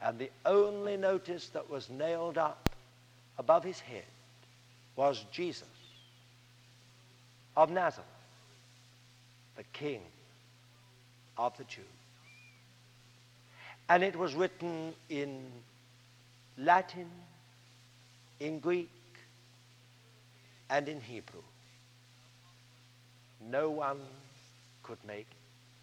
And 0.02 0.18
the 0.18 0.30
only 0.44 0.96
notice 0.96 1.48
that 1.50 1.70
was 1.70 1.88
nailed 1.88 2.36
up 2.36 2.68
above 3.38 3.62
his 3.62 3.78
head 3.78 4.04
was 4.96 5.24
Jesus 5.30 5.68
of 7.56 7.70
Nazareth, 7.70 8.06
the 9.56 9.64
King 9.72 10.00
of 11.38 11.56
the 11.56 11.64
Jews. 11.64 11.84
And 13.88 14.02
it 14.02 14.16
was 14.16 14.34
written 14.34 14.94
in 15.08 15.44
Latin, 16.58 17.10
in 18.40 18.58
Greek, 18.58 18.90
and 20.70 20.88
in 20.88 21.00
Hebrew. 21.00 21.42
No 23.40 23.70
one 23.70 24.00
could 24.82 24.98
make 25.06 25.26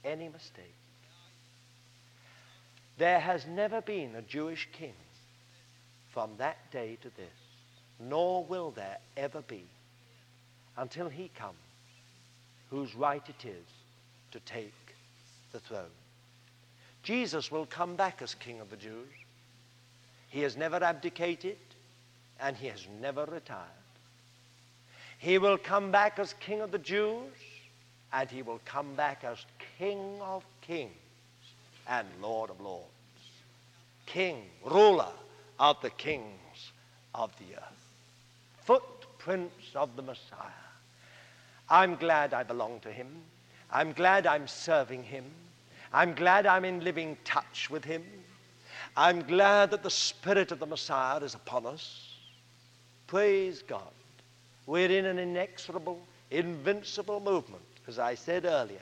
any 0.03 0.27
mistake. 0.29 0.78
There 2.99 3.21
has 3.21 3.47
never 3.47 3.79
been 3.79 4.13
a 4.15 4.21
Jewish 4.21 4.67
king 4.73 4.93
from 6.09 6.31
that 6.37 6.69
day 6.69 6.97
to 7.01 7.09
this, 7.15 7.31
nor 7.97 8.43
will 8.43 8.71
there 8.71 8.97
ever 9.15 9.41
be 9.41 9.63
until 10.75 11.07
he 11.07 11.29
comes, 11.29 11.55
whose 12.69 12.93
right 12.95 13.23
it 13.29 13.47
is 13.47 13.65
to 14.31 14.41
take 14.41 14.73
the 15.53 15.61
throne. 15.61 15.95
Jesus 17.01 17.49
will 17.49 17.65
come 17.65 17.95
back 17.95 18.21
as 18.21 18.35
King 18.35 18.59
of 18.59 18.69
the 18.69 18.75
Jews. 18.75 19.07
He 20.27 20.41
has 20.41 20.57
never 20.57 20.83
abdicated 20.83 21.57
and 22.37 22.57
he 22.57 22.67
has 22.67 22.85
never 22.99 23.23
retired. 23.23 23.63
He 25.19 25.37
will 25.37 25.57
come 25.57 25.89
back 25.89 26.19
as 26.19 26.33
King 26.41 26.59
of 26.59 26.71
the 26.71 26.77
Jews 26.77 27.31
and 28.11 28.29
he 28.29 28.41
will 28.41 28.59
come 28.65 28.93
back 28.95 29.23
as 29.23 29.45
King 29.77 30.19
of 30.21 30.43
kings 30.59 30.91
and 31.89 32.07
Lord 32.21 32.49
of 32.49 32.61
lords. 32.61 32.85
King, 34.05 34.43
ruler 34.63 35.11
of 35.59 35.81
the 35.81 35.89
kings 35.89 36.71
of 37.13 37.31
the 37.39 37.57
earth. 37.57 37.87
Footprints 38.63 39.75
of 39.75 39.95
the 39.95 40.01
Messiah. 40.01 40.67
I'm 41.69 41.95
glad 41.95 42.33
I 42.33 42.43
belong 42.43 42.79
to 42.81 42.91
him. 42.91 43.07
I'm 43.71 43.93
glad 43.93 44.25
I'm 44.25 44.47
serving 44.47 45.03
him. 45.03 45.25
I'm 45.91 46.13
glad 46.13 46.45
I'm 46.45 46.65
in 46.65 46.83
living 46.83 47.17
touch 47.23 47.69
with 47.69 47.83
him. 47.83 48.03
I'm 48.95 49.21
glad 49.23 49.71
that 49.71 49.83
the 49.83 49.89
Spirit 49.89 50.51
of 50.51 50.59
the 50.59 50.65
Messiah 50.65 51.19
is 51.19 51.35
upon 51.35 51.65
us. 51.65 52.13
Praise 53.07 53.63
God. 53.63 53.81
We're 54.65 54.91
in 54.91 55.05
an 55.05 55.17
inexorable, 55.17 55.99
invincible 56.29 57.19
movement, 57.19 57.63
as 57.87 57.97
I 57.97 58.15
said 58.15 58.45
earlier, 58.45 58.77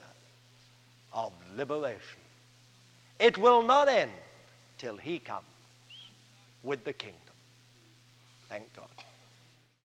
of 1.14 1.32
liberation. 1.56 2.20
It 3.20 3.38
will 3.38 3.64
not 3.64 3.88
end 3.88 4.12
till 4.78 4.98
he 4.98 5.20
comes 5.20 5.46
with 6.64 6.84
the 6.84 6.94
kingdom. 6.94 7.18
Thank 8.50 8.74
God. 8.76 8.88